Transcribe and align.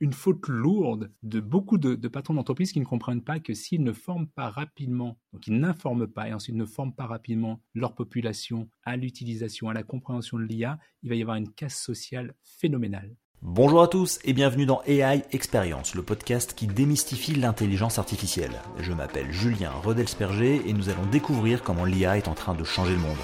une 0.00 0.14
faute 0.14 0.48
lourde 0.48 1.12
de 1.22 1.40
beaucoup 1.40 1.76
de, 1.76 1.94
patrons 2.08 2.34
d'entreprise 2.34 2.72
qui 2.72 2.80
ne 2.80 2.86
comprennent 2.86 3.22
pas 3.22 3.38
que 3.38 3.52
s'ils 3.52 3.84
ne 3.84 3.92
forment 3.92 4.28
pas 4.28 4.48
rapidement, 4.48 5.18
donc 5.32 5.46
ils 5.46 5.58
n'informent 5.58 6.08
pas 6.08 6.28
et 6.28 6.32
ensuite 6.32 6.56
ne 6.56 6.64
forment 6.64 6.94
pas 6.94 7.06
rapidement 7.06 7.60
leur 7.74 7.94
population 7.94 8.68
à 8.84 8.96
l'utilisation, 8.96 9.68
à 9.68 9.74
la 9.74 9.82
compréhension 9.82 10.38
de 10.38 10.44
l'IA, 10.44 10.78
il 11.02 11.10
va 11.10 11.14
y 11.14 11.22
avoir 11.22 11.36
une 11.36 11.52
casse 11.52 11.76
sociale 11.76 12.34
phénoménale. 12.42 13.14
Bonjour 13.42 13.82
à 13.82 13.88
tous 13.88 14.18
et 14.24 14.34
bienvenue 14.34 14.66
dans 14.66 14.82
AI 14.86 15.22
Experience, 15.32 15.94
le 15.94 16.02
podcast 16.02 16.52
qui 16.54 16.66
démystifie 16.66 17.34
l'intelligence 17.34 17.98
artificielle. 17.98 18.52
Je 18.78 18.92
m'appelle 18.92 19.32
Julien 19.32 19.70
Rodelsperger 19.70 20.60
et 20.66 20.72
nous 20.74 20.90
allons 20.90 21.06
découvrir 21.06 21.62
comment 21.62 21.86
l'IA 21.86 22.18
est 22.18 22.28
en 22.28 22.34
train 22.34 22.54
de 22.54 22.64
changer 22.64 22.92
le 22.92 23.00
monde. 23.00 23.16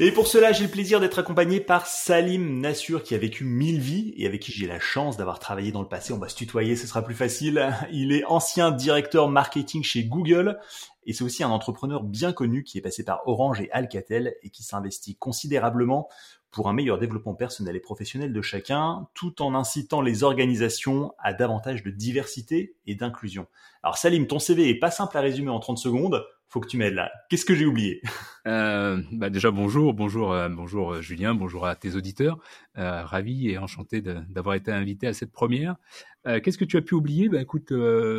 Et 0.00 0.12
pour 0.12 0.28
cela, 0.28 0.52
j'ai 0.52 0.62
le 0.62 0.70
plaisir 0.70 1.00
d'être 1.00 1.18
accompagné 1.18 1.58
par 1.58 1.88
Salim 1.88 2.60
Nassur 2.60 3.02
qui 3.02 3.16
a 3.16 3.18
vécu 3.18 3.42
mille 3.42 3.80
vies 3.80 4.14
et 4.16 4.28
avec 4.28 4.40
qui 4.40 4.52
j'ai 4.52 4.68
la 4.68 4.78
chance 4.78 5.16
d'avoir 5.16 5.40
travaillé 5.40 5.72
dans 5.72 5.82
le 5.82 5.88
passé. 5.88 6.12
On 6.12 6.18
va 6.18 6.28
se 6.28 6.36
tutoyer, 6.36 6.76
ce 6.76 6.86
sera 6.86 7.02
plus 7.02 7.16
facile. 7.16 7.74
Il 7.90 8.12
est 8.12 8.24
ancien 8.26 8.70
directeur 8.70 9.28
marketing 9.28 9.82
chez 9.82 10.04
Google 10.04 10.60
et 11.04 11.12
c'est 11.12 11.24
aussi 11.24 11.42
un 11.42 11.48
entrepreneur 11.48 12.04
bien 12.04 12.32
connu 12.32 12.62
qui 12.62 12.78
est 12.78 12.80
passé 12.80 13.04
par 13.04 13.26
Orange 13.26 13.60
et 13.60 13.72
Alcatel 13.72 14.36
et 14.44 14.50
qui 14.50 14.62
s'investit 14.62 15.16
considérablement 15.16 16.08
pour 16.52 16.68
un 16.68 16.74
meilleur 16.74 16.98
développement 16.98 17.34
personnel 17.34 17.74
et 17.74 17.80
professionnel 17.80 18.32
de 18.32 18.40
chacun, 18.40 19.08
tout 19.14 19.42
en 19.42 19.52
incitant 19.52 20.00
les 20.00 20.22
organisations 20.22 21.12
à 21.18 21.32
davantage 21.32 21.82
de 21.82 21.90
diversité 21.90 22.76
et 22.86 22.94
d'inclusion. 22.94 23.48
Alors 23.82 23.98
Salim, 23.98 24.28
ton 24.28 24.38
CV 24.38 24.68
est 24.68 24.78
pas 24.78 24.92
simple 24.92 25.18
à 25.18 25.20
résumer 25.20 25.50
en 25.50 25.58
30 25.58 25.76
secondes 25.76 26.24
faut 26.48 26.60
que 26.60 26.66
tu 26.66 26.78
m'aides 26.78 26.94
là. 26.94 27.12
Qu'est-ce 27.28 27.44
que 27.44 27.54
j'ai 27.54 27.66
oublié? 27.66 28.02
Euh, 28.46 29.02
bah 29.12 29.28
Déjà 29.28 29.50
bonjour, 29.50 29.92
bonjour, 29.92 30.32
euh, 30.32 30.48
bonjour 30.48 30.94
euh, 30.94 31.02
Julien, 31.02 31.34
bonjour 31.34 31.66
à 31.66 31.76
tes 31.76 31.96
auditeurs. 31.96 32.38
Ravi 32.74 33.50
et 33.50 33.58
enchanté 33.58 34.00
d'avoir 34.00 34.54
été 34.54 34.72
invité 34.72 35.06
à 35.06 35.12
cette 35.12 35.32
première. 35.32 35.76
Qu'est-ce 36.24 36.56
que 36.56 36.64
tu 36.64 36.78
as 36.78 36.80
pu 36.80 36.94
oublier? 36.94 37.28
Bah 37.28 37.42
écoute, 37.42 37.74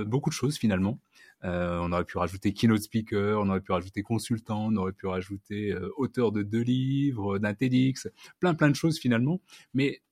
beaucoup 0.05 0.29
de 0.29 0.35
choses 0.35 0.57
finalement. 0.57 0.99
on 1.41 1.91
aurait 1.91 2.03
pu 2.03 2.19
rajouter 2.19 2.53
keynote 2.53 2.83
speaker, 2.83 3.41
on 3.41 3.49
aurait 3.49 3.61
pu 3.61 3.71
rajouter 3.71 4.03
consultant, 4.03 4.67
on 4.67 4.75
aurait 4.75 4.91
pu 4.91 5.07
rajouter 5.07 5.75
auteur 5.97 6.31
de 6.31 6.43
deux 6.43 6.61
livres, 6.61 7.39
d'un 7.39 7.55
TEDx, 7.55 8.07
plein 8.39 8.53
plein 8.53 8.69
de 8.69 8.75
choses 8.75 8.99
finalement. 8.99 9.41
Mais 9.73 10.03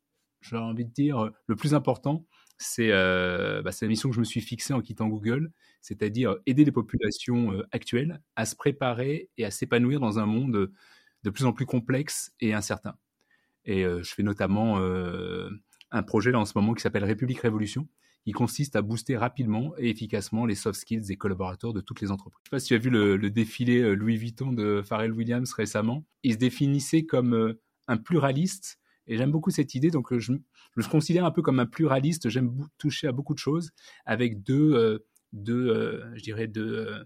j'ai 0.41 0.57
envie 0.57 0.85
de 0.85 0.91
dire 0.91 1.29
le 1.45 1.55
plus 1.55 1.75
important, 1.75 2.25
c'est 2.57 2.89
bah, 2.89 3.69
la 3.79 3.87
mission 3.87 4.09
que 4.09 4.15
je 4.15 4.21
me 4.21 4.25
suis 4.25 4.41
fixée 4.41 4.73
en 4.73 4.81
quittant 4.81 5.09
Google, 5.09 5.51
c'est-à-dire 5.81 6.35
aider 6.45 6.65
les 6.65 6.71
populations 6.71 7.53
euh, 7.53 7.63
actuelles 7.71 8.21
à 8.35 8.45
se 8.45 8.55
préparer 8.55 9.29
et 9.37 9.45
à 9.45 9.51
s'épanouir 9.51 9.99
dans 9.99 10.19
un 10.19 10.25
monde 10.25 10.71
de 11.23 11.29
plus 11.29 11.45
en 11.45 11.53
plus 11.53 11.65
complexe 11.65 12.31
et 12.39 12.53
incertain. 12.53 12.95
Et 13.65 13.85
euh, 13.85 14.01
je 14.03 14.13
fais 14.13 14.23
notamment 14.23 14.79
euh, 14.79 15.49
un 15.91 16.03
projet 16.03 16.31
là 16.31 16.39
en 16.39 16.45
ce 16.45 16.53
moment 16.55 16.73
qui 16.73 16.81
s'appelle 16.81 17.03
République 17.03 17.39
Révolution, 17.39 17.87
qui 18.23 18.31
consiste 18.31 18.75
à 18.75 18.81
booster 18.81 19.17
rapidement 19.17 19.73
et 19.77 19.89
efficacement 19.89 20.45
les 20.45 20.55
soft 20.55 20.79
skills 20.79 21.01
des 21.01 21.17
collaborateurs 21.17 21.73
de 21.73 21.81
toutes 21.81 22.01
les 22.01 22.11
entreprises. 22.11 22.39
Je 22.43 22.47
ne 22.47 22.49
sais 22.49 22.55
pas 22.55 22.59
si 22.59 22.67
tu 22.67 22.73
as 22.75 22.77
vu 22.77 22.89
le, 22.89 23.29
défilé 23.29 23.95
Louis 23.95 24.17
Vuitton 24.17 24.51
de 24.51 24.81
Pharrell 24.85 25.11
Williams 25.11 25.51
récemment. 25.53 26.05
Il 26.23 26.33
se 26.33 26.37
définissait 26.37 27.05
comme 27.05 27.55
un 27.87 27.97
pluraliste 27.97 28.79
et 29.07 29.17
j'aime 29.17 29.31
beaucoup 29.31 29.49
cette 29.49 29.73
idée. 29.73 29.89
Donc, 29.89 30.15
je, 30.17 30.33
me 30.33 30.89
considère 30.89 31.25
un 31.25 31.31
peu 31.31 31.41
comme 31.41 31.59
un 31.59 31.65
pluraliste. 31.65 32.29
J'aime 32.29 32.67
toucher 32.77 33.07
à 33.07 33.11
beaucoup 33.11 33.33
de 33.33 33.39
choses 33.39 33.71
avec 34.05 34.43
deux, 34.43 34.73
euh, 34.73 34.99
deux 35.33 35.69
euh, 35.69 36.03
je 36.15 36.23
dirais, 36.23 36.47
deux, 36.47 36.87
euh, 36.87 37.03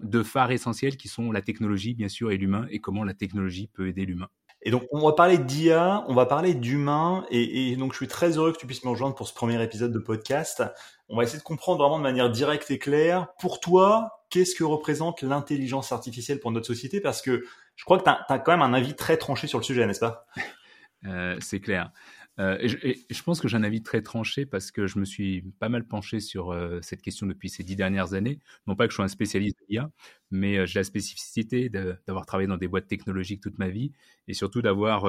deux 0.00 0.22
phares 0.22 0.50
essentiels 0.50 0.96
qui 0.96 1.08
sont 1.08 1.32
la 1.32 1.42
technologie, 1.42 1.94
bien 1.94 2.08
sûr, 2.08 2.30
et 2.30 2.36
l'humain, 2.36 2.66
et 2.70 2.80
comment 2.80 3.04
la 3.04 3.14
technologie 3.14 3.68
peut 3.72 3.88
aider 3.88 4.04
l'humain. 4.04 4.28
Et 4.66 4.70
donc, 4.70 4.84
on 4.92 5.06
va 5.06 5.12
parler 5.12 5.36
d'IA, 5.36 6.04
on 6.08 6.14
va 6.14 6.24
parler 6.24 6.54
d'humain, 6.54 7.26
et, 7.30 7.72
et, 7.72 7.76
donc 7.76 7.92
je 7.92 7.98
suis 7.98 8.08
très 8.08 8.38
heureux 8.38 8.52
que 8.52 8.58
tu 8.58 8.66
puisses 8.66 8.84
me 8.84 8.90
rejoindre 8.90 9.14
pour 9.14 9.28
ce 9.28 9.34
premier 9.34 9.62
épisode 9.62 9.92
de 9.92 9.98
podcast. 9.98 10.62
On 11.08 11.16
va 11.16 11.24
essayer 11.24 11.38
de 11.38 11.44
comprendre 11.44 11.80
vraiment 11.80 11.98
de 11.98 12.02
manière 12.02 12.30
directe 12.30 12.70
et 12.70 12.78
claire, 12.78 13.28
pour 13.38 13.60
toi, 13.60 14.24
qu'est-ce 14.30 14.54
que 14.54 14.64
représente 14.64 15.20
l'intelligence 15.20 15.92
artificielle 15.92 16.40
pour 16.40 16.50
notre 16.50 16.66
société? 16.66 17.00
Parce 17.00 17.20
que 17.20 17.44
je 17.76 17.84
crois 17.84 17.98
que 17.98 18.04
tu 18.04 18.10
as, 18.10 18.24
as, 18.28 18.38
quand 18.38 18.52
même 18.52 18.62
un 18.62 18.72
avis 18.72 18.94
très 18.94 19.18
tranché 19.18 19.46
sur 19.46 19.58
le 19.58 19.64
sujet, 19.64 19.86
n'est-ce 19.86 20.00
pas? 20.00 20.26
Euh, 21.06 21.36
c'est 21.40 21.60
clair. 21.60 21.92
Euh, 22.40 22.58
et, 22.60 22.68
je, 22.68 23.22
pense 23.22 23.40
que 23.40 23.46
j'ai 23.46 23.56
un 23.56 23.62
avis 23.62 23.82
très 23.82 24.02
tranché 24.02 24.44
parce 24.44 24.72
que 24.72 24.86
je 24.86 24.98
me 24.98 25.04
suis 25.04 25.42
pas 25.60 25.68
mal 25.68 25.86
penché 25.86 26.18
sur 26.18 26.50
euh, 26.50 26.80
cette 26.82 27.00
question 27.00 27.26
depuis 27.26 27.48
ces 27.48 27.62
dix 27.62 27.76
dernières 27.76 28.14
années. 28.14 28.40
Non 28.66 28.74
pas 28.74 28.86
que 28.86 28.92
je 28.92 28.96
sois 28.96 29.04
un 29.04 29.08
spécialiste 29.08 29.58
de 29.60 29.66
l'IA, 29.68 29.90
mais 30.30 30.66
j'ai 30.66 30.80
la 30.80 30.84
spécificité 30.84 31.68
d'avoir 31.68 32.26
travaillé 32.26 32.48
dans 32.48 32.56
des 32.56 32.68
boîtes 32.68 32.88
technologiques 32.88 33.40
toute 33.40 33.58
ma 33.58 33.68
vie 33.68 33.92
et 34.26 34.34
surtout 34.34 34.62
d'avoir 34.62 35.06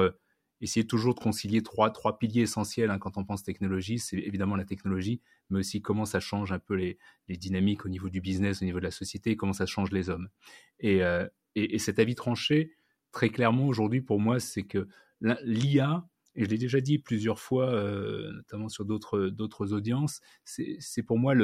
essayé 0.60 0.86
toujours 0.86 1.14
de 1.14 1.20
concilier 1.20 1.62
trois, 1.62 1.90
trois 1.90 2.18
piliers 2.18 2.42
essentiels 2.42 2.90
hein, 2.90 2.98
quand 2.98 3.18
on 3.18 3.24
pense 3.24 3.42
technologie. 3.42 3.98
C'est 3.98 4.18
évidemment 4.18 4.56
la 4.56 4.64
technologie, 4.64 5.20
mais 5.50 5.58
aussi 5.58 5.82
comment 5.82 6.04
ça 6.04 6.20
change 6.20 6.52
un 6.52 6.58
peu 6.58 6.74
les, 6.74 6.98
dynamiques 7.28 7.84
au 7.84 7.88
niveau 7.88 8.08
du 8.08 8.20
business, 8.20 8.62
au 8.62 8.64
niveau 8.64 8.78
de 8.78 8.84
la 8.84 8.90
société, 8.92 9.36
comment 9.36 9.52
ça 9.52 9.66
change 9.66 9.90
les 9.90 10.10
hommes. 10.10 10.28
Et 10.78 11.00
cet 11.78 11.98
avis 11.98 12.14
tranché, 12.14 12.72
très 13.10 13.30
clairement 13.30 13.66
aujourd'hui 13.66 14.00
pour 14.00 14.20
moi, 14.20 14.38
c'est 14.38 14.64
que 14.64 14.88
l'IA, 15.20 16.06
et 16.36 16.44
je 16.44 16.50
l'ai 16.50 16.58
déjà 16.58 16.80
dit 16.80 16.98
plusieurs 16.98 17.40
fois, 17.40 17.72
euh, 17.72 18.30
notamment 18.32 18.68
sur 18.68 18.84
d'autres 18.84 19.72
audiences, 19.72 20.20
c'est 20.44 21.02
pour 21.02 21.18
moi 21.18 21.34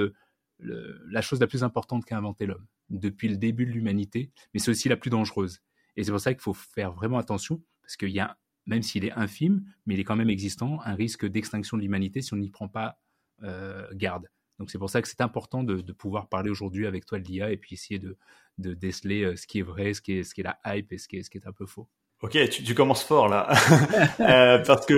la 0.61 1.21
chose 1.23 1.41
la 1.41 1.47
plus 1.47 1.65
importante 1.65 2.05
qu'a 2.05 2.17
inventé 2.17 2.47
l'homme 2.47 2.67
depuis 2.91 3.29
le 3.29 3.37
début 3.37 3.65
de 3.65 3.71
l'humanité, 3.71 4.31
mais 4.53 4.61
c'est 4.61 4.71
aussi 4.71 4.89
la 4.89 4.97
plus 4.97 5.11
dangereuse. 5.11 5.61
Et 5.97 6.05
c'est 6.05 6.11
pour 6.11 6.21
ça 6.21 6.33
qu'il 6.33 6.43
faut 6.43 6.53
faire 6.53 6.93
vraiment 6.93 7.19
attention, 7.19 7.63
parce 7.81 7.97
qu'il 7.97 8.11
y 8.11 8.21
a, 8.21 8.39
même 8.67 8.83
s'il 8.83 9.05
est 9.05 9.13
infime, 9.13 9.65
mais 9.87 9.95
il 9.95 10.01
est 10.01 10.05
quand 10.05 10.17
même 10.17 10.31
existant, 10.31 10.81
un 10.83 10.95
risque 10.95 11.27
d'extinction 11.27 11.77
de 11.79 11.83
l'humanité 11.83 12.21
si 12.21 12.35
on 12.35 12.37
n'y 12.37 12.51
prend 12.51 12.69
pas 12.69 13.01
euh, 13.43 13.89
garde. 13.95 14.29
Donc 14.59 14.71
c'est 14.71 14.79
pour 14.79 14.91
ça 14.91 15.03
que 15.03 15.09
c'est 15.09 15.23
important 15.23 15.65
de, 15.65 15.81
pouvoir 15.93 16.29
parler 16.29 16.51
aujourd'hui 16.51 16.87
avec 16.87 17.07
toi 17.07 17.19
de 17.19 17.25
l'IA 17.25 17.51
et 17.51 17.57
puis 17.57 17.75
essayer 17.75 17.99
de, 17.99 18.17
déceler 18.59 19.25
euh, 19.25 19.37
ce 19.37 19.47
qui 19.47 19.59
est 19.59 19.63
vrai, 19.63 19.95
ce 19.95 20.03
qui 20.03 20.13
est, 20.13 20.39
la 20.39 20.59
hype 20.67 20.93
et 20.93 20.99
ce 20.99 21.09
qui 21.09 21.17
est 21.17 21.47
un 21.47 21.53
peu 21.53 21.67
faux. 21.67 21.89
Ok, 22.23 22.39
tu, 22.51 22.63
tu, 22.63 22.75
commences 22.77 23.03
fort 23.03 23.27
là, 23.27 23.49
euh, 24.21 24.59
parce 24.65 24.87
que 24.87 24.95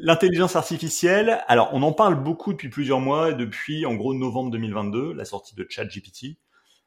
l'intelligence 0.00 0.54
artificielle, 0.54 1.40
alors 1.48 1.70
on 1.72 1.82
en 1.82 1.92
parle 1.92 2.22
beaucoup 2.22 2.52
depuis 2.52 2.68
plusieurs 2.68 3.00
mois, 3.00 3.32
depuis 3.32 3.84
en 3.86 3.96
gros 3.96 4.14
novembre 4.14 4.52
2022, 4.52 5.14
la 5.14 5.24
sortie 5.24 5.56
de 5.56 5.66
ChatGPT. 5.68 6.38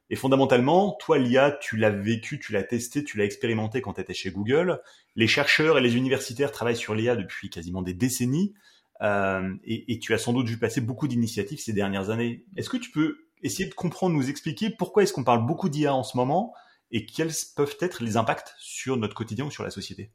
Et 0.09 0.16
fondamentalement, 0.16 0.95
toi 1.01 1.17
l'IA, 1.17 1.51
tu 1.51 1.75
l'as 1.75 1.89
vécu, 1.89 2.39
tu 2.39 2.53
l'as 2.53 2.63
testé, 2.63 3.03
tu 3.03 3.17
l'as 3.17 3.25
expérimenté 3.25 3.81
quand 3.81 3.94
tu 3.94 4.01
étais 4.01 4.13
chez 4.13 4.31
Google. 4.31 4.79
Les 5.17 5.28
chercheurs 5.28 5.78
et 5.78 5.81
les 5.81 5.97
universitaires 5.97 6.53
travaillent 6.53 6.78
sur 6.78 6.95
l'IA 6.95 7.18
depuis 7.18 7.50
quasiment 7.50 7.81
des 7.81 7.94
décennies, 7.94 8.53
euh, 9.01 9.53
et, 9.66 9.91
et 9.91 10.00
tu 10.00 10.13
as 10.13 10.18
sans 10.18 10.31
doute 10.31 10.47
vu 10.47 10.59
passer 10.59 10.79
beaucoup 10.79 11.09
d'initiatives 11.09 11.59
ces 11.59 11.73
dernières 11.73 12.09
années. 12.09 12.45
Est-ce 12.56 12.69
que 12.69 12.78
tu 12.78 12.89
peux 12.89 13.18
essayer 13.44 13.68
de 13.68 13.73
comprendre, 13.73 14.16
nous 14.16 14.29
expliquer 14.29 14.69
pourquoi 14.69 15.03
est-ce 15.03 15.12
qu'on 15.12 15.25
parle 15.25 15.45
beaucoup 15.45 15.68
d'IA 15.68 15.94
en 15.94 16.03
ce 16.03 16.16
moment 16.16 16.53
et 16.91 17.06
quels 17.06 17.31
peuvent 17.56 17.78
être 17.79 18.03
les 18.03 18.18
impacts 18.18 18.53
sur 18.59 18.97
notre 18.97 19.16
quotidien 19.16 19.46
ou 19.46 19.52
sur 19.52 19.63
la 19.63 19.72
société? 19.72 20.12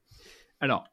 Alors, 0.60 0.84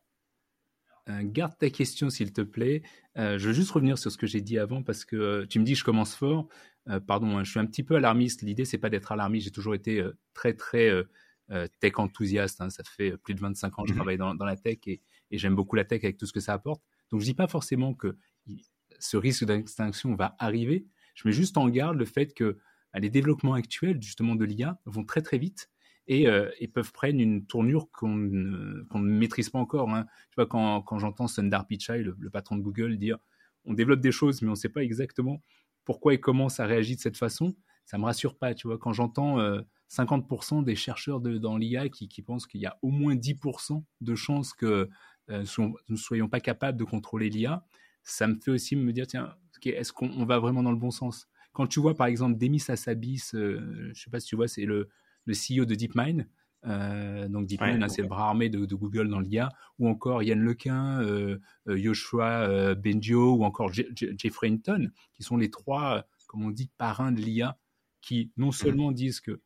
euh, 1.09 1.21
garde 1.23 1.57
ta 1.57 1.69
question 1.69 2.09
s'il 2.09 2.31
te 2.31 2.41
plaît. 2.41 2.81
Euh, 3.17 3.37
je 3.37 3.47
veux 3.47 3.53
juste 3.53 3.71
revenir 3.71 3.97
sur 3.97 4.11
ce 4.11 4.17
que 4.17 4.25
j'ai 4.25 4.41
dit 4.41 4.57
avant 4.57 4.83
parce 4.83 5.03
que 5.03 5.15
euh, 5.15 5.45
tu 5.45 5.59
me 5.59 5.65
dis 5.65 5.75
je 5.75 5.83
commence 5.83 6.15
fort. 6.15 6.47
Euh, 6.87 6.99
pardon, 6.99 7.37
hein, 7.37 7.43
je 7.43 7.51
suis 7.51 7.59
un 7.59 7.65
petit 7.65 7.83
peu 7.83 7.95
alarmiste. 7.95 8.41
L'idée 8.41 8.65
c'est 8.65 8.77
pas 8.77 8.89
d'être 8.89 9.11
alarmiste. 9.11 9.45
J'ai 9.45 9.51
toujours 9.51 9.75
été 9.75 10.03
très 10.33 10.53
très 10.53 10.91
tech 11.79 11.93
enthousiaste. 11.97 12.61
Hein. 12.61 12.69
Ça 12.69 12.83
fait 12.83 13.17
plus 13.17 13.35
de 13.35 13.41
25 13.41 13.79
ans 13.79 13.83
que 13.83 13.89
je 13.89 13.93
mhm. 13.93 13.97
travaille 13.97 14.17
dans, 14.17 14.33
dans 14.33 14.45
la 14.45 14.55
tech 14.55 14.79
et, 14.87 15.01
et 15.29 15.37
j'aime 15.37 15.55
beaucoup 15.55 15.75
la 15.75 15.83
tech 15.83 16.03
avec 16.03 16.17
tout 16.17 16.25
ce 16.25 16.33
que 16.33 16.39
ça 16.39 16.53
apporte. 16.53 16.81
Donc 17.11 17.19
je 17.19 17.25
dis 17.25 17.33
pas 17.33 17.47
forcément 17.47 17.93
que 17.93 18.17
ce 18.99 19.17
risque 19.17 19.43
d'extinction 19.43 20.15
va 20.15 20.35
arriver. 20.39 20.87
Je 21.15 21.27
mets 21.27 21.33
juste 21.33 21.57
en 21.57 21.67
garde 21.67 21.97
le 21.97 22.05
fait 22.05 22.33
que 22.33 22.57
les 22.95 23.09
développements 23.09 23.53
actuels 23.53 24.01
justement 24.01 24.35
de 24.35 24.45
l'IA 24.45 24.79
vont 24.85 25.03
très 25.03 25.21
très 25.21 25.37
vite 25.37 25.69
et, 26.07 26.27
euh, 26.27 26.49
et, 26.59 26.67
peuvent 26.67 26.91
prendre 26.91 27.19
une 27.19 27.45
tournure 27.45 27.89
qu'on 27.91 28.15
ne, 28.15 28.85
ne, 28.93 28.99
maîtrise 28.99 29.49
pas 29.49 29.59
encore. 29.59 29.89
Hein. 29.89 30.05
Tu 30.31 30.35
vois, 30.35 30.47
quand, 30.47 30.99
j'entends 30.99 31.27
Sundar 31.27 31.65
Pichai, 31.65 32.03
le, 32.03 32.29
patron 32.29 32.57
de 32.57 32.61
Google, 32.61 32.97
dire 32.97 33.17
on 33.65 33.73
développe 33.73 34.01
des 34.01 34.11
choses, 34.11 34.41
mais 34.41 34.49
on 34.49 34.51
ne 34.51 34.57
sait 34.57 34.69
pas 34.69 34.83
exactement 34.83 35.41
pourquoi 35.85 36.13
et 36.13 36.19
comment 36.19 36.49
ça 36.49 36.65
réagit 36.65 36.95
de 36.95 37.01
cette 37.01 37.17
façon, 37.17 37.55
ça 37.85 37.97
me 37.97 38.05
rassure 38.05 38.37
pas. 38.37 38.53
Tu 38.53 38.67
vois, 38.67 38.77
quand 38.77 38.93
j'entends 38.93 39.39
euh, 39.39 39.61
50% 39.89 40.63
des 40.63 40.75
chercheurs 40.75 41.19
dans 41.21 41.57
l'IA 41.57 41.89
qui, 41.89 42.21
pensent 42.21 42.47
qu'il 42.47 42.61
y 42.61 42.65
a 42.65 42.77
au 42.81 42.89
moins 42.89 43.15
10% 43.15 43.83
de 44.01 44.15
chances 44.15 44.53
que 44.53 44.89
euh, 45.29 45.45
nous 45.57 45.75
ne 45.89 45.95
soyons 45.95 46.27
pas 46.27 46.39
capables 46.39 46.77
de 46.77 46.83
contrôler 46.83 47.29
l'IA, 47.29 47.65
ça 48.03 48.27
me 48.27 48.35
fait 48.35 48.51
aussi 48.51 48.75
me 48.75 48.91
dire 48.91 49.07
tiens, 49.07 49.35
est-ce 49.63 49.93
qu'on 49.93 50.25
va 50.25 50.39
vraiment 50.39 50.63
dans 50.63 50.71
le 50.71 50.77
bon 50.77 50.91
sens? 50.91 51.27
Quand 51.53 51.67
tu 51.67 51.79
vois 51.79 51.95
par 51.95 52.07
exemple 52.07 52.37
Demis 52.37 52.63
Hassabis, 52.67 53.31
euh, 53.33 53.59
je 53.83 53.89
ne 53.89 53.93
sais 53.93 54.09
pas 54.09 54.19
si 54.19 54.27
tu 54.27 54.35
vois, 54.35 54.47
c'est 54.47 54.65
le 54.65 54.89
le 55.25 55.33
CEO 55.33 55.65
de 55.65 55.75
DeepMind. 55.75 56.27
Euh, 56.65 57.27
donc 57.27 57.47
DeepMind, 57.47 57.81
ouais, 57.81 57.89
c'est 57.89 58.01
le 58.01 58.07
bras 58.07 58.29
armé 58.29 58.49
de, 58.49 58.65
de 58.65 58.75
Google 58.75 59.09
dans 59.09 59.19
l'IA, 59.19 59.49
ou 59.79 59.87
encore 59.87 60.23
Yann 60.23 60.39
Lequin, 60.39 61.01
euh, 61.01 61.39
euh 61.67 61.77
Joshua 61.77 62.47
euh, 62.47 62.75
Bengio, 62.75 63.35
ou 63.35 63.43
encore 63.43 63.71
Je 63.73 63.83
Je 63.95 64.07
Jeffrey 64.17 64.47
Hinton, 64.47 64.89
qui 65.13 65.23
sont 65.23 65.37
les 65.37 65.49
trois, 65.49 66.05
comme 66.27 66.43
on 66.43 66.51
dit, 66.51 66.69
parrains 66.77 67.11
de 67.11 67.19
l'IA, 67.19 67.57
qui 68.01 68.31
non 68.37 68.49
mm. 68.49 68.53
seulement 68.53 68.91
disent 68.91 69.19
que 69.19 69.41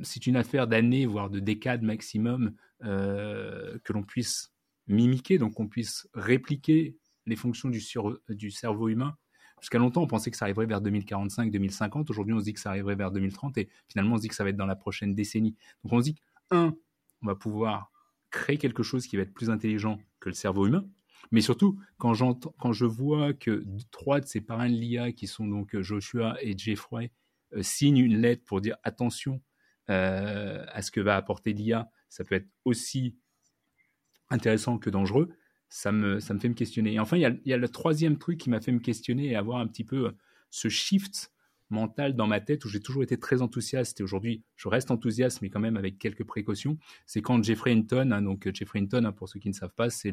c'est 0.00 0.26
une 0.26 0.36
affaire 0.36 0.66
d'années, 0.66 1.06
voire 1.06 1.30
de 1.30 1.40
décades 1.40 1.82
maximum, 1.82 2.54
euh, 2.84 3.78
que 3.84 3.92
l'on 3.92 4.02
puisse 4.02 4.52
mimiquer, 4.86 5.38
donc 5.38 5.54
qu'on 5.54 5.68
puisse 5.68 6.06
répliquer 6.12 6.98
les 7.24 7.36
fonctions 7.36 7.70
du, 7.70 7.82
du 8.28 8.50
cerveau 8.50 8.88
humain. 8.88 9.16
Jusqu'à 9.60 9.78
longtemps, 9.78 10.02
on 10.02 10.06
pensait 10.06 10.30
que 10.30 10.36
ça 10.36 10.44
arriverait 10.44 10.66
vers 10.66 10.82
2045-2050. 10.82 12.10
Aujourd'hui, 12.10 12.34
on 12.34 12.40
se 12.40 12.44
dit 12.44 12.52
que 12.52 12.60
ça 12.60 12.70
arriverait 12.70 12.94
vers 12.94 13.10
2030 13.10 13.58
et 13.58 13.68
finalement, 13.88 14.14
on 14.14 14.16
se 14.18 14.22
dit 14.22 14.28
que 14.28 14.34
ça 14.34 14.44
va 14.44 14.50
être 14.50 14.56
dans 14.56 14.66
la 14.66 14.76
prochaine 14.76 15.14
décennie. 15.14 15.56
Donc, 15.82 15.92
on 15.94 15.98
se 15.98 16.04
dit 16.04 16.14
que, 16.14 16.20
un, 16.50 16.74
on 17.22 17.26
va 17.26 17.34
pouvoir 17.34 17.90
créer 18.30 18.58
quelque 18.58 18.82
chose 18.82 19.06
qui 19.06 19.16
va 19.16 19.22
être 19.22 19.32
plus 19.32 19.50
intelligent 19.50 19.98
que 20.20 20.28
le 20.28 20.34
cerveau 20.34 20.66
humain. 20.66 20.84
Mais 21.30 21.40
surtout, 21.40 21.78
quand, 21.98 22.14
quand 22.58 22.72
je 22.72 22.84
vois 22.84 23.32
que 23.32 23.64
trois 23.90 24.20
de 24.20 24.26
ces 24.26 24.40
parrains 24.40 24.68
de 24.68 24.74
l'IA, 24.74 25.12
qui 25.12 25.26
sont 25.26 25.46
donc 25.46 25.74
euh, 25.74 25.82
Joshua 25.82 26.36
et 26.40 26.56
Jeffrey, 26.56 27.10
euh, 27.54 27.62
signent 27.62 27.98
une 27.98 28.18
lettre 28.18 28.44
pour 28.44 28.60
dire 28.60 28.76
attention 28.84 29.40
euh, 29.90 30.64
à 30.68 30.82
ce 30.82 30.90
que 30.90 31.00
va 31.00 31.16
apporter 31.16 31.52
l'IA, 31.52 31.90
ça 32.08 32.24
peut 32.24 32.34
être 32.34 32.48
aussi 32.64 33.16
intéressant 34.30 34.78
que 34.78 34.90
dangereux, 34.90 35.30
ça 35.68 35.92
me, 35.92 36.20
fait 36.20 36.48
me 36.48 36.54
questionner. 36.54 36.94
Et 36.94 37.00
enfin, 37.00 37.16
il 37.16 37.40
y 37.44 37.52
a, 37.52 37.56
le 37.56 37.68
troisième 37.68 38.18
truc 38.18 38.38
qui 38.38 38.50
m'a 38.50 38.60
fait 38.60 38.72
me 38.72 38.80
questionner 38.80 39.26
et 39.26 39.36
avoir 39.36 39.58
un 39.58 39.66
petit 39.66 39.84
peu 39.84 40.12
ce 40.50 40.68
shift 40.68 41.32
mental 41.70 42.14
dans 42.14 42.26
ma 42.26 42.40
tête 42.40 42.64
où 42.64 42.68
j'ai 42.68 42.80
toujours 42.80 43.02
été 43.02 43.18
très 43.18 43.42
enthousiaste 43.42 44.00
et 44.00 44.04
aujourd'hui 44.04 44.44
je 44.54 44.68
reste 44.68 44.92
enthousiaste 44.92 45.42
mais 45.42 45.50
quand 45.50 45.60
même 45.60 45.76
avec 45.76 45.98
quelques 45.98 46.24
précautions. 46.24 46.78
C'est 47.06 47.22
quand 47.22 47.42
Jeffrey 47.42 47.72
Hinton, 47.72 48.12
hein, 48.12 48.22
donc 48.22 48.48
Jeffrey 48.54 48.78
Hinton 48.78 49.04
hein, 49.04 49.12
pour 49.12 49.28
ceux 49.28 49.40
qui 49.40 49.48
ne 49.48 49.54
savent 49.54 49.74
pas, 49.74 49.90
c'est 49.90 50.12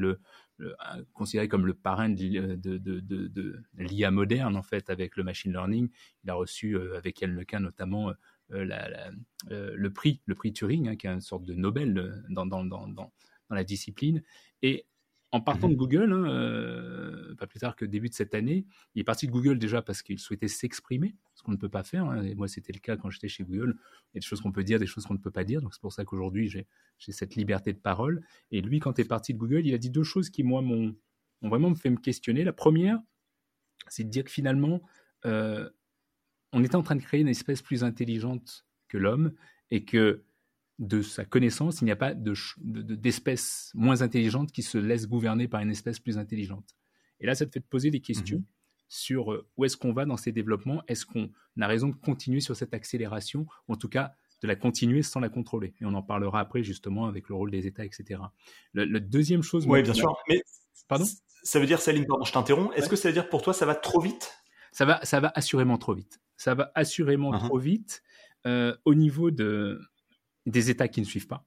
considéré 1.13 1.47
comme 1.47 1.67
le 1.67 1.75
parrain 1.75 2.09
de, 2.09 3.61
l'IA 3.77 4.11
moderne 4.11 4.55
en 4.55 4.63
fait 4.63 4.89
avec 4.89 5.15
le 5.15 5.23
machine 5.23 5.51
learning. 5.51 5.89
Il 6.23 6.29
a 6.29 6.33
reçu 6.33 6.75
euh, 6.75 6.97
avec 6.97 7.21
Yann 7.21 7.31
Lequin 7.31 7.59
notamment 7.59 8.09
euh, 8.09 8.13
euh, 9.51 9.73
le 9.75 9.93
prix, 9.93 10.21
le 10.25 10.35
prix 10.35 10.53
Turing, 10.53 10.89
hein, 10.89 10.95
qui 10.95 11.07
est 11.07 11.11
une 11.11 11.21
sorte 11.21 11.43
de 11.43 11.53
Nobel 11.53 12.23
dans, 12.29 12.45
dans, 12.45 13.11
la 13.49 13.63
discipline. 13.63 14.23
Et 14.63 14.87
en 15.33 15.41
partant 15.41 15.67
de. 15.67 15.73
Google, 15.73 16.13
hein, 16.13 16.29
euh, 16.29 17.35
pas 17.35 17.47
plus 17.47 17.59
tard 17.59 17.75
que 17.75 17.85
début 17.85 18.07
de 18.07 18.13
cette 18.13 18.35
année, 18.35 18.65
il 18.93 19.01
est 19.01 19.03
parti 19.03 19.25
de 19.25 19.31
Google 19.31 19.57
déjà 19.57 19.81
parce 19.81 20.03
qu'il 20.03 20.19
souhaitait 20.19 20.47
s'exprimer, 20.47 21.15
ce 21.33 21.41
qu'on 21.41 21.51
ne 21.51 21.57
peut 21.57 21.69
pas 21.69 21.83
faire. 21.83 22.05
Hein. 22.05 22.21
Et 22.21 22.35
moi, 22.35 22.47
c'était 22.47 22.71
le 22.71 22.79
cas 22.79 22.97
quand 22.97 23.09
j'étais 23.09 23.27
chez 23.27 23.43
Google. 23.43 23.75
Il 24.13 24.17
y 24.17 24.17
a 24.17 24.19
des 24.19 24.25
choses 24.25 24.41
qu'on 24.41 24.51
peut 24.51 24.63
dire, 24.63 24.77
des 24.77 24.85
choses 24.85 25.05
qu'on 25.05 25.15
ne 25.15 25.19
peut 25.19 25.31
pas 25.31 25.43
dire. 25.43 25.61
Donc, 25.61 25.73
c'est 25.73 25.81
pour 25.81 25.91
ça 25.91 26.05
qu'aujourd'hui, 26.05 26.47
j'ai 26.47 26.67
cette 26.99 27.35
liberté 27.35 27.73
de 27.73 27.79
parole. 27.79 28.23
Et 28.51 28.61
lui, 28.61 28.79
quand 28.79 28.99
il 28.99 29.01
est 29.01 29.07
parti 29.07 29.33
de 29.33 29.39
Google, 29.39 29.65
il 29.65 29.73
a 29.73 29.79
dit 29.79 29.89
deux 29.89 30.03
choses 30.03 30.29
qui, 30.29 30.43
moi, 30.43 30.61
m'ont 30.61 30.95
vraiment 31.41 31.73
fait 31.73 31.89
me 31.89 31.97
questionner. 31.97 32.43
La 32.43 32.53
première, 32.53 32.99
c'est 33.87 34.03
de 34.03 34.09
dire 34.09 34.23
que 34.23 34.31
finalement, 34.31 34.83
euh, 35.25 35.67
on 36.51 36.63
était 36.63 36.75
en 36.75 36.83
train 36.83 36.95
de 36.95 37.01
créer 37.01 37.21
une 37.21 37.27
espèce 37.27 37.63
plus 37.63 37.83
intelligente 37.83 38.67
que 38.87 38.99
l'homme 38.99 39.33
et 39.71 39.83
que 39.83 40.23
de 40.79 41.01
sa 41.01 41.25
connaissance, 41.25 41.81
il 41.81 41.85
n'y 41.85 41.91
a 41.91 41.95
pas 41.95 42.13
d'espèce 42.13 43.71
de, 43.73 43.79
moins 43.79 44.01
intelligente 44.01 44.51
qui 44.51 44.63
se 44.63 44.77
laisse 44.77 45.07
gouverner 45.07 45.47
par 45.47 45.61
une 45.61 45.69
espèce 45.69 45.99
plus 45.99 46.17
intelligente. 46.17 46.75
Et 47.19 47.25
là, 47.25 47.35
ça 47.35 47.45
te 47.45 47.51
fait 47.51 47.59
te 47.59 47.67
poser 47.67 47.91
des 47.91 48.01
questions 48.01 48.39
mhm. 48.39 48.45
sur 48.89 49.31
euh, 49.31 49.47
où 49.55 49.65
est-ce 49.65 49.77
qu'on 49.77 49.93
va 49.93 50.05
dans 50.05 50.17
ces 50.17 50.31
développements? 50.31 50.81
Est-ce 50.87 51.05
qu'on 51.05 51.29
a 51.61 51.67
raison 51.67 51.89
de 51.89 51.95
continuer 51.95 52.39
sur 52.39 52.55
cette 52.55 52.73
accélération, 52.73 53.45
ou 53.67 53.73
en 53.73 53.75
tout 53.75 53.87
cas 53.87 54.13
de 54.41 54.47
la 54.47 54.55
continuer 54.55 55.03
sans 55.03 55.19
la 55.19 55.29
contrôler? 55.29 55.73
Et 55.79 55.85
on 55.85 55.93
en 55.93 56.03
parlera 56.03 56.39
après, 56.39 56.63
justement, 56.63 57.05
avec 57.05 57.29
le 57.29 57.35
rôle 57.35 57.51
des 57.51 57.67
États, 57.67 57.85
etc. 57.85 58.19
Le, 58.73 58.99
deuxième 58.99 59.43
chose... 59.43 59.65
Oui, 59.67 59.83
bien 59.83 59.93
sûr. 59.93 60.13
Mais 60.27 60.41
pardon? 60.87 61.05
ça 61.43 61.59
veut 61.59 61.67
dire, 61.67 61.79
Saline, 61.79 62.05
pardon, 62.07 62.25
je 62.25 62.31
t'interromps. 62.31 62.75
Est-ce 62.75 62.89
que 62.89 62.95
ça 62.95 63.09
veut 63.09 63.13
dire 63.13 63.29
pour 63.29 63.41
toi, 63.41 63.53
ça 63.53 63.65
va 63.65 63.75
trop 63.75 64.01
vite? 64.01 64.33
Ça 64.71 64.85
va, 64.85 64.99
ça 65.05 65.19
va 65.19 65.31
assurément 65.35 65.77
trop 65.77 65.93
vite. 65.93 66.19
Ça 66.35 66.55
va 66.55 66.71
assurément 66.73 67.31
uh-huh. 67.31 67.45
trop 67.45 67.59
vite 67.59 68.01
euh, 68.47 68.75
au 68.85 68.95
niveau 68.95 69.29
de, 69.29 69.79
des 70.45 70.69
États 70.69 70.87
qui 70.87 71.01
ne 71.01 71.05
suivent 71.05 71.27
pas. 71.27 71.45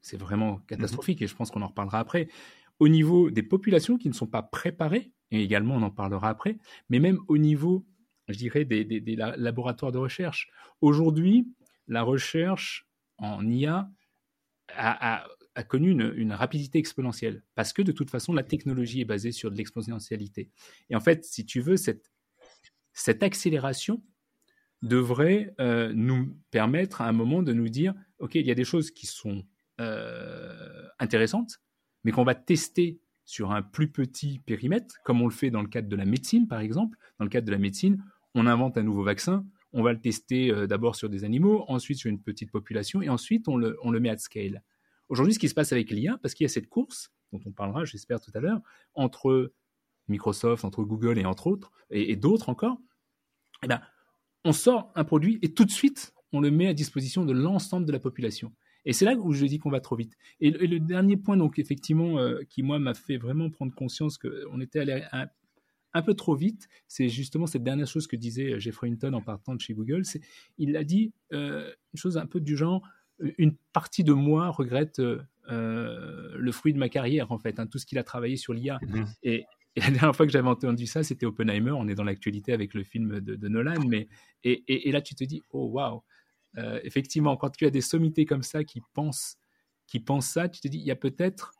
C'est 0.00 0.16
vraiment 0.16 0.58
catastrophique 0.60 1.22
et 1.22 1.26
je 1.26 1.34
pense 1.34 1.50
qu'on 1.50 1.62
en 1.62 1.68
reparlera 1.68 1.98
après. 1.98 2.28
Au 2.78 2.88
niveau 2.88 3.30
des 3.30 3.42
populations 3.42 3.98
qui 3.98 4.08
ne 4.08 4.14
sont 4.14 4.26
pas 4.26 4.42
préparées, 4.42 5.12
et 5.30 5.42
également 5.42 5.74
on 5.74 5.82
en 5.82 5.90
parlera 5.90 6.28
après, 6.28 6.58
mais 6.88 7.00
même 7.00 7.18
au 7.28 7.38
niveau, 7.38 7.86
je 8.28 8.38
dirais, 8.38 8.64
des, 8.64 9.16
laboratoires 9.16 9.92
de 9.92 9.98
recherche. 9.98 10.48
Aujourd'hui, 10.80 11.48
la 11.86 12.02
recherche 12.02 12.88
en 13.18 13.46
IA 13.48 13.90
a, 14.68 15.26
connu 15.66 15.90
une, 15.90 16.32
rapidité 16.32 16.78
exponentielle 16.78 17.42
parce 17.56 17.72
que 17.72 17.82
de 17.82 17.90
toute 17.90 18.10
façon, 18.10 18.32
la 18.32 18.44
technologie 18.44 19.00
est 19.00 19.04
basée 19.04 19.32
sur 19.32 19.50
de 19.50 19.56
l'exponentialité. 19.56 20.50
Et 20.88 20.94
en 20.94 21.00
fait, 21.00 21.24
si 21.24 21.44
tu 21.44 21.60
veux, 21.60 21.76
cette, 21.76 22.12
cette 22.92 23.24
accélération 23.24 24.02
devrait 24.82 25.54
euh, 25.60 25.92
nous 25.94 26.36
permettre 26.50 27.00
à 27.00 27.08
un 27.08 27.12
moment 27.12 27.42
de 27.42 27.52
nous 27.52 27.68
dire, 27.68 27.94
OK, 28.18 28.34
il 28.34 28.46
y 28.46 28.50
a 28.50 28.54
des 28.54 28.64
choses 28.64 28.90
qui 28.90 29.06
sont 29.06 29.44
euh, 29.80 30.86
intéressantes, 30.98 31.60
mais 32.04 32.12
qu'on 32.12 32.24
va 32.24 32.34
tester 32.34 33.00
sur 33.24 33.52
un 33.52 33.62
plus 33.62 33.90
petit 33.90 34.38
périmètre, 34.38 34.96
comme 35.04 35.20
on 35.20 35.26
le 35.26 35.32
fait 35.32 35.50
dans 35.50 35.62
le 35.62 35.68
cadre 35.68 35.88
de 35.88 35.96
la 35.96 36.04
médecine, 36.04 36.48
par 36.48 36.60
exemple. 36.60 36.96
Dans 37.18 37.24
le 37.24 37.30
cadre 37.30 37.46
de 37.46 37.52
la 37.52 37.58
médecine, 37.58 38.02
on 38.34 38.46
invente 38.46 38.78
un 38.78 38.82
nouveau 38.82 39.02
vaccin, 39.02 39.44
on 39.72 39.82
va 39.82 39.92
le 39.92 40.00
tester 40.00 40.50
euh, 40.50 40.66
d'abord 40.66 40.96
sur 40.96 41.08
des 41.08 41.24
animaux, 41.24 41.64
ensuite 41.68 41.98
sur 41.98 42.08
une 42.08 42.22
petite 42.22 42.50
population, 42.50 43.02
et 43.02 43.08
ensuite 43.08 43.48
on 43.48 43.56
le, 43.56 43.76
on 43.82 43.90
le 43.90 44.00
met 44.00 44.10
à 44.10 44.16
scale. 44.16 44.62
Aujourd'hui, 45.08 45.34
ce 45.34 45.38
qui 45.38 45.48
se 45.48 45.54
passe 45.54 45.72
avec 45.72 45.90
l'IA, 45.90 46.18
parce 46.22 46.34
qu'il 46.34 46.44
y 46.44 46.46
a 46.46 46.48
cette 46.48 46.68
course, 46.68 47.12
dont 47.32 47.40
on 47.44 47.52
parlera, 47.52 47.84
j'espère, 47.84 48.20
tout 48.20 48.30
à 48.34 48.40
l'heure, 48.40 48.60
entre 48.94 49.52
Microsoft, 50.08 50.64
entre 50.64 50.82
Google 50.82 51.18
et 51.18 51.24
entre 51.24 51.46
autres, 51.46 51.72
et, 51.90 52.16
d'autres 52.16 52.48
encore, 52.48 52.78
eh 53.62 53.66
ben, 53.66 53.80
on 54.44 54.52
sort 54.52 54.92
un 54.94 55.04
produit 55.04 55.38
et 55.42 55.52
tout 55.52 55.64
de 55.64 55.70
suite, 55.70 56.14
on 56.32 56.40
le 56.40 56.50
met 56.50 56.68
à 56.68 56.74
disposition 56.74 57.24
de 57.24 57.32
l'ensemble 57.32 57.86
de 57.86 57.92
la 57.92 57.98
population. 57.98 58.52
Et 58.84 58.92
c'est 58.92 59.04
là 59.04 59.14
où 59.14 59.32
je 59.32 59.44
dis 59.44 59.58
qu'on 59.58 59.70
va 59.70 59.80
trop 59.80 59.96
vite. 59.96 60.16
Et 60.40 60.50
le, 60.50 60.80
dernier 60.80 61.16
point, 61.16 61.36
donc 61.36 61.58
effectivement, 61.58 62.18
euh, 62.18 62.40
qui 62.48 62.62
moi 62.62 62.78
m'a 62.78 62.94
fait 62.94 63.16
vraiment 63.16 63.50
prendre 63.50 63.74
conscience 63.74 64.18
qu'on 64.18 64.60
était 64.60 64.80
allé 64.80 65.02
un, 65.12 66.02
peu 66.02 66.14
trop 66.14 66.36
vite, 66.36 66.68
c'est 66.86 67.08
justement 67.08 67.46
cette 67.46 67.64
dernière 67.64 67.88
chose 67.88 68.06
que 68.06 68.16
disait 68.16 68.52
euh, 68.52 68.58
Jeffrey 68.58 68.88
Hinton 68.88 69.14
en 69.14 69.20
partant 69.20 69.54
de 69.54 69.60
chez 69.60 69.74
Google. 69.74 70.04
C'est, 70.04 70.20
il 70.56 70.76
a 70.76 70.84
dit 70.84 71.12
euh, 71.32 71.70
une 71.92 71.98
chose 71.98 72.16
un 72.16 72.26
peu 72.26 72.40
du 72.40 72.56
genre 72.56 72.82
une 73.36 73.56
partie 73.72 74.04
de 74.04 74.12
moi 74.12 74.48
regrette 74.48 75.02
le 75.48 76.52
fruit 76.52 76.72
de 76.72 76.78
ma 76.78 76.88
carrière 76.88 77.32
en 77.32 77.38
fait, 77.38 77.58
hein, 77.58 77.66
tout 77.66 77.78
ce 77.78 77.84
qu'il 77.84 77.98
a 77.98 78.04
travaillé 78.04 78.36
sur 78.36 78.54
l'IA. 78.54 78.78
Mm-hmm. 78.78 79.06
Et, 79.24 79.44
et 79.78 79.80
la 79.80 79.90
dernière 79.90 80.16
fois 80.16 80.26
que 80.26 80.32
j'avais 80.32 80.48
entendu 80.48 80.86
ça, 80.86 81.04
c'était 81.04 81.24
Oppenheimer. 81.24 81.70
On 81.70 81.86
est 81.86 81.94
dans 81.94 82.02
l'actualité 82.02 82.52
avec 82.52 82.74
le 82.74 82.82
film 82.82 83.20
de, 83.20 83.48
Nolan, 83.48 83.84
mais 83.86 84.08
et, 84.42 84.90
là 84.90 85.00
tu 85.00 85.14
te 85.14 85.22
dis 85.22 85.40
oh 85.50 85.66
waouh, 85.66 86.02
euh, 86.56 86.80
effectivement, 86.82 87.36
quand 87.36 87.50
tu 87.50 87.64
as 87.64 87.70
des 87.70 87.80
sommités 87.80 88.26
comme 88.26 88.42
ça 88.42 88.64
qui 88.64 88.82
pensent, 88.92 89.36
qui 89.86 90.00
pensent 90.00 90.26
ça, 90.26 90.48
tu 90.48 90.60
te 90.60 90.66
dis 90.66 90.78
il 90.78 90.84
y 90.84 90.90
a 90.90 90.96
peut-être, 90.96 91.52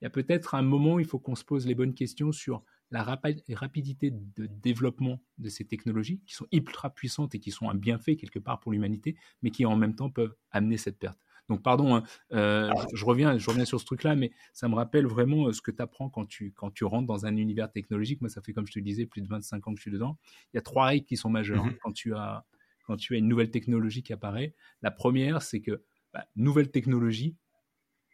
il 0.00 0.04
y 0.04 0.06
a 0.06 0.10
peut-être 0.10 0.56
un 0.56 0.62
moment 0.62 0.94
où 0.94 1.00
il 1.00 1.06
faut 1.06 1.20
qu'on 1.20 1.36
se 1.36 1.44
pose 1.44 1.64
les 1.64 1.76
bonnes 1.76 1.94
questions 1.94 2.32
sur 2.32 2.64
la 2.90 3.04
rapidité 3.04 4.10
de 4.10 4.46
développement 4.46 5.22
de 5.38 5.48
ces 5.48 5.64
technologies 5.64 6.20
qui 6.26 6.34
sont 6.34 6.48
ultra 6.50 6.90
puissantes 6.90 7.36
et 7.36 7.38
qui 7.38 7.52
sont 7.52 7.70
un 7.70 7.76
bienfait 7.76 8.16
quelque 8.16 8.40
part 8.40 8.58
pour 8.58 8.72
l'humanité, 8.72 9.16
mais 9.40 9.50
qui 9.50 9.64
en 9.64 9.76
même 9.76 9.94
temps 9.94 10.10
peuvent 10.10 10.34
amener 10.50 10.78
cette 10.78 10.98
perte. 10.98 11.18
Donc, 11.48 11.62
pardon, 11.62 11.94
hein, 11.94 12.02
euh, 12.32 12.70
ah. 12.74 12.86
je, 12.94 13.04
reviens, 13.04 13.36
je 13.38 13.50
reviens 13.50 13.64
sur 13.64 13.80
ce 13.80 13.84
truc-là, 13.84 14.14
mais 14.14 14.32
ça 14.52 14.68
me 14.68 14.74
rappelle 14.74 15.06
vraiment 15.06 15.48
euh, 15.48 15.52
ce 15.52 15.60
que 15.60 15.70
tu 15.70 15.82
apprends 15.82 16.08
quand 16.08 16.26
tu, 16.26 16.52
quand 16.52 16.70
tu 16.70 16.84
rentres 16.84 17.06
dans 17.06 17.26
un 17.26 17.36
univers 17.36 17.70
technologique. 17.70 18.20
Moi, 18.20 18.30
ça 18.30 18.40
fait, 18.40 18.52
comme 18.52 18.66
je 18.66 18.72
te 18.72 18.78
disais, 18.78 19.06
plus 19.06 19.22
de 19.22 19.28
25 19.28 19.66
ans 19.66 19.72
que 19.72 19.78
je 19.78 19.82
suis 19.82 19.90
dedans. 19.90 20.18
Il 20.52 20.56
y 20.56 20.58
a 20.58 20.62
trois 20.62 20.86
règles 20.86 21.06
qui 21.06 21.16
sont 21.16 21.30
majeures 21.30 21.64
hein, 21.64 21.70
mhm. 21.70 21.78
quand, 21.82 21.92
tu 21.92 22.14
as, 22.14 22.44
quand 22.86 22.96
tu 22.96 23.14
as 23.14 23.18
une 23.18 23.28
nouvelle 23.28 23.50
technologie 23.50 24.02
qui 24.02 24.12
apparaît. 24.12 24.54
La 24.82 24.90
première, 24.90 25.42
c'est 25.42 25.60
que 25.60 25.82
bah, 26.12 26.26
nouvelle 26.36 26.70
technologie 26.70 27.36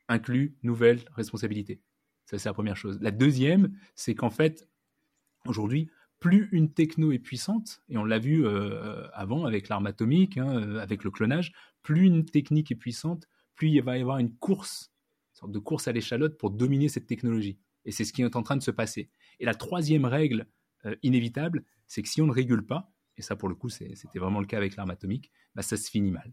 inclut 0.09 0.57
nouvelle 0.63 1.01
responsabilité. 1.13 1.81
Ça, 2.25 2.39
c'est 2.39 2.49
la 2.49 2.55
première 2.55 2.77
chose. 2.77 2.99
La 3.01 3.11
deuxième, 3.11 3.77
c'est 3.95 4.15
qu'en 4.15 4.31
fait, 4.31 4.69
aujourd'hui, 5.47 5.91
plus 6.21 6.49
une 6.53 6.73
techno 6.73 7.13
est 7.13 7.19
puissante, 7.19 7.81
et 7.89 7.97
on 7.97 8.05
l'a 8.05 8.19
vu 8.19 8.45
euh, 8.45 9.07
avant 9.13 9.45
avec 9.45 9.69
l'arme 9.69 9.87
atomique, 9.87 10.37
hein, 10.37 10.77
avec 10.77 11.05
le 11.05 11.11
clonage, 11.11 11.53
plus 11.89 12.05
une 12.05 12.27
technique 12.27 12.71
est 12.71 12.75
puissante, 12.75 13.27
plus 13.55 13.71
il 13.71 13.81
va 13.81 13.97
y 13.97 14.03
avoir 14.03 14.19
une 14.19 14.35
course, 14.35 14.93
une 15.33 15.39
sorte 15.39 15.53
de 15.53 15.59
course 15.59 15.89
à 15.89 15.93
l'échalote 15.93 16.37
pour 16.37 16.51
dominer 16.51 16.91
cette 16.91 17.07
technologie. 17.07 17.57
Et 17.87 17.93
c'est 17.93 18.05
ce 18.05 18.13
qui 18.13 18.21
est 18.21 18.37
en 18.37 18.43
train 18.43 18.59
de 18.59 18.63
se 18.63 18.71
passer. 18.71 19.09
Et 19.41 19.47
la 19.47 19.55
troisième 19.55 20.05
règle 20.05 20.47
euh, 20.85 20.95
inévitable, 21.03 21.65
c'est 21.87 22.03
que 22.03 22.09
si 22.11 22.21
on 22.21 22.27
ne 22.27 22.33
régule 22.33 22.67
pas, 22.67 22.93
et 23.17 23.23
ça 23.23 23.37
pour 23.37 23.49
le 23.49 23.55
coup 23.55 23.71
c'était 23.71 24.19
vraiment 24.19 24.41
le 24.41 24.47
cas 24.47 24.59
avec 24.59 24.77
l'arme 24.77 24.91
atomique, 24.91 25.33
bah, 25.55 25.63
ça 25.63 25.79
se 25.79 25.89
finit 25.89 26.11
mal. 26.11 26.31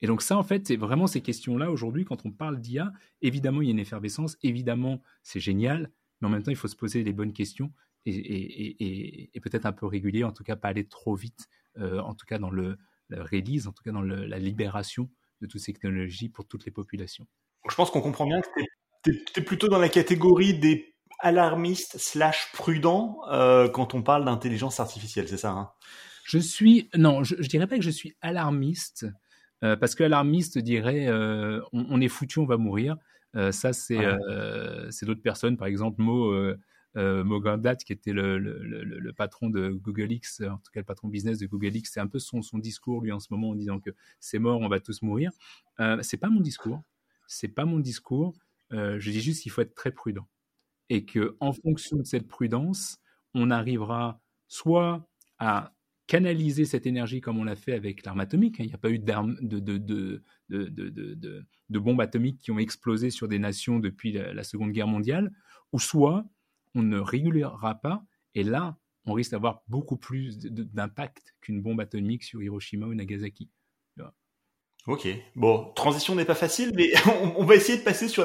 Et 0.00 0.08
donc 0.08 0.20
ça, 0.20 0.36
en 0.36 0.42
fait, 0.42 0.66
c'est 0.66 0.74
vraiment 0.74 1.06
ces 1.06 1.20
questions-là 1.20 1.70
aujourd'hui, 1.70 2.04
quand 2.04 2.26
on 2.26 2.32
parle 2.32 2.60
d'IA, 2.60 2.92
évidemment, 3.22 3.62
il 3.62 3.66
y 3.66 3.68
a 3.68 3.70
une 3.70 3.78
effervescence, 3.78 4.36
évidemment, 4.42 5.00
c'est 5.22 5.38
génial, 5.38 5.92
mais 6.20 6.26
en 6.26 6.30
même 6.30 6.42
temps, 6.42 6.50
il 6.50 6.56
faut 6.56 6.66
se 6.66 6.74
poser 6.74 7.04
les 7.04 7.12
bonnes 7.12 7.32
questions 7.32 7.72
et, 8.04 9.30
peut-être 9.40 9.66
un 9.66 9.72
peu 9.72 9.86
régulier, 9.86 10.24
en 10.24 10.32
tout 10.32 10.42
cas 10.42 10.56
pas 10.56 10.68
aller 10.70 10.88
trop 10.88 11.14
vite, 11.14 11.46
euh, 11.78 12.00
en 12.00 12.16
tout 12.16 12.26
cas 12.26 12.38
dans 12.38 12.50
le, 12.50 12.76
release, 13.10 13.66
en 13.66 13.72
tout 13.72 13.82
cas 13.82 13.92
dans 13.92 14.02
la 14.02 14.38
libération 14.38 15.08
de 15.40 15.46
toutes 15.46 15.60
ces 15.60 15.72
technologies 15.72 16.28
pour 16.28 16.46
toutes 16.46 16.64
les 16.64 16.72
populations. 16.72 17.26
je 17.68 17.74
pense 17.74 17.90
qu'on 17.90 18.00
comprend 18.00 18.26
bien 18.26 18.40
que 18.40 18.48
tu 19.04 19.22
es, 19.36 19.42
plutôt 19.42 19.68
dans 19.68 19.78
la 19.78 19.88
catégorie 19.88 20.58
des 20.58 20.94
alarmistes 21.20 21.96
slash 21.98 22.50
prudents 22.52 23.20
euh, 23.30 23.68
quand 23.68 23.94
on 23.94 24.02
parle 24.02 24.24
d'intelligence 24.24 24.80
artificielle, 24.80 25.28
c'est 25.28 25.36
ça 25.36 25.50
hein? 25.50 25.70
Je 26.24 26.38
suis, 26.38 26.90
non, 26.96 27.22
je, 27.22 27.36
ne 27.36 27.42
dirais 27.42 27.68
pas 27.68 27.76
que 27.76 27.84
je 27.84 27.90
suis 27.90 28.16
alarmiste, 28.20 29.06
euh, 29.62 29.76
parce 29.76 29.94
que 29.94 30.02
alarmiste 30.02 30.58
dirait 30.58 31.06
euh, 31.06 31.60
on, 31.72 32.00
est 32.00 32.08
foutu, 32.08 32.40
on 32.40 32.46
va 32.46 32.56
mourir. 32.56 32.96
ça, 33.52 33.72
c'est 33.72 33.96
d'autres 35.02 35.22
personnes, 35.22 35.56
par 35.56 35.68
exemple, 35.68 36.02
Mo. 36.02 36.34
Mogandat, 36.96 37.76
qui 37.76 37.92
était 37.92 38.12
le, 38.12 39.12
patron 39.16 39.50
de 39.50 39.70
Google 39.70 40.12
X, 40.12 40.40
en 40.40 40.56
tout 40.56 40.72
cas 40.72 40.80
le 40.80 40.84
patron 40.84 41.08
business 41.08 41.38
de 41.38 41.46
Google 41.46 41.76
X, 41.76 41.92
c'est 41.92 42.00
un 42.00 42.06
peu 42.06 42.18
son, 42.18 42.40
discours 42.58 43.02
lui 43.02 43.12
en 43.12 43.20
ce 43.20 43.28
moment 43.30 43.50
en 43.50 43.54
disant 43.54 43.80
que 43.80 43.90
c'est 44.18 44.38
mort, 44.38 44.60
on 44.60 44.68
va 44.68 44.80
tous 44.80 45.02
mourir. 45.02 45.30
Euh, 45.80 45.98
c'est 46.02 46.16
pas 46.16 46.28
mon 46.28 46.40
discours, 46.40 46.82
c'est 47.26 47.48
pas 47.48 47.64
mon 47.64 47.78
discours. 47.78 48.34
je 48.70 49.10
dis 49.10 49.20
juste 49.20 49.42
qu'il 49.42 49.52
faut 49.52 49.60
être 49.60 49.74
très 49.74 49.92
prudent 49.92 50.26
et 50.88 51.04
que 51.04 51.36
en 51.40 51.52
fonction 51.52 51.96
de 51.96 52.04
cette 52.04 52.28
prudence, 52.28 52.98
on 53.34 53.50
arrivera 53.50 54.20
soit 54.48 55.06
à 55.38 55.72
canaliser 56.06 56.64
cette 56.64 56.86
énergie 56.86 57.20
comme 57.20 57.38
on 57.38 57.44
l'a 57.44 57.56
fait 57.56 57.72
avec 57.72 58.04
l'arme 58.04 58.20
atomique. 58.20 58.56
Il 58.60 58.66
n'y 58.66 58.74
a 58.74 58.78
pas 58.78 58.90
eu 58.90 58.98
de, 58.98 59.58
de, 59.58 60.22
de, 60.48 61.78
bombes 61.78 62.00
atomiques 62.00 62.38
qui 62.38 62.52
ont 62.52 62.58
explosé 62.58 63.10
sur 63.10 63.26
des 63.28 63.38
nations 63.38 63.80
depuis 63.80 64.12
la, 64.12 64.44
Seconde 64.44 64.70
Guerre 64.70 64.86
mondiale, 64.86 65.32
ou 65.72 65.80
soit 65.80 66.24
on 66.76 66.82
ne 66.82 66.98
régulera 66.98 67.74
pas, 67.74 68.04
et 68.34 68.44
là, 68.44 68.76
on 69.06 69.12
risque 69.14 69.32
d'avoir 69.32 69.62
beaucoup 69.66 69.96
plus 69.96 70.38
d'impact 70.38 71.34
qu'une 71.40 71.60
bombe 71.60 71.80
atomique 71.80 72.22
sur 72.22 72.42
Hiroshima 72.42 72.86
ou 72.86 72.94
Nagasaki. 72.94 73.50
Ok, 74.86 75.08
bon, 75.34 75.72
transition 75.74 76.14
n'est 76.14 76.24
pas 76.24 76.36
facile, 76.36 76.70
mais 76.76 76.92
on, 77.36 77.44
va 77.44 77.56
essayer 77.56 77.76
de 77.76 77.82
passer 77.82 78.06
sur 78.06 78.24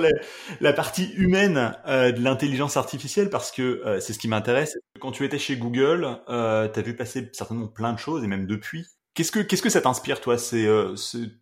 la, 0.59 0.73
partie 0.73 1.11
humaine 1.13 1.75
euh, 1.87 2.11
de 2.11 2.21
l'intelligence 2.21 2.77
artificielle 2.77 3.31
parce 3.31 3.51
que 3.51 3.81
euh, 3.83 3.99
c'est 3.99 4.13
ce 4.13 4.19
qui 4.19 4.27
m'intéresse. 4.27 4.77
Quand 4.99 5.11
tu 5.11 5.25
étais 5.25 5.39
chez 5.39 5.57
Google, 5.57 6.19
euh, 6.29 6.69
tu 6.71 6.79
as 6.79 6.83
vu 6.83 6.95
passer 6.95 7.29
certainement 7.33 7.67
plein 7.67 7.93
de 7.93 7.97
choses 7.97 8.23
et 8.23 8.27
même 8.27 8.45
depuis. 8.45 8.85
Qu'est-ce 9.15 9.31
que 9.31 9.39
qu'est-ce 9.39 9.63
que 9.63 9.69
ça 9.69 9.81
t'inspire 9.81 10.21
toi 10.21 10.37
C'est 10.37 10.67
euh, 10.67 10.93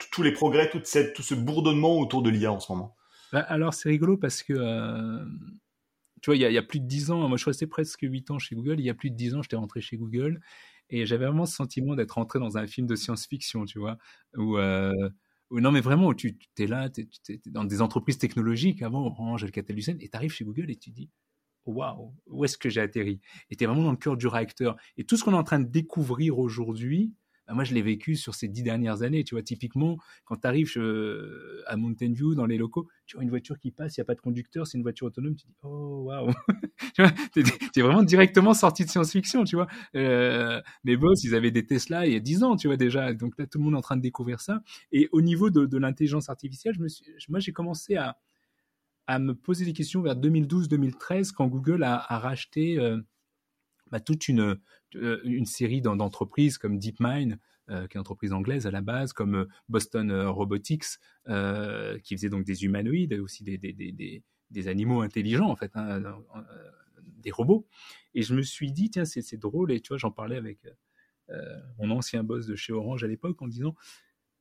tous 0.10 0.24
les 0.24 0.32
progrès, 0.32 0.70
toute 0.70 0.88
cette, 0.88 1.14
tout 1.14 1.22
ce 1.22 1.36
bourdonnement 1.36 2.00
autour 2.00 2.22
de 2.22 2.30
l'IA 2.30 2.54
en 2.54 2.62
ce 2.62 2.72
moment? 2.72 2.96
Bah, 3.34 3.42
alors 3.42 3.74
c'est 3.74 3.90
rigolo 3.90 4.16
parce 4.16 4.42
que 4.42 4.54
tu 6.22 6.30
vois, 6.30 6.36
il 6.36 6.42
y, 6.42 6.58
a, 6.58 6.62
plus 6.64 6.80
de 6.80 6.88
dix 6.88 7.12
ans, 7.12 7.28
moi 7.28 7.38
je 7.38 7.44
suis 7.44 7.50
resté 7.50 7.68
presque 7.68 8.02
huit 8.02 8.30
ans 8.32 8.40
chez 8.40 8.56
Google. 8.56 8.80
Il 8.80 8.86
y 8.86 8.90
a 8.90 8.94
plus 8.94 9.10
de 9.10 9.16
dix 9.16 9.36
ans, 9.36 9.42
j'étais 9.42 9.56
rentré 9.56 9.82
chez 9.82 9.98
Google 9.98 10.40
et 10.90 11.06
j'avais 11.06 11.26
vraiment 11.26 11.46
ce 11.46 11.56
sentiment 11.56 11.96
d'être 11.96 12.14
rentré 12.14 12.40
dans 12.40 12.58
un 12.58 12.68
film 12.68 12.88
de 12.88 12.96
science-fiction, 12.96 13.66
tu 13.66 13.80
vois, 13.80 13.98
euh, 14.38 14.92
non, 15.52 15.72
mais 15.72 15.82
vraiment, 15.82 16.14
tu 16.14 16.38
es 16.60 16.68
là, 16.68 16.90
tu 16.90 17.08
es, 17.30 17.42
dans 17.48 17.64
des 17.64 17.82
entreprises 17.82 18.20
technologiques, 18.20 18.82
avant 18.84 19.06
Orange, 19.06 19.44
Alcatel-Lucent, 19.44 19.98
et 20.00 20.10
tu 20.10 20.16
arrives 20.16 20.32
chez 20.32 20.46
Google 20.46 20.70
et 20.70 20.76
tu 20.76 20.92
dis, 20.92 21.10
waouh, 21.66 22.14
où 22.28 22.46
est-ce 22.46 22.58
que 22.58 22.70
j'ai 22.70 22.82
atterri? 22.82 23.20
Et 23.50 23.56
tu 23.56 23.64
es 23.64 23.68
vraiment 23.68 23.84
dans 23.84 23.92
le 23.92 23.98
cœur 23.98 24.16
du 24.16 24.28
réacteur. 24.28 24.76
Et 24.98 25.06
tout 25.06 25.18
ce 25.18 25.24
qu'on 25.24 25.34
est 25.34 25.38
en 25.38 25.44
train 25.44 25.60
de 25.60 25.68
découvrir 25.68 26.38
aujourd'hui, 26.38 27.14
bah, 27.50 27.56
moi, 27.56 27.64
je 27.64 27.74
l'ai 27.74 27.82
vécu 27.82 28.16
sur 28.16 28.36
ces 28.36 28.48
dix 28.48 28.62
dernières 28.62 29.02
années. 29.02 29.24
Tu 29.24 29.34
vois, 29.34 29.42
typiquement, 29.42 29.98
quand 30.24 30.36
tu 30.36 30.48
arrives 30.48 30.72
euh, 30.78 31.64
à 31.66 31.78
Mountain 31.78 32.12
View, 32.14 32.36
dans 32.36 32.46
les 32.46 32.60
locaux, 32.60 32.88
tu 33.08 33.18
vois 33.18 33.24
une 33.24 33.32
voiture 33.32 33.58
qui 33.58 33.72
passe, 33.72 33.98
il 33.98 34.00
n'y 34.00 34.04
a 34.04 34.06
pas 34.06 34.14
de 34.14 34.22
conducteur, 34.22 34.68
c'est 34.68 34.78
une 34.78 34.84
voiture 34.84 35.08
autonome, 35.08 35.36
tu 35.36 35.48
dis, 35.48 35.56
oh, 35.64 36.04
waouh 36.06 36.32
Tu 36.94 37.02
vois, 37.02 37.12
tu 37.34 37.42
es, 37.76 37.82
vraiment 37.82 38.04
directement 38.04 38.54
sorti 38.54 38.86
de 38.86 38.90
science-fiction, 38.90 39.46
tu 39.46 39.56
vois. 39.56 39.68
Euh, 39.96 40.62
mes 40.84 40.96
boss, 40.96 41.24
ils 41.24 41.34
avaient 41.34 41.50
des 41.50 41.66
Tesla 41.66 42.06
il 42.06 42.14
y 42.14 42.16
a 42.16 42.20
dix 42.20 42.44
ans, 42.44 42.56
tu 42.56 42.68
vois, 42.68 42.78
déjà. 42.78 43.14
Donc 43.14 43.34
là, 43.40 43.48
tout 43.48 43.58
le 43.58 43.64
monde 43.64 43.74
est 43.74 43.78
en 43.78 43.82
train 43.82 43.98
de 43.98 44.04
découvrir 44.04 44.42
ça. 44.42 44.62
Et 44.92 45.10
au 45.12 45.22
niveau 45.22 45.50
de, 45.50 45.78
l'intelligence 45.78 46.30
artificielle, 46.30 46.76
moi, 47.30 47.40
j'ai 47.40 47.52
commencé 47.52 47.96
à, 47.96 48.16
me 49.18 49.34
poser 49.34 49.66
des 49.66 49.74
questions 49.74 50.04
vers 50.04 50.16
2012-2013, 50.16 51.32
quand 51.32 51.48
Google 51.48 51.82
a, 51.82 51.98
racheté... 52.20 52.78
Euh, 52.78 53.02
bah, 53.92 54.00
toute 54.00 54.28
une, 54.28 54.42
euh, 54.42 54.56
une 54.94 55.46
série 55.46 55.82
d'entreprises 55.82 56.58
comme 56.58 56.80
DeepMind, 56.80 57.40
euh, 57.70 57.88
qui 57.88 57.98
est 57.98 57.98
une 57.98 58.02
entreprise 58.02 58.34
anglaise 58.34 58.66
à 58.66 58.72
la 58.72 58.82
base, 58.82 59.14
comme 59.14 59.36
euh, 59.36 59.46
Boston 59.68 60.12
Robotics, 60.12 60.98
qui 62.04 62.16
faisait 62.16 62.30
donc 62.30 62.44
des 62.44 62.64
humanoïdes, 62.64 63.14
aussi 63.14 63.44
des, 63.44 63.58
des, 63.58 63.74
des, 63.74 64.24
des 64.50 64.68
animaux 64.68 65.02
intelligents, 65.02 65.50
en 65.50 65.56
fait, 65.56 65.72
hein, 65.76 66.02
des 67.04 67.32
robots. 67.32 67.68
Et 68.16 68.24
je 68.24 68.34
me 68.34 68.42
suis 68.42 68.72
dit, 68.72 68.90
tiens, 68.90 69.06
c'est 69.06 69.38
drôle, 69.38 69.72
et 69.72 69.82
tu 69.82 69.90
vois, 69.90 69.98
j'en 69.98 70.12
parlais 70.12 70.38
avec 70.38 70.60
mon 71.78 71.92
ancien 71.92 72.24
boss 72.24 72.48
de 72.48 72.56
chez 72.56 72.74
Orange 72.74 73.04
à 73.04 73.08
l'époque 73.08 73.40
en 73.42 73.48
disant, 73.48 73.76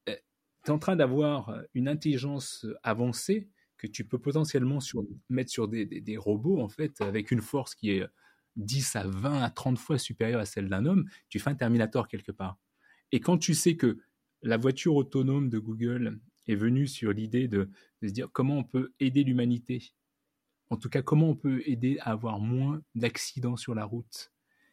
tu 0.07 0.12
es 0.12 0.71
en 0.71 0.78
train 0.78 0.97
d'avoir 0.97 1.62
une 1.75 1.88
intelligence 1.88 2.67
avancée 2.83 3.50
que 3.78 3.87
tu 3.87 4.05
peux 4.05 4.19
potentiellement 4.19 4.81
sur, 4.81 5.05
mettre 5.28 5.50
sur 5.50 5.69
des, 5.69 6.17
robots, 6.17 6.61
en 6.61 6.69
fait, 6.69 7.00
avec 7.00 7.31
une 7.31 7.40
force 7.43 7.75
qui 7.75 7.90
est 7.90 8.07
10 8.59 8.97
à 8.97 9.07
20 9.07 9.43
à 9.43 9.50
30 9.50 9.79
fois 9.79 9.99
supérieure 9.99 10.41
à 10.41 10.45
celle 10.45 10.69
d'un 10.69 10.85
homme, 10.85 11.09
tu 11.29 11.38
fais 11.38 11.50
un 11.50 11.55
Terminator 11.55 12.09
quelque 12.09 12.33
part. 12.33 12.59
Et 13.12 13.21
quand 13.21 13.38
tu 13.38 13.55
sais 13.55 13.77
que 13.77 13.99
la 14.43 14.57
voiture 14.57 14.95
autonome 14.95 15.49
de 15.49 15.59
Google 15.59 16.21
est 16.47 16.55
venue 16.55 16.87
sur 16.87 17.12
l'idée 17.12 17.49
de, 17.49 17.71
se 18.03 18.09
dire 18.09 18.29
comment 18.33 18.59
on 18.59 18.65
peut 18.65 18.93
aider 19.00 19.25
l'humanité, 19.25 19.93
en 20.71 20.77
tout 20.77 20.88
cas 20.88 21.03
comment 21.03 21.31
on 21.31 21.37
peut 21.37 21.62
aider 21.67 21.99
à 22.00 22.12
avoir 22.12 22.38
moins 22.38 22.83
d'accidents 22.95 23.57
sur 23.57 23.75
la 23.75 23.85
route, 23.85 24.33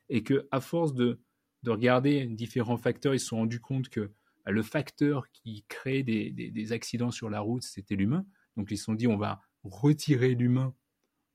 et 0.10 0.24
que 0.24 0.48
à 0.52 0.60
force 0.60 0.94
de, 0.94 1.20
regarder 1.66 2.28
différents 2.28 2.78
facteurs, 2.78 3.16
ils 3.16 3.20
se 3.20 3.26
sont 3.26 3.38
rendus 3.38 3.60
compte 3.60 3.90
que 3.90 4.12
bah, 4.46 4.52
le 4.52 4.62
facteur 4.62 5.32
qui 5.32 5.66
crée 5.68 6.04
des, 6.04 6.30
des 6.30 6.72
accidents 6.74 7.10
sur 7.10 7.28
la 7.28 7.40
route, 7.40 7.64
c'était 7.64 7.96
l'humain. 7.96 8.24
Donc 8.56 8.70
ils 8.70 8.78
se 8.78 8.84
sont 8.84 8.94
dit 8.94 9.08
on 9.08 9.18
va 9.18 9.42
retirer 9.64 10.36
l'humain 10.36 10.76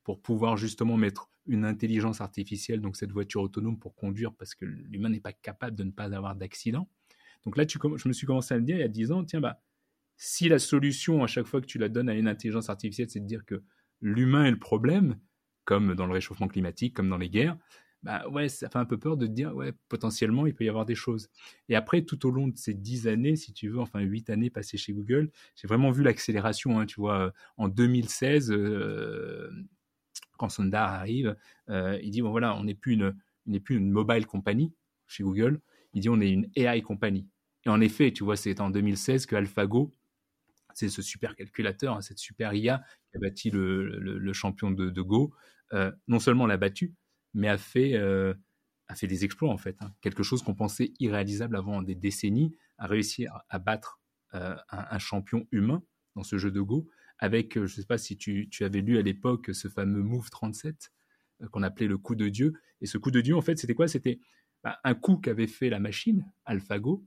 pour 0.04 0.22
pouvoir 0.22 0.56
justement 0.56 0.96
mettre 0.96 1.30
une 1.50 1.64
intelligence 1.64 2.20
artificielle, 2.20 2.80
donc 2.80 2.96
cette 2.96 3.10
voiture 3.10 3.42
autonome 3.42 3.78
pour 3.78 3.94
conduire 3.94 4.32
parce 4.32 4.54
que 4.54 4.64
l'humain 4.64 5.08
n'est 5.08 5.20
pas 5.20 5.32
capable 5.32 5.76
de 5.76 5.84
ne 5.84 5.90
pas 5.90 6.04
avoir 6.04 6.36
d'accident. 6.36 6.88
Donc 7.44 7.56
là, 7.56 7.66
tu, 7.66 7.78
je 7.96 8.08
me 8.08 8.12
suis 8.12 8.26
commencé 8.26 8.54
à 8.54 8.58
me 8.58 8.64
dire 8.64 8.76
il 8.76 8.80
y 8.80 8.84
a 8.84 8.88
10 8.88 9.12
ans, 9.12 9.24
tiens, 9.24 9.40
bah, 9.40 9.60
si 10.16 10.48
la 10.48 10.58
solution 10.58 11.24
à 11.24 11.26
chaque 11.26 11.46
fois 11.46 11.60
que 11.60 11.66
tu 11.66 11.78
la 11.78 11.88
donnes 11.88 12.08
à 12.08 12.14
une 12.14 12.28
intelligence 12.28 12.70
artificielle, 12.70 13.10
c'est 13.10 13.20
de 13.20 13.26
dire 13.26 13.44
que 13.44 13.62
l'humain 14.00 14.44
est 14.44 14.50
le 14.50 14.58
problème, 14.58 15.18
comme 15.64 15.94
dans 15.94 16.06
le 16.06 16.12
réchauffement 16.12 16.48
climatique, 16.48 16.94
comme 16.94 17.08
dans 17.08 17.18
les 17.18 17.30
guerres, 17.30 17.58
bah 18.02 18.26
ouais, 18.28 18.48
ça 18.48 18.70
fait 18.70 18.78
un 18.78 18.86
peu 18.86 18.98
peur 18.98 19.16
de 19.18 19.26
dire, 19.26 19.54
ouais, 19.54 19.72
potentiellement, 19.88 20.46
il 20.46 20.54
peut 20.54 20.64
y 20.64 20.68
avoir 20.70 20.86
des 20.86 20.94
choses. 20.94 21.28
Et 21.68 21.76
après, 21.76 22.02
tout 22.02 22.26
au 22.26 22.30
long 22.30 22.48
de 22.48 22.56
ces 22.56 22.72
dix 22.72 23.06
années, 23.06 23.36
si 23.36 23.52
tu 23.52 23.68
veux, 23.68 23.78
enfin 23.78 24.00
huit 24.00 24.30
années 24.30 24.48
passées 24.48 24.78
chez 24.78 24.94
Google, 24.94 25.30
j'ai 25.54 25.68
vraiment 25.68 25.90
vu 25.90 26.02
l'accélération. 26.02 26.80
Hein, 26.80 26.86
tu 26.86 27.00
vois, 27.00 27.32
en 27.58 27.68
2016, 27.68 28.52
quand 30.40 30.48
Sundar 30.48 30.90
arrive, 30.90 31.36
euh, 31.68 32.00
il 32.02 32.10
dit 32.10 32.22
bon 32.22 32.30
voilà, 32.30 32.56
on 32.56 32.64
n'est 32.64 32.74
plus 32.74 32.94
une, 32.94 33.14
n'est 33.44 33.60
plus 33.60 33.76
une 33.76 33.90
mobile 33.90 34.26
company 34.26 34.72
chez 35.06 35.22
Google, 35.22 35.60
il 35.92 36.00
dit 36.00 36.08
on 36.08 36.18
est 36.18 36.30
une 36.30 36.50
AI 36.56 36.80
company. 36.80 37.28
Et 37.66 37.68
en 37.68 37.78
effet, 37.82 38.10
tu 38.10 38.24
vois, 38.24 38.36
c'est 38.36 38.58
en 38.58 38.70
2016 38.70 39.26
que 39.26 39.36
AlphaGo, 39.36 39.94
c'est 40.72 40.88
ce 40.88 41.02
super 41.02 41.36
calculateur, 41.36 41.94
hein, 41.94 42.00
cette 42.00 42.18
super 42.18 42.54
IA 42.54 42.82
qui 43.10 43.18
a 43.18 43.20
battu 43.20 43.50
le, 43.50 44.32
champion 44.32 44.70
de, 44.70 45.02
Go, 45.02 45.34
euh, 45.74 45.92
non 46.08 46.20
seulement 46.20 46.46
l'a 46.46 46.56
battu, 46.56 46.94
mais 47.34 47.48
a 47.48 47.58
fait, 47.58 47.96
euh, 47.96 48.32
a 48.88 48.94
fait 48.94 49.08
des 49.08 49.26
exploits 49.26 49.50
en 49.50 49.58
fait. 49.58 49.76
Hein. 49.82 49.92
Quelque 50.00 50.22
chose 50.22 50.42
qu'on 50.42 50.54
pensait 50.54 50.94
irréalisable 51.00 51.54
avant 51.54 51.82
des 51.82 51.94
décennies, 51.94 52.56
a 52.78 52.86
réussi 52.86 53.26
à, 53.50 53.58
battre 53.58 54.00
un, 54.32 54.98
champion 54.98 55.46
humain 55.52 55.82
dans 56.16 56.22
ce 56.22 56.38
jeu 56.38 56.50
de 56.50 56.62
Go 56.62 56.88
avec, 57.20 57.56
euh, 57.56 57.66
je 57.66 57.76
ne 57.76 57.82
sais 57.82 57.86
pas 57.86 57.98
si 57.98 58.16
tu, 58.16 58.48
avais 58.60 58.80
lu 58.80 58.98
à 58.98 59.02
l'époque 59.02 59.50
ce 59.52 59.68
fameux 59.68 60.02
Move 60.02 60.30
37 60.30 60.90
euh, 61.42 61.48
qu'on 61.48 61.62
appelait 61.62 61.86
le 61.86 61.98
coup 61.98 62.14
de 62.14 62.28
Dieu. 62.28 62.54
Et 62.80 62.86
ce 62.86 62.98
coup 62.98 63.10
de 63.10 63.20
Dieu, 63.20 63.36
en 63.36 63.42
fait, 63.42 63.58
c'était 63.58 63.74
quoi? 63.74 63.86
C'était 63.86 64.18
bah, 64.64 64.78
un 64.82 64.94
coup 64.94 65.18
qu'avait 65.18 65.46
fait 65.46 65.68
la 65.68 65.78
machine, 65.78 66.30
AlphaGo, 66.46 67.04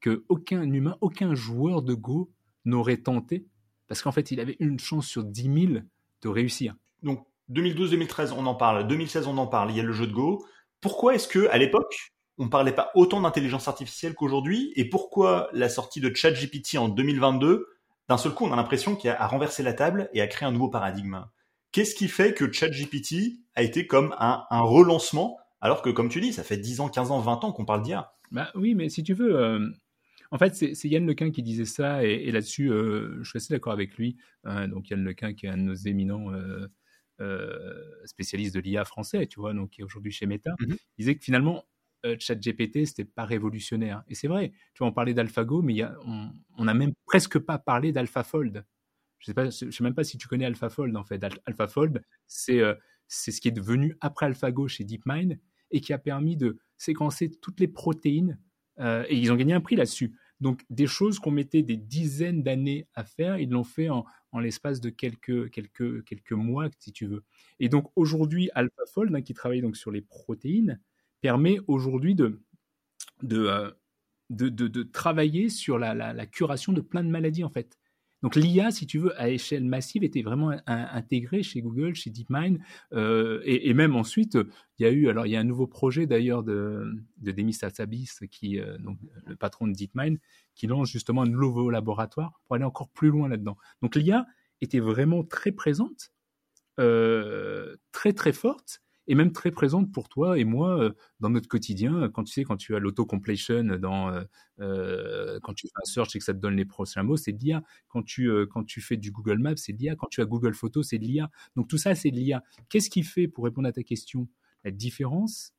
que 0.00 0.24
aucun 0.28 0.62
humain, 0.62 0.96
aucun 1.00 1.34
joueur 1.34 1.82
de 1.82 1.94
Go 1.94 2.32
n'aurait 2.64 2.98
tenté, 2.98 3.46
parce 3.88 4.00
qu'en 4.02 4.12
fait, 4.12 4.30
il 4.30 4.40
avait 4.40 4.56
une 4.60 4.78
chance 4.78 5.06
sur 5.06 5.24
10 5.24 5.42
000 5.42 5.82
de 6.22 6.28
réussir. 6.28 6.76
Donc, 7.02 7.26
2012-2013, 7.50 8.32
on 8.32 8.46
en 8.46 8.54
parle. 8.54 8.86
2016, 8.86 9.26
on 9.26 9.36
en 9.38 9.48
parle. 9.48 9.72
Il 9.72 9.76
y 9.76 9.80
a 9.80 9.84
le 9.84 9.92
jeu 9.92 10.06
de 10.06 10.12
Go. 10.12 10.46
Pourquoi 10.80 11.16
est-ce 11.16 11.26
que, 11.26 11.48
à 11.48 11.58
l'époque, 11.58 12.12
on 12.38 12.44
ne 12.44 12.50
parlait 12.50 12.74
pas 12.74 12.90
autant 12.94 13.20
d'intelligence 13.20 13.66
artificielle 13.66 14.14
qu'aujourd'hui? 14.14 14.72
Et 14.76 14.88
pourquoi 14.88 15.48
la 15.52 15.68
sortie 15.68 16.00
de 16.00 16.14
ChatGPT 16.14 16.76
en 16.78 16.88
2022 16.88 17.66
d'un 18.08 18.16
seul 18.16 18.32
coup, 18.32 18.44
on 18.44 18.52
a 18.52 18.56
l'impression 18.56 18.96
qu'il 18.96 19.10
a 19.10 19.26
renversé 19.26 19.62
la 19.62 19.72
table 19.72 20.10
et 20.12 20.20
a 20.20 20.26
créé 20.26 20.46
un 20.46 20.52
nouveau 20.52 20.68
paradigme. 20.68 21.24
Qu'est-ce 21.72 21.94
qui 21.94 22.08
fait 22.08 22.34
que 22.34 22.52
ChatGPT 22.52 23.38
a 23.54 23.62
été 23.62 23.86
comme 23.86 24.14
un, 24.18 24.44
relancement, 24.50 25.38
alors 25.62 25.80
que, 25.80 25.88
comme 25.88 26.10
tu 26.10 26.20
dis, 26.20 26.32
ça 26.32 26.42
fait 26.42 26.58
10 26.58 26.80
ans, 26.80 26.88
15 26.88 27.10
ans, 27.10 27.20
20 27.20 27.44
ans 27.44 27.52
qu'on 27.52 27.64
parle 27.64 27.82
d'IA 27.82 28.12
Bah 28.30 28.50
oui, 28.54 28.74
mais 28.74 28.90
si 28.90 29.02
tu 29.02 29.14
veux, 29.14 29.36
euh, 29.36 29.70
en 30.30 30.38
fait, 30.38 30.54
c'est 30.54 30.88
Yann 30.88 31.06
Lequin 31.06 31.30
qui 31.30 31.42
disait 31.42 31.64
ça, 31.64 32.04
et, 32.04 32.30
là-dessus, 32.30 32.70
euh, 32.70 33.18
je 33.22 33.30
suis 33.30 33.38
assez 33.38 33.54
d'accord 33.54 33.72
avec 33.72 33.96
lui. 33.96 34.16
Hein. 34.44 34.68
donc 34.68 34.90
Yann 34.90 35.02
Lequin, 35.02 35.32
qui 35.32 35.46
est 35.46 35.48
un 35.48 35.56
de 35.56 35.62
nos 35.62 35.74
éminents 35.74 36.30
euh, 37.20 37.74
spécialistes 38.04 38.54
de 38.54 38.60
l'IA 38.60 38.84
français, 38.84 39.26
tu 39.26 39.40
vois, 39.40 39.54
donc 39.54 39.70
qui 39.70 39.80
est 39.80 39.84
aujourd'hui 39.84 40.12
chez 40.12 40.26
Meta, 40.26 40.50
mm-hmm. 40.60 40.76
disait 40.98 41.14
que 41.14 41.24
finalement, 41.24 41.64
ChatGPT, 42.18 42.84
c'était 42.84 43.04
pas 43.04 43.24
révolutionnaire. 43.24 44.02
Et 44.08 44.14
c'est 44.14 44.28
vrai, 44.28 44.50
tu 44.74 44.78
vois, 44.80 44.88
on 44.88 44.92
parlait 44.92 45.14
d'AlphaGo, 45.14 45.62
mais 45.62 45.72
y 45.72 45.82
a, 45.82 45.96
on 46.04 46.64
n'a 46.64 46.74
même 46.74 46.92
presque 47.12 47.38
pas 47.38 47.58
parlé 47.58 47.92
d'AlphaFold. 47.92 48.64
Je 49.18 49.32
je 49.36 49.70
sais 49.70 49.84
même 49.84 49.94
pas 49.94 50.02
si 50.02 50.16
tu 50.16 50.28
connais 50.28 50.46
AlphaFold 50.46 50.96
en 50.96 51.04
fait. 51.04 51.22
AlphaFold, 51.44 52.02
c'est 52.26 52.60
euh, 52.60 52.74
c'est 53.06 53.32
ce 53.32 53.42
qui 53.42 53.48
est 53.48 53.52
devenu 53.52 53.98
après 54.00 54.24
AlphaGo 54.24 54.66
chez 54.66 54.84
DeepMind 54.84 55.38
et 55.70 55.82
qui 55.82 55.92
a 55.92 55.98
permis 55.98 56.38
de 56.38 56.58
séquencer 56.78 57.30
toutes 57.30 57.60
les 57.60 57.68
protéines. 57.68 58.38
Euh, 58.78 59.04
et 59.10 59.18
ils 59.18 59.30
ont 59.30 59.36
gagné 59.36 59.52
un 59.52 59.60
prix 59.60 59.76
là-dessus. 59.76 60.16
Donc 60.40 60.64
des 60.70 60.86
choses 60.86 61.18
qu'on 61.18 61.30
mettait 61.30 61.62
des 61.62 61.76
dizaines 61.76 62.42
d'années 62.42 62.88
à 62.94 63.04
faire, 63.04 63.36
ils 63.36 63.50
l'ont 63.50 63.62
fait 63.62 63.90
en, 63.90 64.06
en 64.32 64.40
l'espace 64.40 64.80
de 64.80 64.88
quelques, 64.88 65.50
quelques, 65.50 66.04
quelques 66.04 66.32
mois, 66.32 66.70
si 66.78 66.92
tu 66.92 67.04
veux. 67.04 67.24
Et 67.60 67.68
donc 67.68 67.92
aujourd'hui, 67.94 68.48
AlphaFold, 68.54 69.14
hein, 69.14 69.20
qui 69.20 69.34
travaille 69.34 69.60
donc 69.60 69.76
sur 69.76 69.90
les 69.90 70.00
protéines, 70.00 70.80
permet 71.20 71.58
aujourd'hui 71.66 72.14
de, 72.14 72.40
de, 73.22 73.74
de, 74.36 74.82
travailler 74.82 75.48
sur 75.48 75.78
la, 75.78 75.94
la, 75.94 76.26
curation 76.26 76.72
de 76.72 76.80
plein 76.80 77.04
de 77.04 77.10
maladies, 77.10 77.44
en 77.44 77.50
fait. 77.50 77.78
Donc 78.22 78.36
l'IA, 78.36 78.70
si 78.70 78.86
tu 78.86 78.98
veux, 78.98 79.20
à 79.20 79.28
échelle 79.28 79.64
massive, 79.64 80.04
était 80.04 80.22
vraiment 80.22 80.52
intégrée 80.66 81.42
chez 81.42 81.60
Google, 81.60 81.94
chez 81.94 82.10
DeepMind, 82.10 82.60
euh, 82.92 83.40
et, 83.44 83.74
même 83.74 83.96
ensuite, 83.96 84.38
il 84.78 84.84
y 84.84 84.86
a 84.86 84.92
eu, 84.92 85.08
alors 85.08 85.26
il 85.26 85.30
y 85.30 85.36
a 85.36 85.40
un 85.40 85.44
nouveau 85.44 85.66
projet 85.66 86.06
d'ailleurs 86.06 86.44
de, 86.44 86.84
de 87.18 87.32
Demis 87.32 87.58
Hassabis, 87.60 88.20
qui, 88.30 88.60
euh, 88.60 88.78
donc, 88.78 88.98
le 89.26 89.34
patron 89.34 89.66
de 89.66 89.72
DeepMind, 89.72 90.18
qui 90.54 90.68
lance 90.68 90.88
justement 90.88 91.22
un 91.22 91.28
nouveau 91.28 91.68
laboratoire 91.68 92.40
pour 92.44 92.54
aller 92.54 92.64
encore 92.64 92.90
plus 92.90 93.08
loin 93.08 93.28
là-dedans. 93.28 93.56
Donc 93.80 93.96
l'IA 93.96 94.26
était 94.60 94.80
vraiment 94.80 95.24
très 95.24 95.50
présente, 95.50 96.12
euh, 96.78 97.76
très 97.90 98.12
très 98.12 98.32
forte, 98.32 98.82
et 99.06 99.14
même 99.14 99.32
très 99.32 99.50
présente 99.50 99.90
pour 99.92 100.08
toi 100.08 100.38
et 100.38 100.44
moi 100.44 100.78
euh, 100.80 100.92
dans 101.20 101.30
notre 101.30 101.48
quotidien. 101.48 102.08
Quand 102.10 102.24
tu 102.24 102.32
sais, 102.32 102.44
quand 102.44 102.56
tu 102.56 102.76
as 102.76 102.78
l'auto-completion, 102.78 103.64
dans, 103.78 104.10
euh, 104.10 104.22
euh, 104.60 105.40
quand 105.42 105.54
tu 105.54 105.66
fais 105.66 105.72
un 105.82 105.84
search 105.84 106.14
et 106.14 106.18
que 106.18 106.24
ça 106.24 106.34
te 106.34 106.38
donne 106.38 106.56
les 106.56 106.64
prochains 106.64 107.02
mots, 107.02 107.16
c'est 107.16 107.32
de 107.32 107.42
l'IA. 107.42 107.62
Quand 107.88 108.02
tu, 108.02 108.30
quand 108.50 108.64
tu 108.64 108.80
fais 108.80 108.96
du 108.96 109.10
Google 109.10 109.38
Maps, 109.38 109.56
c'est 109.56 109.72
de 109.72 109.78
l'IA. 109.78 109.96
Quand 109.96 110.08
tu 110.08 110.20
as 110.20 110.24
Google 110.24 110.54
Photos, 110.54 110.88
c'est 110.88 110.98
de 110.98 111.04
l'IA. 111.04 111.30
Donc 111.56 111.68
tout 111.68 111.78
ça, 111.78 111.94
c'est 111.94 112.10
de 112.10 112.16
l'IA. 112.16 112.42
Qu'est-ce 112.68 112.90
qui 112.90 113.02
fait, 113.02 113.28
pour 113.28 113.44
répondre 113.44 113.68
à 113.68 113.72
ta 113.72 113.82
question, 113.82 114.28
la 114.64 114.70
différence? 114.70 115.52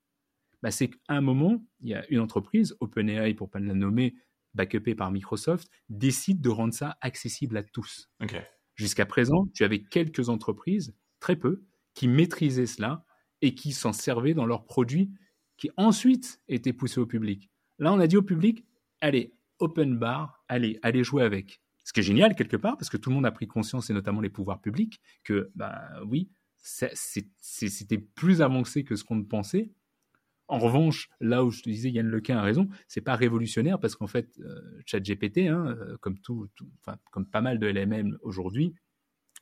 Bah, 0.61 0.71
C'est 0.71 0.89
qu'à 0.89 0.97
un 1.09 1.21
moment, 1.21 1.65
il 1.81 1.89
y 1.89 1.93
a 1.93 2.07
une 2.09 2.19
entreprise, 2.19 2.75
OpenAI 2.79 3.33
pour 3.33 3.49
pas 3.49 3.59
la 3.59 3.73
nommer, 3.73 4.15
backupée 4.53 4.95
par 4.95 5.11
Microsoft, 5.11 5.69
décide 5.89 6.39
de 6.39 6.49
rendre 6.49 6.73
ça 6.73 6.97
accessible 7.01 7.57
à 7.57 7.63
tous. 7.63 8.09
Jusqu'à 8.75 9.05
présent, 9.05 9.47
tu 9.53 9.63
avais 9.63 9.83
quelques 9.83 10.29
entreprises, 10.29 10.95
très 11.19 11.35
peu, 11.35 11.63
qui 11.93 12.07
maîtrisaient 12.07 12.65
cela 12.65 13.05
et 13.43 13.55
qui 13.55 13.73
s'en 13.73 13.91
servaient 13.91 14.33
dans 14.33 14.45
leurs 14.45 14.63
produits 14.63 15.11
qui 15.57 15.69
ensuite 15.75 16.41
étaient 16.47 16.71
poussés 16.71 17.01
au 17.01 17.05
public. 17.05 17.51
Là, 17.77 17.91
on 17.91 17.99
a 17.99 18.07
dit 18.07 18.15
au 18.15 18.21
public, 18.21 18.65
allez, 19.01 19.35
open 19.59 19.97
bar, 19.97 20.45
allez, 20.47 20.79
allez 20.81 21.03
jouer 21.03 21.23
avec. 21.23 21.61
Ce 21.83 21.91
qui 21.91 21.99
est 21.99 22.03
génial 22.03 22.35
quelque 22.35 22.55
part, 22.55 22.77
parce 22.77 22.89
que 22.89 22.95
tout 22.95 23.09
le 23.09 23.15
monde 23.15 23.25
a 23.25 23.31
pris 23.31 23.45
conscience, 23.45 23.89
et 23.89 23.93
notamment 23.93 24.21
les 24.21 24.29
pouvoirs 24.29 24.61
publics, 24.61 25.01
que, 25.25 25.51
bah 25.55 25.77
oui, 26.07 26.31
c'était 26.61 27.97
plus 27.97 28.41
avancé 28.41 28.85
que 28.85 28.95
ce 28.95 29.03
qu'on 29.03 29.21
pensait. 29.25 29.73
En 30.47 30.59
revanche, 30.59 31.09
là 31.19 31.43
où 31.43 31.51
je 31.51 31.63
te 31.63 31.69
disais, 31.69 31.89
Yann 31.89 32.07
Lequin 32.07 32.37
a 32.37 32.41
raison, 32.41 32.69
c'est 32.87 33.01
pas 33.01 33.15
révolutionnaire 33.15 33.77
parce 33.77 33.95
qu'en 33.95 34.07
fait, 34.07 34.39
euh, 34.39 34.61
ChatGPT, 34.85 35.49
hein, 35.49 35.75
euh, 35.77 35.97
comme 35.99 36.17
tout, 36.19 36.47
comme 37.11 37.25
pas 37.25 37.41
mal 37.41 37.59
de 37.59 37.67
LMM 37.67 38.17
aujourd'hui, 38.21 38.73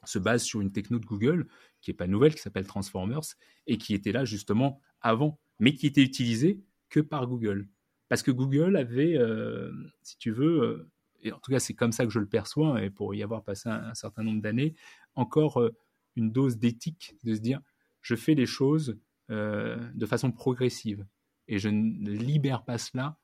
se 0.06 0.20
base 0.20 0.44
sur 0.44 0.62
une 0.62 0.72
techno 0.72 1.00
de 1.00 1.06
Google 1.06 1.48
qui 1.82 1.92
est 1.92 1.96
pas 1.96 2.08
nouvelle, 2.08 2.34
qui 2.34 2.42
s'appelle 2.42 2.68
Transformers, 2.68 3.36
et 3.68 3.78
qui 3.78 3.94
était 3.94 4.12
là 4.12 4.26
justement 4.26 4.80
avant, 5.02 5.40
mais 5.60 5.74
qui 5.74 5.88
était 5.88 6.04
utilisée 6.04 6.62
que 6.90 7.00
par 7.00 7.28
Google. 7.28 7.68
Parce 8.10 8.24
que 8.24 8.32
Google 8.32 8.76
avait, 8.76 9.18
euh, 9.18 9.72
si 10.04 10.18
tu 10.18 10.32
veux, 10.32 10.62
euh, 10.62 10.92
et 11.22 11.32
en 11.32 11.40
tout 11.40 11.52
cas 11.52 11.60
c'est 11.60 11.74
comme 11.74 11.92
ça 11.92 12.06
que 12.06 12.12
je 12.12 12.20
le 12.20 12.28
perçois, 12.28 12.84
et 12.84 12.90
pour 12.90 13.16
y 13.16 13.24
avoir 13.24 13.44
passé 13.44 13.70
un, 13.70 13.94
certain 13.94 14.24
nombre 14.24 14.42
d'années, 14.42 14.76
encore 15.16 15.62
euh, 15.62 15.74
une 16.16 16.32
dose 16.32 16.58
d'éthique, 16.58 17.16
de 17.24 17.34
se 17.34 17.40
dire, 17.40 17.62
je 18.02 18.16
fais 18.16 18.36
les 18.36 18.46
choses 18.46 18.98
de 19.30 20.06
façon 20.06 20.34
progressive, 20.34 21.06
et 21.48 21.58
je 21.58 21.70
ne 21.70 22.12
libère 22.12 22.66
pas 22.66 22.78
cela 22.78 23.18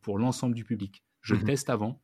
pour 0.00 0.18
l'ensemble 0.18 0.54
du 0.54 0.62
public. 0.62 1.02
Je 1.20 1.34
mmh 1.34 1.44
teste 1.44 1.68
avant, 1.68 2.00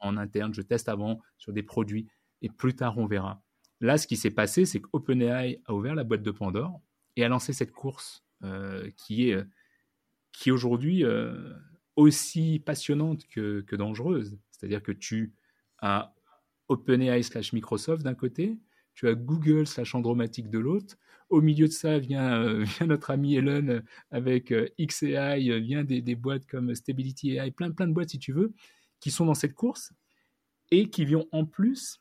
en 0.00 0.16
interne, 0.16 0.52
je 0.52 0.62
teste 0.62 0.88
avant 0.88 1.20
sur 1.36 1.52
des 1.52 1.62
produits, 1.62 2.08
et 2.42 2.48
plus 2.48 2.74
tard 2.74 2.98
on 2.98 3.06
verra. 3.06 3.42
Là, 3.80 3.96
ce 3.96 4.06
qui 4.06 4.16
s'est 4.16 4.30
passé, 4.30 4.64
c'est 4.66 4.80
qu'OpenAI 4.80 5.60
a 5.66 5.74
ouvert 5.74 5.94
la 5.94 6.04
boîte 6.04 6.22
de 6.22 6.30
Pandore 6.30 6.80
et 7.16 7.24
a 7.24 7.28
lancé 7.28 7.52
cette 7.52 7.72
course 7.72 8.24
euh, 8.44 8.90
qui 8.96 9.30
est, 9.30 9.34
euh, 9.34 9.44
qui 10.32 10.50
aujourd'hui 10.50 11.04
euh, 11.04 11.52
aussi 11.96 12.58
passionnante 12.58 13.26
que, 13.28 13.76
dangereuse. 13.76 14.36
C'est-à-dire 14.50 14.82
que 14.82 14.92
tu 14.92 15.32
as 15.80 16.12
OpenAI 16.68 17.22
slash 17.22 17.52
Microsoft 17.52 18.02
d'un 18.02 18.14
côté, 18.14 18.58
tu 18.94 19.08
as 19.08 19.14
Google 19.14 19.66
slash 19.66 19.94
Andromatic 19.94 20.50
de 20.50 20.58
l'autre. 20.58 20.96
Au 21.28 21.40
milieu 21.40 21.68
de 21.68 21.72
ça 21.72 21.98
vient, 22.00 22.52
vient 22.64 22.86
notre 22.86 23.10
ami 23.10 23.36
Elon 23.36 23.82
avec 24.10 24.52
XAI, 24.80 25.60
vient 25.60 25.84
des, 25.84 26.02
des, 26.02 26.14
boîtes 26.16 26.46
comme 26.46 26.74
Stability 26.74 27.36
AI, 27.36 27.52
plein, 27.52 27.70
plein 27.70 27.86
de 27.86 27.92
boîtes 27.92 28.10
si 28.10 28.18
tu 28.18 28.32
veux, 28.32 28.52
qui 28.98 29.12
sont 29.12 29.26
dans 29.26 29.34
cette 29.34 29.54
course 29.54 29.92
et 30.72 30.90
qui 30.90 31.04
viennent 31.04 31.26
en 31.30 31.44
plus 31.44 32.00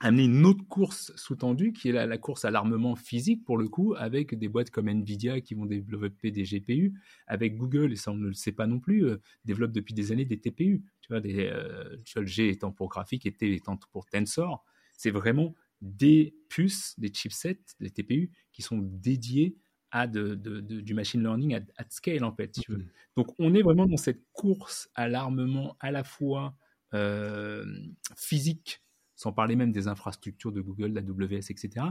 amener 0.00 0.24
une 0.24 0.44
autre 0.44 0.66
course 0.68 1.12
sous-tendue 1.16 1.72
qui 1.72 1.88
est 1.88 1.92
la, 1.92 2.18
course 2.18 2.44
à 2.44 2.50
l'armement 2.50 2.96
physique 2.96 3.44
pour 3.44 3.56
le 3.56 3.68
coup 3.68 3.94
avec 3.96 4.36
des 4.36 4.48
boîtes 4.48 4.70
comme 4.70 4.88
Nvidia 4.88 5.40
qui 5.40 5.54
vont 5.54 5.66
développer 5.66 6.30
des 6.30 6.42
GPU 6.42 6.94
avec 7.26 7.56
Google 7.56 7.92
et 7.92 7.96
ça 7.96 8.10
on 8.10 8.16
ne 8.16 8.28
le 8.28 8.34
sait 8.34 8.52
pas 8.52 8.66
non 8.66 8.80
plus 8.80 9.04
euh, 9.04 9.20
développe 9.44 9.72
depuis 9.72 9.94
des 9.94 10.12
années 10.12 10.24
des 10.24 10.40
TPU 10.40 10.82
tu 11.00 11.08
vois 11.08 11.20
des 11.20 11.46
euh, 11.46 11.96
le 12.16 12.26
G 12.26 12.48
étant 12.48 12.72
pour 12.72 12.88
graphique 12.88 13.26
et 13.26 13.32
T 13.32 13.52
étant 13.54 13.78
pour 13.92 14.06
Tensor 14.06 14.64
c'est 14.96 15.10
vraiment 15.10 15.54
des 15.80 16.34
puces 16.48 16.98
des 16.98 17.12
chipsets 17.12 17.60
des 17.80 17.90
TPU 17.90 18.30
qui 18.52 18.62
sont 18.62 18.78
dédiés 18.78 19.56
à 19.90 20.08
de, 20.08 20.34
du 20.34 20.92
machine 20.94 21.22
learning 21.22 21.54
at, 21.54 21.86
scale 21.88 22.24
en 22.24 22.32
fait 22.32 22.50
tu 22.50 22.72
veux. 22.72 22.78
Mm-hmm. 22.78 23.16
donc 23.16 23.28
on 23.38 23.54
est 23.54 23.62
vraiment 23.62 23.86
dans 23.86 23.96
cette 23.96 24.22
course 24.32 24.88
à 24.94 25.08
l'armement 25.08 25.76
à 25.78 25.92
la 25.92 26.02
fois 26.02 26.56
euh, 26.94 27.64
physique 28.16 28.83
sans 29.16 29.32
parler 29.32 29.56
même 29.56 29.72
des 29.72 29.88
infrastructures 29.88 30.52
de 30.52 30.60
Google, 30.60 30.92
la 30.92 31.02
WS, 31.02 31.50
etc., 31.50 31.86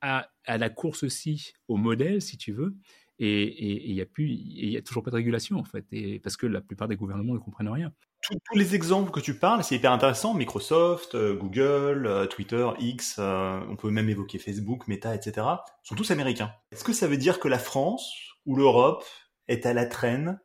à, 0.00 0.28
la 0.46 0.68
course 0.68 1.02
aussi 1.02 1.54
au 1.66 1.76
modèle, 1.76 2.20
si 2.20 2.36
tu 2.36 2.52
veux, 2.52 2.76
et 3.18 3.88
il 3.88 3.94
n'y 3.94 4.76
a, 4.76 4.82
toujours 4.82 5.02
pas 5.02 5.10
de 5.10 5.16
régulation, 5.16 5.58
en 5.58 5.64
fait, 5.64 5.86
parce 6.22 6.36
que 6.36 6.46
la 6.46 6.60
plupart 6.60 6.88
des 6.88 6.96
gouvernements 6.96 7.34
ne 7.34 7.38
comprennent 7.38 7.68
rien. 7.68 7.92
Tous, 8.22 8.58
les 8.58 8.74
exemples 8.74 9.10
que 9.10 9.20
tu 9.20 9.38
parles, 9.38 9.62
c'est 9.62 9.76
hyper 9.76 9.92
intéressant. 9.92 10.32
Microsoft, 10.34 11.14
euh, 11.14 11.34
Google, 11.36 12.06
euh, 12.06 12.26
Twitter, 12.26 12.66
X, 12.78 13.16
euh, 13.18 13.60
on 13.68 13.76
peut 13.76 13.90
même 13.90 14.08
évoquer 14.08 14.38
Facebook, 14.38 14.88
Meta, 14.88 15.14
etc., 15.14 15.46
sont 15.82 15.94
tous 15.94 16.10
américains. 16.10 16.50
Est-ce 16.72 16.84
que 16.84 16.94
ça 16.94 17.06
veut 17.06 17.18
dire 17.18 17.38
que 17.38 17.48
la 17.48 17.58
France 17.58 18.10
ou 18.46 18.56
l'Europe 18.56 19.04
est 19.46 19.66
à 19.66 19.74
la 19.74 19.84
traîne 19.84 20.40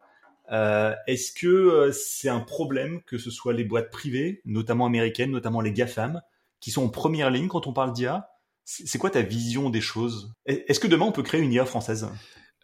euh, 0.51 0.95
est-ce 1.07 1.31
que 1.31 1.47
euh, 1.47 1.91
c'est 1.91 2.29
un 2.29 2.39
problème 2.39 3.01
que 3.03 3.17
ce 3.17 3.31
soit 3.31 3.53
les 3.53 3.63
boîtes 3.63 3.91
privées, 3.91 4.41
notamment 4.45 4.85
américaines, 4.85 5.31
notamment 5.31 5.62
les 5.62 5.71
GAFAM, 5.71 6.21
qui 6.59 6.71
sont 6.71 6.83
en 6.83 6.89
première 6.89 7.29
ligne 7.29 7.47
quand 7.47 7.67
on 7.67 7.73
parle 7.73 7.93
d'IA 7.93 8.29
C'est 8.65 8.97
quoi 8.97 9.09
ta 9.09 9.21
vision 9.21 9.69
des 9.69 9.81
choses? 9.81 10.33
Est-ce 10.45 10.79
que 10.79 10.88
demain 10.88 11.05
on 11.05 11.12
peut 11.12 11.23
créer 11.23 11.41
une 11.41 11.53
IA 11.53 11.65
française? 11.65 12.09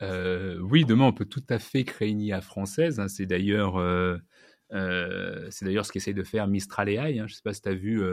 Euh, 0.01 0.59
Oui, 0.59 0.83
demain 0.85 1.05
on 1.05 1.13
peut 1.13 1.25
tout 1.25 1.45
à 1.49 1.59
fait 1.59 1.83
créer 1.83 2.09
une 2.09 2.21
IA 2.21 2.41
française. 2.41 2.99
Hein. 2.99 3.07
C'est 3.07 3.25
d'ailleurs 3.25 3.75
ce 4.71 5.91
qu'essaye 5.91 6.13
de 6.13 6.23
faire 6.23 6.47
Mistral 6.47 6.89
AI. 6.89 7.19
Hein. 7.19 7.27
Je 7.27 7.33
ne 7.33 7.35
sais 7.35 7.43
pas 7.43 7.53
si 7.53 7.61
tu 7.61 7.69
as 7.69 7.75
vu, 7.75 8.03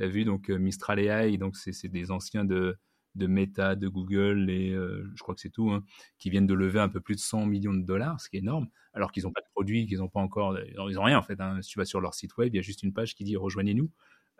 as 0.00 0.06
vu 0.06 0.24
donc 0.24 0.48
Mistral 0.48 0.98
AI. 0.98 1.38
Donc 1.38 1.56
c'est 1.56 1.88
des 1.88 2.10
anciens 2.10 2.44
de 2.44 2.76
de 3.14 3.26
Meta, 3.26 3.76
de 3.76 3.88
Google 3.88 4.50
et 4.50 4.70
je 4.72 5.22
crois 5.22 5.34
que 5.34 5.40
c'est 5.40 5.50
tout, 5.50 5.70
hein, 5.70 5.84
qui 6.18 6.30
viennent 6.30 6.46
de 6.46 6.54
lever 6.54 6.80
un 6.80 6.88
peu 6.88 7.00
plus 7.00 7.14
de 7.14 7.20
100 7.20 7.46
millions 7.46 7.74
de 7.74 7.84
dollars, 7.84 8.20
ce 8.20 8.28
qui 8.28 8.36
est 8.36 8.40
énorme 8.40 8.68
alors 8.94 9.10
qu'ils 9.10 9.24
n'ont 9.24 9.32
pas 9.32 9.40
de 9.40 9.48
produit, 9.52 9.86
qu'ils 9.86 9.98
n'ont 9.98 10.08
pas 10.08 10.20
encore, 10.20 10.56
ils 10.58 10.94
n'ont 10.94 11.02
rien 11.02 11.18
en 11.18 11.22
fait. 11.22 11.40
Hein. 11.40 11.60
Si 11.60 11.70
tu 11.70 11.78
vas 11.78 11.84
sur 11.84 12.00
leur 12.00 12.14
site 12.14 12.36
web, 12.36 12.54
il 12.54 12.56
y 12.56 12.60
a 12.60 12.62
juste 12.62 12.82
une 12.82 12.92
page 12.92 13.14
qui 13.14 13.24
dit 13.24 13.36
rejoignez-nous. 13.36 13.90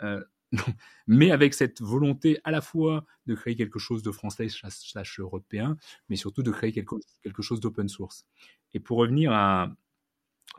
Euh, 0.03 0.25
mais 1.07 1.33
avec 1.33 1.53
cette 1.55 1.81
volonté 1.81 2.39
à 2.45 2.53
la 2.53 2.61
fois 2.61 3.05
de 3.27 3.35
créer 3.35 3.57
quelque 3.57 3.81
chose 3.81 4.03
de 4.03 4.13
français 4.13 4.49
slash 4.49 5.19
européen, 5.19 5.77
mais 6.09 6.17
surtout 6.17 6.43
de 6.43 6.51
créer 6.53 6.73
quelque, 6.73 6.95
quelque 7.23 7.43
chose 7.43 7.61
d'open 7.61 7.89
source. 7.89 8.27
Et 8.73 8.81
pour 8.81 8.99
revenir 8.99 9.33
à, 9.33 9.75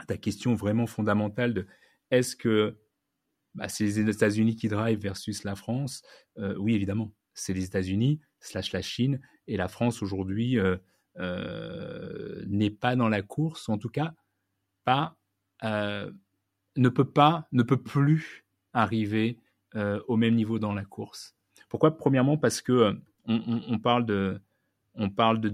ta 0.08 0.17
question 0.17 0.56
vraiment 0.56 0.88
fondamentale 0.88 1.54
de 1.54 1.67
est-ce 2.12 2.36
que 2.36 2.78
bah, 3.54 3.69
c'est 3.69 3.86
les 3.86 4.10
États-Unis 4.10 4.58
qui 4.58 4.67
drive 4.67 4.99
versus 4.99 5.45
la 5.45 5.56
France 5.56 6.01
euh, 6.38 6.56
Oui, 6.58 6.75
évidemment, 6.75 7.13
c'est 7.36 7.54
les 7.54 7.65
États-Unis 7.65 8.19
slash 8.39 8.71
la 8.71 8.82
Chine 8.82 9.19
et 9.48 9.58
la 9.58 9.67
France 9.67 10.02
aujourd'hui. 10.02 10.58
Euh, 10.58 10.78
euh, 11.17 12.43
n'est 12.48 12.71
pas 12.71 12.98
dans 12.98 13.08
la 13.08 13.21
course, 13.21 13.69
en 13.69 13.78
tout 13.78 13.88
cas 13.88 14.13
pas, 14.84 15.17
euh, 15.63 16.12
ne 16.76 16.89
peut 16.89 17.10
pas, 17.10 17.48
ne 17.54 17.63
peut 17.63 17.82
plus 17.82 18.45
arriver 18.74 19.39
au 20.08 20.15
même 20.15 20.36
niveau 20.36 20.58
dans 20.58 20.74
la 20.74 20.86
course. 20.86 21.36
Pourquoi? 21.67 21.98
Premièrement 21.98 22.38
parce 22.38 22.62
que 22.62 22.98
on, 23.28 23.80
parle 23.80 24.06
de, 24.06 24.39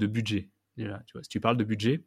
budget. 0.06 0.50
Déjà, 0.78 1.02
tu 1.08 1.18
si 1.24 1.30
tu 1.30 1.40
parles 1.40 1.58
de 1.58 1.64
budget, 1.64 2.04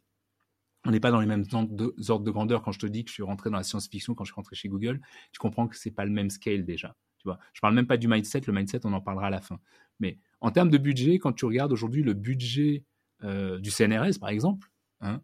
on 0.85 0.91
n'est 0.91 1.01
pas 1.01 1.11
dans 1.11 1.19
les 1.19 1.25
mêmes 1.25 1.43
ordres 1.51 1.75
de, 1.75 2.31
grandeur. 2.31 2.61
Quand 2.61 2.71
je 2.71 2.79
te 2.79 2.85
dis 2.85 3.03
que 3.03 3.09
je 3.09 3.15
suis 3.15 3.23
rentré 3.23 3.49
dans 3.49 3.57
la 3.57 3.63
science-fiction, 3.63 4.15
quand 4.15 4.23
je 4.23 4.31
suis 4.31 4.35
rentré 4.35 4.55
chez 4.55 4.69
Google, 4.69 5.01
tu 5.33 5.39
comprends 5.39 5.67
que 5.67 5.75
c'est 5.75 5.91
pas 5.91 6.05
le 6.05 6.11
même 6.11 6.29
scale 6.29 6.63
déjà. 6.63 6.95
Tu 7.25 7.29
vois, 7.29 7.39
je 7.53 7.59
parle 7.59 7.73
même 7.73 7.87
pas 7.87 7.97
du 7.97 8.07
mindset. 8.07 8.41
Le 8.45 8.53
mindset, 8.53 8.81
on 8.85 8.93
en 8.93 9.01
parlera 9.01 9.27
à 9.27 9.29
la 9.31 9.41
fin. 9.41 9.59
Mais 9.99 10.19
en 10.41 10.51
termes 10.51 10.69
de 10.69 10.77
budget, 10.77 11.17
quand 11.17 11.33
tu 11.33 11.45
regardes 11.45 11.71
aujourd'hui 11.71 12.03
le 12.03 12.13
budget 12.13 12.83
euh, 13.23 13.59
du 13.59 13.71
CNRS, 13.71 14.19
par 14.19 14.29
exemple. 14.29 14.69
Hein. 15.01 15.21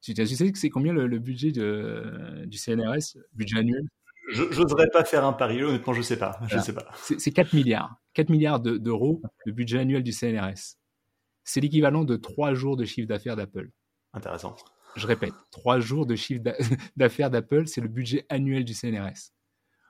Tu, 0.00 0.14
sais 0.14 0.52
que 0.52 0.58
c'est 0.58 0.68
combien 0.68 0.92
le, 0.92 1.18
budget 1.18 1.52
de, 1.52 2.44
du 2.46 2.58
CNRS, 2.58 3.16
budget 3.34 3.58
annuel? 3.58 3.86
Je 4.32 4.42
n'oserais 4.42 4.88
pas 4.92 5.04
faire 5.04 5.24
un 5.24 5.32
pari, 5.32 5.62
honnêtement, 5.62 5.92
je 5.92 6.02
sais 6.02 6.18
pas. 6.18 6.38
Je 6.48 6.58
sais 6.58 6.74
pas. 6.74 6.86
C'est 6.96 7.30
4 7.30 7.54
milliards. 7.54 7.96
4 8.14 8.30
milliards 8.30 8.60
d'euros 8.60 9.22
de 9.46 9.52
budget 9.52 9.78
annuel 9.78 10.02
du 10.02 10.12
CNRS. 10.12 10.76
C'est 11.44 11.60
l'équivalent 11.60 12.04
de 12.04 12.16
3 12.16 12.54
jours 12.54 12.76
de 12.76 12.84
chiffre 12.84 13.08
d'affaires 13.08 13.36
d'Apple. 13.36 13.70
Intéressant. 14.12 14.56
Je 14.96 15.06
répète, 15.06 15.34
3 15.52 15.78
jours 15.78 16.06
de 16.06 16.16
chiffre 16.16 16.42
d'affaires 16.96 17.30
d'Apple, 17.30 17.68
c'est 17.68 17.80
le 17.80 17.88
budget 17.88 18.26
annuel 18.28 18.64
du 18.64 18.74
CNRS. 18.74 19.32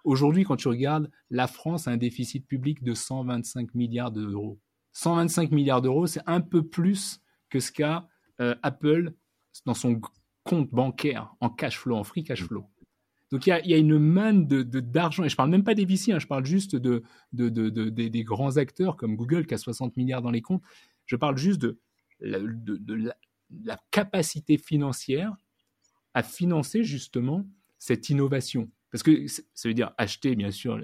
Aujourd'hui, 0.09 0.45
quand 0.45 0.57
tu 0.57 0.69
regardes, 0.69 1.11
la 1.29 1.47
France 1.47 1.87
a 1.87 1.91
un 1.91 1.99
déficit 1.99 2.47
public 2.47 2.83
de 2.83 2.95
125 2.95 3.75
milliards 3.75 4.11
d'euros. 4.11 4.59
125 4.95 5.51
milliards 5.51 5.83
d'euros, 5.83 6.07
c'est 6.07 6.23
un 6.25 6.41
peu 6.41 6.67
plus 6.67 7.21
que 7.51 7.61
ce 7.61 7.71
qu'a 7.71 8.09
euh, 8.41 8.55
Apple 8.63 9.13
dans 9.67 9.75
son 9.75 10.01
compte 10.45 10.71
bancaire 10.71 11.35
en 11.41 11.51
cash 11.51 11.79
flow, 11.79 11.95
en 11.95 12.05
free 12.05 12.25
cash 12.25 12.43
flow. 12.43 12.65
Donc 13.31 13.47
il 13.47 13.51
y 13.51 13.75
a, 13.75 13.77
une 13.77 13.99
manne 13.99 14.47
d'argent, 14.49 15.25
et 15.25 15.29
je 15.29 15.37
parle 15.37 15.51
même 15.51 15.63
pas 15.63 15.75
des 15.75 15.85
VC, 15.85 16.13
hein, 16.13 16.19
je 16.19 16.27
parle 16.27 16.47
juste 16.47 16.75
de, 16.75 17.03
des 17.33 18.25
grands 18.25 18.57
acteurs 18.57 18.97
comme 18.97 19.15
Google 19.15 19.47
qui 19.47 19.53
a 19.53 19.59
60 19.59 19.95
milliards 19.99 20.23
dans 20.23 20.31
les 20.31 20.41
comptes. 20.41 20.63
Je 21.05 21.17
parle 21.17 21.37
juste 21.37 21.61
de, 21.61 21.79
la, 22.21 23.77
capacité 23.91 24.57
financière 24.57 25.37
à 26.15 26.23
financer 26.23 26.83
justement 26.83 27.47
cette 27.79 28.09
innovation. 28.09 28.71
Parce 28.91 29.03
que 29.03 29.27
ça 29.27 29.69
veut 29.69 29.75
dire 29.75 29.93
acheter 29.99 30.35
bien 30.35 30.51
sûr 30.51 30.81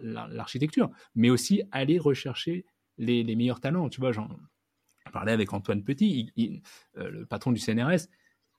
l'architecture, 0.00 0.90
mais 1.14 1.30
aussi 1.30 1.62
aller 1.72 1.98
rechercher 1.98 2.66
les, 2.98 3.36
meilleurs 3.36 3.60
talents. 3.60 3.88
Tu 3.88 4.00
vois, 4.00 4.12
j'en 4.12 4.28
parlais 5.12 5.32
avec 5.32 5.52
Antoine 5.52 5.82
Petit, 5.84 6.32
euh, 6.98 7.10
le 7.10 7.26
patron 7.26 7.52
du 7.52 7.60
CNRS, 7.60 8.08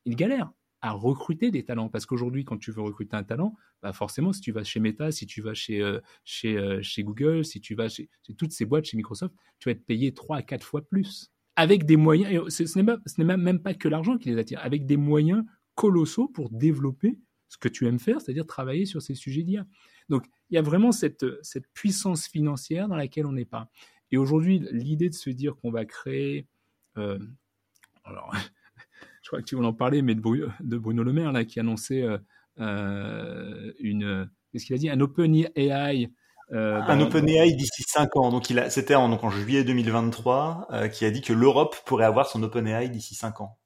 il 0.06 0.16
galère 0.16 0.52
à 0.82 0.92
recruter 0.92 1.52
des 1.52 1.64
talents. 1.64 1.90
Parce 1.90 2.06
qu'aujourd'hui, 2.06 2.46
quand 2.46 2.58
tu 2.58 2.72
veux 2.72 2.82
recruter 2.82 3.16
un 3.16 3.24
talent, 3.24 3.56
bah 3.82 3.94
forcément, 3.94 4.34
si 4.34 4.42
tu 4.42 4.52
vas 4.52 4.64
chez 4.64 4.80
Meta, 4.80 5.12
si 5.12 5.26
tu 5.26 5.42
vas 5.42 5.54
chez, 5.54 5.82
euh, 5.82 6.00
euh, 6.46 6.82
chez 6.82 7.04
Google, 7.04 7.46
si 7.46 7.62
tu 7.62 7.76
vas 7.76 7.90
chez, 7.90 8.10
toutes 8.38 8.52
ces 8.52 8.66
boîtes, 8.66 8.86
chez 8.86 8.98
Microsoft, 8.98 9.34
tu 9.60 9.70
vas 9.70 9.74
être 9.74 9.86
payé 9.86 10.14
3 10.14 10.38
à 10.38 10.42
4 10.42 10.64
fois 10.64 10.82
plus. 10.82 11.32
Avec 11.56 11.86
des 11.86 11.98
moyens, 11.98 12.48
ce, 12.48 13.22
n'est 13.22 13.38
même 13.38 13.60
pas 13.62 13.74
que 13.74 13.90
l'argent 13.90 14.18
qui 14.18 14.30
les 14.30 14.38
attire, 14.38 14.64
avec 14.64 14.86
des 14.86 14.98
moyens 14.98 15.44
colossaux 15.76 16.30
pour 16.30 16.50
développer 16.50 17.20
ce 17.50 17.58
que 17.58 17.68
tu 17.68 17.88
aimes 17.88 18.00
faire, 18.00 18.22
c'est-à-dire 18.22 18.46
travailler 18.46 18.86
sur 18.86 19.02
ces 19.02 19.16
sujets 19.16 19.44
d'IA. 19.44 19.66
Donc, 20.08 20.26
il 20.50 20.56
y 20.56 20.58
a 20.58 20.62
vraiment 20.62 20.92
cette, 20.92 21.26
cette 21.44 21.68
puissance 21.74 22.28
financière 22.28 22.88
dans 22.88 22.96
laquelle 22.96 23.26
on 23.26 23.34
n'est 23.34 23.46
pas. 23.46 23.70
Et 24.12 24.18
aujourd'hui, 24.18 24.66
l'idée 24.72 25.10
de 25.10 25.16
se 25.16 25.30
dire 25.30 25.56
qu'on 25.58 25.72
va 25.72 25.86
créer... 25.86 26.48
Euh, 26.98 27.20
alors, 28.04 28.34
je 29.22 29.28
crois 29.28 29.40
que 29.40 29.46
tu 29.46 29.56
voulais 29.56 29.68
en 29.68 29.74
parler, 29.74 30.02
mais 30.02 30.16
de, 30.16 30.78
Bruno, 30.78 31.04
Le 31.04 31.14
Maire, 31.14 31.32
là, 31.32 31.46
qui 31.46 31.60
annonçait 31.60 32.04
euh, 32.04 32.18
euh, 32.60 33.72
une. 33.80 34.30
Qu'est-ce 34.52 34.66
qu'il 34.66 34.76
a 34.76 34.80
dit? 34.80 34.90
Un 34.90 35.00
Open 35.02 35.36
AI. 35.56 36.10
Euh, 36.52 36.82
un 36.82 37.00
Open 37.02 37.30
AI 37.30 37.54
d'ici 37.54 37.84
5 37.86 38.16
ans. 38.16 38.32
Donc, 38.32 38.52
c'était 38.70 38.96
en, 38.96 39.12
en 39.12 39.30
juillet 39.30 39.64
2023, 39.64 40.90
qui 40.92 41.06
a 41.06 41.12
dit 41.12 41.22
que 41.22 41.34
l'Europe 41.34 41.76
pourrait 41.86 42.06
avoir 42.06 42.28
son 42.28 42.42
Open 42.42 42.66
AI 42.68 42.90
d'ici 42.90 43.14
5 43.14 43.42
ans. 43.42 43.59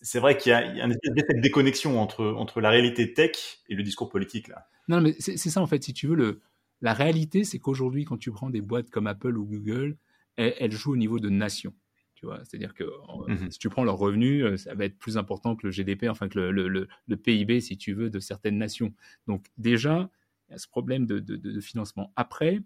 C'est 0.00 0.18
vrai 0.18 0.36
qu'il 0.36 0.50
y 0.50 0.52
a, 0.52 0.58
un 0.58 0.90
espèce 0.90 1.12
d'effet 1.12 1.34
de 1.34 1.40
déconnexion 1.40 2.00
entre, 2.00 2.24
entre 2.24 2.60
la 2.60 2.70
réalité 2.70 3.12
tech 3.12 3.60
et 3.68 3.74
le 3.74 3.82
discours 3.82 4.08
politique, 4.08 4.48
là. 4.48 4.66
Non, 4.88 5.00
mais 5.00 5.14
c'est 5.18 5.36
ça, 5.36 5.60
en 5.60 5.66
fait, 5.66 5.82
si 5.82 5.92
tu 5.92 6.06
veux. 6.06 6.14
Le, 6.14 6.40
la 6.80 6.92
réalité, 6.92 7.44
c'est 7.44 7.58
qu'aujourd'hui, 7.58 8.04
quand 8.04 8.18
tu 8.18 8.30
prends 8.30 8.50
des 8.50 8.60
boîtes 8.60 8.90
comme 8.90 9.06
Apple 9.06 9.36
ou 9.36 9.44
Google, 9.44 9.96
elles 10.36 10.72
jouent 10.72 10.92
au 10.92 10.96
niveau 10.96 11.18
de 11.18 11.28
nation. 11.28 11.72
Tu 12.14 12.24
vois, 12.24 12.42
c'est-à-dire 12.44 12.72
que 12.72 12.84
mmh 12.84 13.50
si 13.50 13.58
tu 13.58 13.68
prends 13.68 13.84
leurs 13.84 13.98
revenus, 13.98 14.42
euh, 14.42 14.56
ça 14.56 14.74
va 14.74 14.86
être 14.86 14.98
plus 14.98 15.18
important 15.18 15.54
que 15.54 15.66
le 15.66 15.70
GDP, 15.70 16.08
enfin 16.08 16.28
que 16.28 16.38
le, 16.38 17.16
PIB, 17.16 17.60
si 17.60 17.76
tu 17.76 17.92
veux, 17.92 18.08
de 18.08 18.20
certaines 18.20 18.56
nations. 18.56 18.94
Donc 19.26 19.44
déjà, 19.58 20.10
il 20.48 20.52
y 20.52 20.54
a 20.54 20.58
ce 20.58 20.66
problème 20.66 21.04
de, 21.04 21.60
financement. 21.60 22.12
Après, 22.16 22.60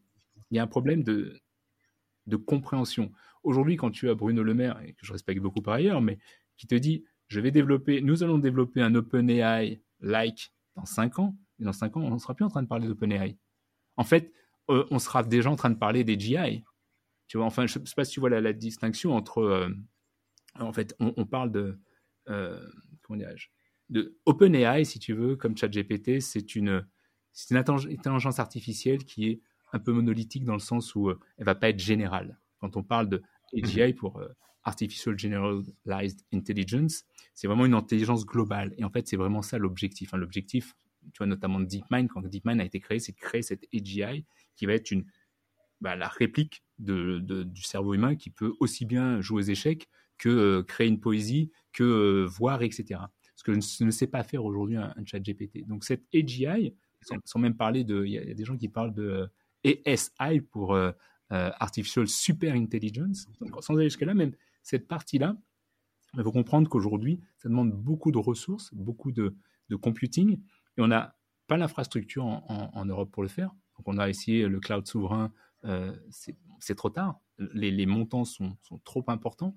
il 0.51 0.57
y 0.57 0.61
a 0.61 0.63
un 0.63 0.69
problème 0.69 1.03
de, 1.03 1.41
compréhension. 2.47 3.11
Aujourd'hui, 3.43 3.77
quand 3.77 3.91
tu 3.91 4.09
as 4.09 4.15
Bruno 4.15 4.45
Le 4.45 4.55
Maire, 4.55 4.81
et 4.85 4.93
que 4.93 5.05
je 5.05 5.13
respecte 5.13 5.41
beaucoup 5.41 5.63
par 5.63 5.75
ailleurs, 5.75 6.01
mais 6.01 6.19
qui 6.57 6.69
te 6.69 6.77
dit, 6.77 7.05
je 7.31 7.41
vais 7.41 7.53
développer, 7.53 8.03
nous 8.03 8.23
allons 8.23 8.39
développer 8.39 8.83
un 8.83 8.95
OpenAI 8.95 9.81
like 10.01 10.53
dans 10.75 10.85
5 10.85 11.21
ans, 11.21 11.39
et 11.61 11.65
dans 11.65 11.73
5 11.73 11.97
ans, 11.97 12.01
on 12.03 12.11
ne 12.11 12.19
sera 12.19 12.35
plus 12.35 12.45
en 12.45 12.49
train 12.49 12.63
de 12.63 12.69
parler 12.69 12.89
d'OpenAI. 12.89 13.39
En 13.97 14.05
fait, 14.05 14.33
euh, 14.69 14.85
on 14.91 14.99
sera 14.99 15.23
déjà 15.23 15.49
en 15.49 15.57
train 15.57 15.71
de 15.71 15.79
parler 15.79 16.03
des 16.03 16.19
GI. 16.19 16.65
Tu 17.29 17.37
vois, 17.37 17.47
enfin, 17.47 17.67
je 17.69 17.79
ne 17.79 17.85
sais 17.87 17.95
pas 17.95 18.05
si 18.05 18.13
tu 18.13 18.21
vois 18.21 18.31
la, 18.31 18.53
distinction 18.53 19.15
entre. 19.15 19.39
Euh, 19.39 19.69
en 20.59 20.73
fait, 20.73 20.97
on, 20.99 21.25
parle 21.25 21.53
de. 21.53 21.79
Euh, 22.29 22.69
comment 23.03 23.17
dirais-je 23.17 23.47
De 23.89 24.19
OpenAI, 24.27 24.85
si 24.85 24.99
tu 24.99 25.13
veux, 25.13 25.37
comme 25.37 25.57
ChatGPT, 25.57 26.21
c'est 26.21 26.57
une, 26.57 26.85
c'est 27.33 27.55
une 27.55 27.59
intelligence 27.59 28.41
artificielle 28.41 29.05
qui 29.05 29.29
est 29.29 29.41
un 29.73 29.79
peu 29.79 29.93
monolithique 29.93 30.45
dans 30.45 30.55
le 30.55 30.59
sens 30.59 30.97
où 30.97 31.11
elle 31.11 31.45
va 31.45 31.55
pas 31.55 31.69
être 31.69 31.79
générale. 31.79 32.41
Quand 32.59 32.77
on 32.77 32.83
parle 32.83 33.09
de 33.09 33.23
AGI 33.55 33.89
mhm. 33.89 33.95
pour 33.95 34.23
Artificial 34.65 35.19
Generalized 35.19 36.21
Intelligence, 36.33 37.05
c'est 37.35 37.47
vraiment 37.47 37.67
une 37.67 37.75
intelligence 37.75 38.27
globale. 38.27 38.75
Et 38.77 38.85
en 38.85 38.91
fait, 38.91 39.09
c'est 39.09 39.17
vraiment 39.17 39.43
ça 39.43 39.59
l'objectif. 39.59 40.13
Hein. 40.13 40.19
L'objectif, 40.19 40.75
tu 41.13 41.19
vois, 41.19 41.27
notamment 41.27 41.61
de 41.61 41.65
DeepMind, 41.65 42.09
quand 42.09 42.21
DeepMind 42.21 42.61
a 42.61 42.65
été 42.65 42.81
créé, 42.81 42.99
c'est 42.99 43.13
de 43.13 43.19
créer 43.19 43.43
cette 43.43 43.65
AGI 43.75 44.25
qui 44.57 44.67
va 44.67 44.75
être 44.75 44.91
une 44.91 45.05
bah, 45.81 45.97
la 45.97 46.09
réplique 46.09 46.63
de, 46.79 47.19
du 47.19 47.63
cerveau 47.63 47.95
humain 47.95 48.15
qui 48.15 48.29
peut 48.29 48.53
aussi 48.61 48.85
bien 48.85 49.21
jouer 49.23 49.39
aux 49.39 49.47
échecs 49.47 49.89
que 50.19 50.29
euh, 50.29 50.63
créer 50.63 50.89
une 50.89 51.01
poésie, 51.01 51.51
que 51.73 51.83
euh, 51.83 52.27
voir, 52.27 52.63
etc. 52.63 53.01
Ce 53.37 53.43
que 53.43 53.55
je 53.55 53.85
ne 53.85 53.91
sais 53.91 54.07
pas 54.07 54.23
faire 54.23 54.45
aujourd'hui 54.45 54.77
un, 54.77 54.95
chat 55.07 55.21
GPT. 55.21 55.67
Donc 55.67 55.85
cette 55.85 56.05
AGI, 56.15 56.75
sans, 57.25 57.39
même 57.39 57.57
parler 57.57 57.85
de... 57.85 58.05
Il 58.05 58.13
y, 58.13 58.19
a 58.19 58.35
des 58.35 58.45
gens 58.45 58.59
qui 58.59 58.69
parlent 58.69 58.93
de 58.93 59.31
euh, 59.67 59.75
ASI 59.87 60.43
pour 60.43 60.79
Artificial 61.31 62.09
Super 62.09 62.55
Intelligence. 62.55 63.29
Sans 63.61 63.77
aller 63.77 63.85
jusque-là, 63.85 64.15
même 64.15 64.33
cette 64.63 64.89
partie-là, 64.89 65.37
il 66.17 66.25
faut 66.25 66.33
comprendre 66.33 66.69
qu'aujourd'hui, 66.69 67.21
ça 67.39 67.49
demande 67.49 67.73
beaucoup 67.73 68.11
de 68.11 68.19
ressources, 68.19 68.75
beaucoup 68.75 69.13
de, 69.13 69.35
computing, 69.81 70.41
et 70.77 70.81
on 70.81 70.89
n'a 70.89 71.17
pas 71.47 71.57
l'infrastructure 71.57 72.25
en, 72.25 72.71
en, 72.75 72.85
Europe 72.85 73.13
pour 73.13 73.23
le 73.23 73.29
faire. 73.29 73.55
Donc 73.77 73.87
on 73.87 73.99
a 73.99 74.09
essayé 74.09 74.49
le 74.49 74.59
cloud 74.59 74.87
souverain 74.87 75.33
euh, 75.65 75.95
c'est 76.59 76.75
trop 76.75 76.91
tard. 76.91 77.21
Les, 77.39 77.87
montants 77.87 78.25
sont, 78.25 78.57
trop 78.85 79.05
importants. 79.09 79.55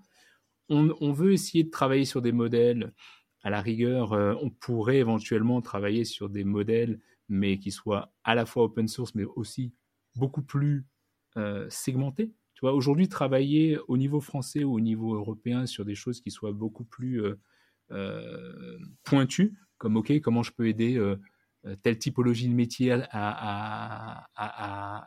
On, 0.69 1.11
veut 1.11 1.33
essayer 1.33 1.63
de 1.63 1.69
travailler 1.69 2.05
sur 2.05 2.21
des 2.21 2.31
modèles. 2.31 2.93
À 3.43 3.49
la 3.49 3.61
rigueur, 3.61 4.13
euh, 4.13 4.35
on 4.41 4.49
pourrait 4.49 4.97
éventuellement 4.97 5.61
travailler 5.61 6.05
sur 6.05 6.29
des 6.29 6.45
modèles, 6.45 6.99
mais 7.27 7.59
qui 7.59 7.71
soient 7.71 8.13
à 8.23 8.35
la 8.35 8.45
fois 8.45 8.63
open 8.63 8.87
source, 8.87 9.15
mais 9.15 9.25
aussi 9.25 9.73
beaucoup 10.15 10.41
plus 10.41 10.85
euh, 11.37 11.67
segmentés. 11.69 12.31
Tu 12.53 12.61
vois, 12.61 12.73
aujourd'hui, 12.73 13.09
travailler 13.09 13.77
au 13.87 13.97
niveau 13.97 14.19
français 14.19 14.63
ou 14.63 14.73
au 14.73 14.79
niveau 14.79 15.15
européen 15.15 15.65
sur 15.65 15.85
des 15.85 15.95
choses 15.95 16.21
qui 16.21 16.31
soient 16.31 16.53
beaucoup 16.53 16.85
plus 16.85 17.21
pointues, 19.03 19.53
comme 19.77 19.97
OK, 19.97 20.19
comment 20.21 20.41
je 20.41 20.51
peux 20.51 20.67
aider 20.67 20.97
euh, 21.65 21.77
telle 21.81 21.97
typologie 21.97 22.49
de 22.49 22.53
métier 22.53 22.91
à, 23.11 24.27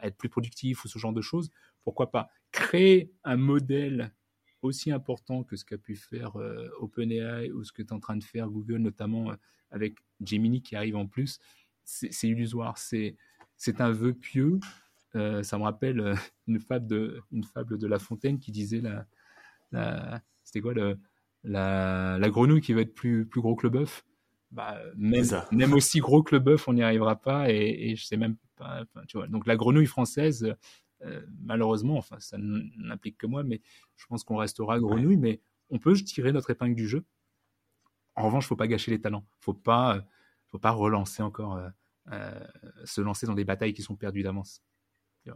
être 0.03 0.17
plus 0.17 0.31
productif 0.31 0.85
ou 0.85 0.89
ce 0.89 0.99
genre 0.99 1.13
de 1.13 1.21
choses, 1.21 1.51
pourquoi 1.85 2.11
pas 2.11 2.31
créer 2.51 3.13
un 3.25 3.37
modèle 3.37 4.15
aussi 4.63 4.91
important 4.91 5.45
que 5.45 5.57
ce 5.57 5.67
qu'a 5.67 5.77
pu 5.77 5.97
faire 5.97 6.37
euh, 6.37 6.71
OpenAI 6.81 7.51
ou 7.53 7.63
ce 7.63 7.73
que 7.73 7.83
est 7.83 7.93
en 7.93 8.01
train 8.01 8.17
de 8.17 8.25
faire 8.25 8.49
Google, 8.49 8.79
notamment 8.79 9.31
euh, 9.31 9.35
avec 9.71 9.99
Gemini 10.25 10.63
qui 10.63 10.77
arrive 10.77 10.97
en 10.97 11.07
plus, 11.07 11.39
c'est 11.85 12.29
illusoire, 12.29 12.79
c'est 12.79 13.17
un 13.79 13.91
vœu 13.91 14.15
pieux. 14.15 14.59
Ça 15.15 15.59
me 15.59 15.63
rappelle 15.63 16.15
une 16.47 16.61
fable 16.61 16.87
de, 16.87 17.21
une 17.33 17.45
fable 17.45 17.79
de 17.79 17.87
La 17.87 17.99
Fontaine 17.99 18.39
qui 18.39 18.53
disait 18.53 18.83
la, 19.73 20.23
c'était 20.43 20.61
quoi 20.61 20.75
le, 20.75 20.99
la, 21.43 22.19
la, 22.19 22.31
grenouille 22.31 22.61
qui 22.61 22.73
va 22.73 22.83
être 22.83 22.95
plus, 22.95 23.27
plus 23.27 23.41
gros 23.41 23.57
que 23.57 23.67
le 23.67 23.71
bœuf. 23.71 24.05
Bah, 24.51 24.79
même, 24.97 25.73
aussi 25.73 25.99
gros 25.99 26.23
que 26.23 26.35
le 26.35 26.39
bœuf, 26.41 26.69
on 26.69 26.75
n'y 26.75 26.83
arrivera 26.83 27.17
pas. 27.17 27.51
Et, 27.51 27.91
et, 27.91 27.97
je 27.97 28.05
sais 28.05 28.17
même 28.17 28.37
pas. 28.57 28.85
Tu 29.09 29.19
vois. 29.19 29.27
Donc 29.27 29.47
la 29.47 29.57
grenouille 29.57 29.87
française, 29.87 30.55
euh, 31.03 31.21
malheureusement, 31.41 31.97
enfin 31.97 32.19
ça 32.21 32.37
n'implique 32.39 33.19
que 33.19 33.27
moi, 33.27 33.43
mais 33.43 33.61
je 33.97 34.07
pense 34.07 34.25
qu'on 34.25 34.37
restera 34.37 34.79
grenouille. 34.79 35.17
Mais 35.17 35.41
on 35.71 35.79
peut 35.79 35.95
tirer 35.95 36.33
notre 36.33 36.51
épingle 36.51 36.75
du 36.75 36.89
jeu. 36.89 37.05
En 38.15 38.25
revanche, 38.25 38.47
faut 38.47 38.57
pas 38.57 38.69
gâcher 38.69 38.91
les 38.91 39.01
talents. 39.01 39.27
Faut 39.41 39.53
pas, 39.53 40.05
faut 40.47 40.59
pas 40.59 40.71
relancer 40.71 41.23
encore, 41.23 41.57
euh, 41.57 41.69
euh, 42.13 42.47
se 42.85 43.01
lancer 43.01 43.27
dans 43.27 43.35
des 43.35 43.45
batailles 43.45 43.75
qui 43.75 43.83
sont 43.83 43.97
perdues 43.97 44.23
d'avance. 44.23 44.63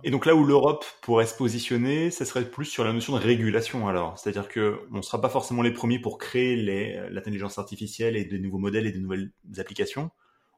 Et 0.04 0.10
donc 0.10 0.26
là 0.26 0.34
où 0.34 0.44
l'Europe 0.44 0.84
pourrait 1.02 1.26
se 1.26 1.36
positionner, 1.36 2.10
ce 2.10 2.24
serait 2.24 2.44
plus 2.44 2.64
sur 2.64 2.84
la 2.84 2.92
notion 2.92 3.14
de 3.14 3.18
régulation 3.18 3.88
alors. 3.88 4.18
C'est-à-dire 4.18 4.48
que 4.48 4.80
on 4.92 4.98
ne 4.98 5.02
sera 5.02 5.20
pas 5.20 5.28
forcément 5.28 5.62
les 5.62 5.72
premiers 5.72 5.98
pour 5.98 6.18
créer 6.18 6.56
l'intelligence 7.10 7.58
artificielle 7.58 8.16
et 8.16 8.24
de 8.24 8.38
nouveaux 8.38 8.58
modèles 8.58 8.86
et 8.86 8.92
de 8.92 8.98
nouvelles 8.98 9.32
applications. 9.58 10.10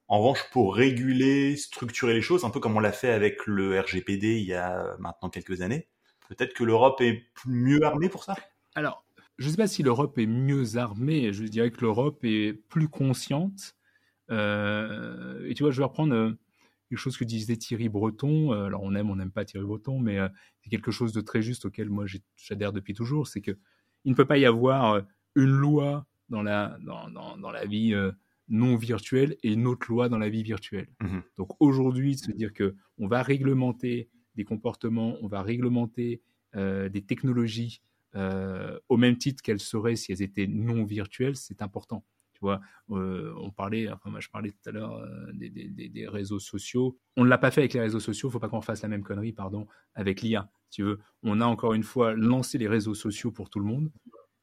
En 0.09 0.19
revanche, 0.19 0.41
pour 0.51 0.75
réguler, 0.75 1.57
structurer 1.57 2.13
les 2.13 2.21
choses, 2.21 2.45
un 2.45 2.51
peu 2.51 2.61
comme 2.61 2.77
on 2.77 2.81
l'a 2.81 2.93
fait 2.93 3.11
avec 3.11 3.47
le 3.47 3.81
RGPD 3.81 4.39
il 4.41 4.47
y 4.47 4.55
a 4.55 4.97
maintenant 4.99 5.31
quelques 5.31 5.63
années, 5.63 5.89
peut-être 6.29 6.53
que 6.53 6.65
l'Europe 6.65 7.01
est 7.01 7.25
mieux 7.47 7.83
armée 7.83 8.09
pour 8.09 8.25
ça? 8.25 8.35
Alors, 8.75 9.05
je 9.39 9.47
ne 9.47 9.51
sais 9.51 9.57
pas 9.57 9.67
si 9.67 9.83
l'Europe 9.83 10.19
est 10.19 10.27
mieux 10.27 10.77
armée, 10.77 11.33
je 11.33 11.45
dirais 11.45 11.71
que 11.71 11.81
l'Europe 11.81 12.25
est 12.25 12.53
plus 12.53 12.89
consciente. 12.89 13.75
Euh, 14.31 15.47
et 15.49 15.55
tu 15.55 15.63
vois, 15.63 15.73
je 15.73 15.79
vais 15.79 15.85
reprendre 15.85 16.15
euh, 16.15 16.39
quelque 16.93 17.01
chose 17.01 17.17
que 17.17 17.25
disait 17.25 17.57
Thierry 17.57 17.89
Breton. 17.89 18.53
Euh, 18.53 18.67
alors 18.67 18.83
on 18.83 18.95
aime, 18.95 19.09
on 19.09 19.17
n'aime 19.17 19.31
pas 19.31 19.47
Thierry 19.47 19.65
Breton, 19.65 19.99
mais 19.99 20.19
euh, 20.19 20.29
c'est 20.61 20.69
quelque 20.69 20.91
chose 20.91 21.15
de 21.15 21.23
très 21.23 21.41
juste 21.41 21.65
auquel 21.65 21.89
moi 21.89 22.05
j'adhère 22.37 22.71
depuis 22.71 22.93
toujours. 22.93 23.29
C'est 23.29 23.41
que 23.41 23.53
il 24.05 24.11
ne 24.11 24.15
peut 24.15 24.27
pas 24.27 24.37
y 24.37 24.45
avoir 24.45 25.01
une 25.35 25.53
loi 25.53 26.07
dans 26.29 26.43
la 26.43 26.77
dans, 26.83 27.09
dans, 27.09 27.39
dans 27.39 27.51
la 27.51 27.65
vie 27.65 27.95
non 28.49 28.77
virtuelle 28.77 29.39
et 29.43 29.55
une 29.55 29.67
autre 29.67 29.87
loi 29.89 30.11
dans 30.11 30.19
la 30.19 30.29
vie 30.29 30.43
virtuelle. 30.43 30.89
Mmh 31.01 31.21
Donc 31.39 31.49
aujourd'hui, 31.61 32.19
se 32.19 32.31
dire 32.31 32.53
que 32.53 32.75
on 32.99 33.07
va 33.07 33.23
réglementer 33.23 34.11
des 34.35 34.45
comportements, 34.45 35.17
on 35.23 35.29
va 35.29 35.41
réglementer 35.41 36.21
des 36.55 37.05
technologies 37.07 37.81
au 38.15 38.97
même 38.99 39.17
titre 39.17 39.43
qu'elles 39.43 39.61
seraient 39.61 39.97
si 39.97 40.13
elles 40.13 40.21
étaient 40.21 40.47
non 40.47 40.85
virtuelles, 40.85 41.37
c'est 41.37 41.63
important 41.63 42.05
vois, 42.43 42.61
euh, 42.91 43.35
on 43.39 43.51
parlait, 43.51 43.91
enfin 43.91 44.11
moi 44.11 44.21
je 44.21 44.29
parlais 44.29 44.51
tout 44.51 44.69
à 44.69 44.73
l'heure 44.73 44.97
euh, 44.99 45.33
des, 45.33 46.09
réseaux 46.09 46.39
sociaux. 46.39 46.99
On 47.17 47.25
ne 47.25 47.29
l'a 47.29 47.39
pas 47.39 47.51
fait 47.51 47.63
avec 47.63 47.75
les 47.75 47.81
réseaux 47.81 48.01
sociaux, 48.01 48.29
il 48.29 48.33
faut 48.33 48.39
pas 48.39 48.49
qu'on 48.49 48.61
fasse 48.61 48.83
la 48.83 48.89
même 48.89 49.03
connerie, 49.03 49.33
pardon, 49.33 49.67
avec 49.95 50.23
l'IA. 50.23 50.51
Tu 50.71 50.83
veux, 50.83 50.99
on 51.23 51.41
a 51.41 51.47
encore 51.47 51.75
une 51.75 51.83
fois 51.83 52.15
lancé 52.15 52.59
les 52.59 52.69
réseaux 52.69 52.95
sociaux 52.95 53.31
pour 53.31 53.51
tout 53.51 53.59
le 53.59 53.67
monde, 53.67 53.91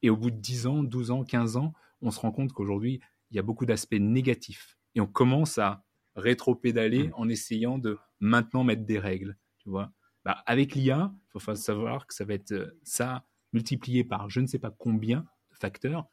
et 0.02 0.10
au 0.10 0.18
bout 0.18 0.32
de 0.32 0.38
10 0.38 0.68
ans, 0.68 0.84
12 0.84 1.12
ans, 1.12 1.24
15 1.24 1.58
ans, 1.58 1.74
on 2.02 2.12
se 2.12 2.20
rend 2.20 2.32
compte 2.32 2.54
qu'aujourd'hui, 2.54 3.02
il 3.32 3.36
y 3.36 3.40
a 3.40 3.44
beaucoup 3.44 3.66
d'aspects 3.66 4.00
négatifs. 4.00 4.78
Et 4.96 5.02
on 5.02 5.08
commence 5.08 5.58
à 5.58 5.84
rétro-pédaler 6.16 7.10
mmh. 7.10 7.14
en 7.16 7.30
essayant 7.30 7.78
de 7.78 7.98
maintenant 8.20 8.64
mettre 8.64 8.86
des 8.86 9.00
règles. 9.00 9.38
Tu 9.60 9.70
vois, 9.70 9.92
bah, 10.26 10.44
avec 10.46 10.76
l'IA, 10.76 11.12
il 11.14 11.42
faut 11.42 11.56
savoir 11.56 12.08
que 12.08 12.14
ça 12.14 12.26
va 12.26 12.34
être 12.34 12.52
euh, 12.52 12.78
ça 12.84 13.26
multiplié 13.54 14.04
par 14.04 14.30
je 14.30 14.40
ne 14.40 14.48
sais 14.48 14.60
pas 14.60 14.72
combien 14.72 15.22
de 15.52 15.56
facteurs, 15.56 16.06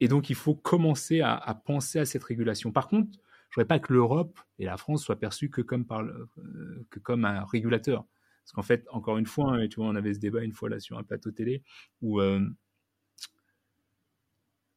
et 0.00 0.08
donc, 0.08 0.30
il 0.30 0.36
faut 0.36 0.54
commencer 0.54 1.20
à, 1.20 1.60
penser 1.64 1.98
à 1.98 2.04
cette 2.04 2.22
régulation. 2.22 2.70
Par 2.70 2.88
contre, 2.88 3.10
je 3.12 3.60
ne 3.60 3.64
voudrais 3.64 3.66
pas 3.66 3.78
que 3.80 3.92
l'Europe 3.92 4.38
et 4.58 4.64
la 4.64 4.76
France 4.76 5.02
soient 5.02 5.18
perçues 5.18 5.50
que 5.50 5.60
comme, 5.60 5.86
euh, 5.90 7.24
un 7.24 7.44
régulateur. 7.44 8.04
Parce 8.44 8.52
qu'en 8.52 8.62
fait, 8.62 8.86
encore 8.90 9.18
une 9.18 9.26
fois, 9.26 9.54
hein, 9.54 9.68
tu 9.68 9.76
vois, 9.76 9.88
on 9.88 9.96
avait 9.96 10.14
ce 10.14 10.20
débat 10.20 10.42
une 10.42 10.52
fois 10.52 10.68
là 10.68 10.80
sur 10.80 10.98
un 10.98 11.02
plateau 11.02 11.30
télé 11.32 11.62
où, 12.00 12.20
euh, 12.20 12.48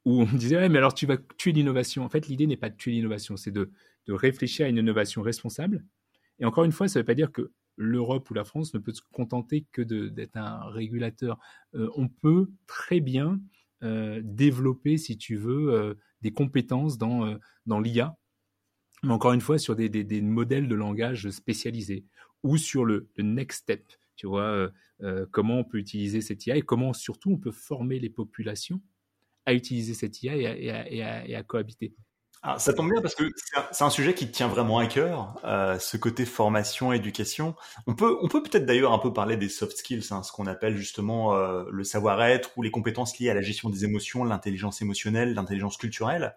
on 0.05 0.25
disait, 0.25 0.57
ouais, 0.57 0.69
mais 0.69 0.79
alors 0.79 0.93
tu 0.95 1.05
vas 1.05 1.17
tuer 1.37 1.51
l'innovation. 1.51 2.03
En 2.03 2.09
fait, 2.09 2.27
l'idée 2.27 2.47
n'est 2.47 2.57
pas 2.57 2.69
de 2.69 2.75
tuer 2.75 2.91
l'innovation, 2.91 3.37
c'est 3.37 3.51
de, 3.51 3.71
réfléchir 4.07 4.65
à 4.65 4.69
une 4.69 4.77
innovation 4.77 5.21
responsable. 5.21 5.85
Et 6.39 6.45
encore 6.45 6.65
une 6.65 6.73
fois, 6.73 6.89
ça 6.89 6.99
ne 6.99 7.03
veut 7.03 7.05
pas 7.05 7.13
dire 7.13 7.31
que 7.31 7.53
l'Europe 7.77 8.29
ou 8.29 8.33
la 8.33 8.43
France 8.43 8.73
ne 8.73 8.79
peut 8.79 8.91
se 8.91 9.01
contenter 9.13 9.65
que 9.71 9.81
d'être 9.81 10.35
un 10.35 10.69
régulateur. 10.69 11.39
Euh, 11.75 11.89
on 11.95 12.09
peut 12.09 12.49
très 12.67 12.99
bien 12.99 13.39
développer, 13.81 14.97
si 14.97 15.17
tu 15.17 15.35
veux, 15.35 15.73
euh, 15.73 15.93
des 16.21 16.31
compétences 16.31 16.97
dans, 16.97 17.25
euh, 17.25 17.37
dans 17.65 17.79
l'IA, 17.79 18.15
mais 19.03 19.11
encore 19.11 19.33
une 19.33 19.41
fois 19.41 19.57
sur 19.57 19.75
des, 19.75 19.89
des, 19.89 20.21
modèles 20.21 20.67
de 20.67 20.75
langage 20.75 21.29
spécialisés 21.31 22.05
ou 22.43 22.57
sur 22.57 22.85
le, 22.85 23.09
next 23.17 23.63
step, 23.63 23.91
tu 24.15 24.27
vois, 24.27 24.69
comment 25.31 25.59
on 25.59 25.63
peut 25.63 25.79
utiliser 25.79 26.21
cette 26.21 26.45
IA 26.45 26.57
et 26.57 26.61
comment 26.61 26.93
surtout 26.93 27.31
on 27.31 27.37
peut 27.37 27.51
former 27.51 27.99
les 27.99 28.11
populations 28.11 28.79
à 29.47 29.55
utiliser 29.55 29.95
cette 29.95 30.21
IA 30.21 30.35
et 30.35 31.35
à 31.35 31.43
cohabiter. 31.43 31.95
Ah, 32.43 32.57
ça 32.57 32.73
tombe 32.73 32.89
bien 32.91 33.01
parce 33.01 33.13
que 33.13 33.31
c'est 33.71 33.83
un, 33.83 33.89
sujet 33.91 34.15
qui 34.15 34.31
tient 34.31 34.47
vraiment 34.47 34.79
à 34.79 34.87
cœur, 34.87 35.35
euh, 35.43 35.77
ce 35.77 35.95
côté 35.95 36.25
formation, 36.25 36.91
éducation. 36.91 37.55
On 37.85 37.93
peut, 37.93 38.17
on 38.21 38.27
peut 38.27 38.41
peut-être 38.41 38.65
d'ailleurs 38.65 38.93
un 38.93 38.97
peu 38.97 39.13
parler 39.13 39.37
des 39.37 39.47
soft 39.47 39.77
skills, 39.77 40.07
hein, 40.09 40.23
ce 40.23 40.31
qu'on 40.31 40.47
appelle 40.47 40.75
justement 40.75 41.35
euh, 41.35 41.65
le 41.69 41.83
savoir-être 41.83 42.49
ou 42.57 42.63
les 42.63 42.71
compétences 42.71 43.19
liées 43.19 43.29
à 43.29 43.35
la 43.35 43.43
gestion 43.43 43.69
des 43.69 43.85
émotions, 43.85 44.23
l'intelligence 44.23 44.81
émotionnelle, 44.81 45.35
l'intelligence 45.35 45.77
culturelle. 45.77 46.35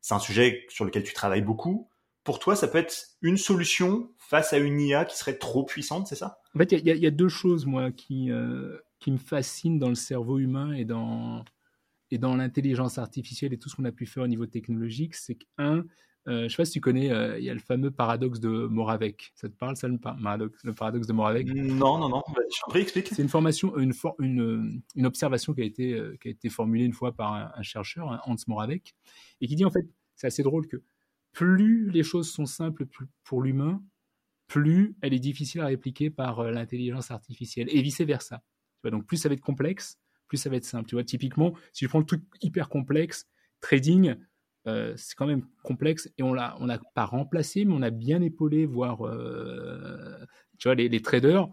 C'est 0.00 0.14
un 0.14 0.18
sujet 0.18 0.64
sur 0.70 0.86
lequel 0.86 1.02
tu 1.02 1.12
travailles 1.12 1.42
beaucoup. 1.42 1.90
Pour 2.24 2.38
toi, 2.38 2.56
ça 2.56 2.66
peut 2.66 2.78
être 2.78 3.08
une 3.20 3.36
solution 3.36 4.10
face 4.16 4.54
à 4.54 4.58
une 4.58 4.80
IA 4.80 5.04
qui 5.04 5.18
serait 5.18 5.36
trop 5.36 5.64
puissante, 5.64 6.06
c'est 6.06 6.16
ça? 6.16 6.40
En 6.54 6.60
fait, 6.60 6.72
il 6.72 6.88
y, 6.88 6.98
y, 6.98 7.06
a 7.06 7.10
deux 7.10 7.28
choses 7.28 7.66
moi 7.66 7.90
qui 7.90 8.30
euh, 8.30 8.78
qui 9.00 9.10
me 9.10 9.18
fascinent 9.18 9.78
dans 9.78 9.88
le 9.88 9.96
cerveau 9.96 10.38
humain 10.38 10.72
et 10.72 10.84
dans 10.84 11.44
et 12.12 12.18
dans 12.18 12.36
l'intelligence 12.36 12.98
artificielle 12.98 13.54
et 13.54 13.58
tout 13.58 13.70
ce 13.70 13.76
qu'on 13.76 13.86
a 13.86 13.90
pu 13.90 14.04
faire 14.04 14.22
au 14.22 14.26
niveau 14.26 14.44
technologique, 14.44 15.14
c'est 15.14 15.34
qu'un, 15.34 15.78
euh, 16.28 16.40
je 16.40 16.44
ne 16.44 16.48
sais 16.50 16.56
pas 16.56 16.64
si 16.66 16.72
tu 16.72 16.80
connais, 16.82 17.10
euh, 17.10 17.38
il 17.38 17.44
y 17.44 17.48
a 17.48 17.54
le 17.54 17.58
fameux 17.58 17.90
paradoxe 17.90 18.38
de 18.38 18.66
Moravec. 18.66 19.32
Ça 19.34 19.48
te 19.48 19.54
parle, 19.54 19.76
ça, 19.76 19.88
le, 19.88 19.96
paradoxe, 19.98 20.62
le 20.62 20.74
paradoxe 20.74 21.06
de 21.06 21.14
Moravec? 21.14 21.46
Non, 21.46 21.96
non, 21.96 22.10
non. 22.10 22.22
Je 22.74 22.78
explique. 22.78 23.08
C'est 23.08 23.22
une 23.22 23.30
formation, 23.30 23.78
une, 23.78 23.94
une, 24.18 24.82
une, 24.94 25.06
observation 25.06 25.54
qui 25.54 25.62
a, 25.62 25.64
été, 25.64 25.94
euh, 25.94 26.14
qui 26.20 26.28
a 26.28 26.30
été 26.32 26.50
formulée 26.50 26.84
une 26.84 26.92
fois 26.92 27.12
par 27.12 27.32
un, 27.32 27.62
chercheur, 27.62 28.22
Hans 28.26 28.36
Moravec, 28.46 28.94
et 29.40 29.46
qui 29.46 29.56
dit 29.56 29.64
en 29.64 29.70
fait, 29.70 29.88
c'est 30.14 30.26
assez 30.26 30.42
drôle 30.42 30.66
que 30.66 30.82
plus 31.32 31.90
les 31.90 32.02
choses 32.02 32.30
sont 32.30 32.44
simples 32.44 32.84
pour 33.24 33.40
l'humain, 33.40 33.82
plus 34.48 34.94
elle 35.00 35.14
est 35.14 35.18
difficile 35.18 35.62
à 35.62 35.66
répliquer 35.66 36.10
par 36.10 36.44
l'intelligence 36.44 37.10
artificielle, 37.10 37.68
et 37.70 37.80
vice-versa. 37.80 38.42
Donc 38.84 39.06
plus 39.06 39.16
ça 39.16 39.30
va 39.30 39.34
être 39.34 39.40
complexe, 39.40 39.98
plus 40.32 40.38
ça 40.38 40.48
va 40.48 40.56
être 40.56 40.64
simple. 40.64 40.88
Tu 40.88 40.94
vois, 40.94 41.04
typiquement, 41.04 41.52
si 41.74 41.84
je 41.84 41.90
prends 41.90 41.98
le 41.98 42.06
truc 42.06 42.22
hyper 42.40 42.70
complexe, 42.70 43.26
trading, 43.60 44.16
euh, 44.66 44.94
c'est 44.96 45.14
quand 45.14 45.26
même 45.26 45.46
complexe 45.62 46.10
et 46.16 46.22
on 46.22 46.32
l'a, 46.32 46.56
on 46.58 46.66
n'a 46.66 46.78
pas 46.94 47.04
remplacé, 47.04 47.66
mais 47.66 47.74
on 47.74 47.82
a 47.82 47.90
bien 47.90 48.22
épaulé, 48.22 48.64
voire, 48.64 49.06
euh, 49.06 50.24
tu 50.58 50.68
vois, 50.68 50.74
les, 50.74 51.02
traders 51.02 51.48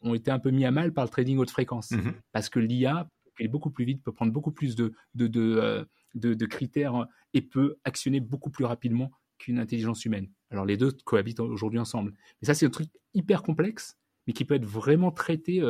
ont 0.00 0.14
été 0.14 0.30
un 0.30 0.38
peu 0.38 0.50
mis 0.50 0.64
à 0.64 0.70
mal 0.70 0.94
par 0.94 1.04
le 1.04 1.10
trading 1.10 1.36
haute 1.36 1.50
fréquence 1.50 1.90
mhm. 1.90 2.14
parce 2.32 2.48
que 2.48 2.60
l'IA 2.60 3.10
est 3.40 3.48
beaucoup 3.48 3.70
plus 3.70 3.84
vite, 3.84 4.02
peut 4.02 4.12
prendre 4.12 4.32
beaucoup 4.32 4.52
plus 4.52 4.74
de, 4.74 4.94
de, 5.14 5.28
euh, 5.36 5.84
de, 6.14 6.32
de, 6.32 6.46
critères 6.46 7.06
et 7.34 7.42
peut 7.42 7.76
actionner 7.84 8.20
beaucoup 8.20 8.50
plus 8.50 8.64
rapidement 8.64 9.10
qu'une 9.36 9.58
intelligence 9.58 10.06
humaine. 10.06 10.28
Alors 10.50 10.64
les 10.64 10.78
deux 10.78 10.92
cohabitent 11.04 11.40
aujourd'hui 11.40 11.78
ensemble. 11.78 12.14
Mais 12.40 12.46
ça, 12.46 12.54
c'est 12.54 12.64
un 12.64 12.70
truc 12.70 12.88
hyper 13.12 13.42
complexe, 13.42 13.98
mais 14.26 14.32
qui 14.32 14.46
peut 14.46 14.54
être 14.54 14.64
vraiment 14.64 15.10
traité 15.10 15.60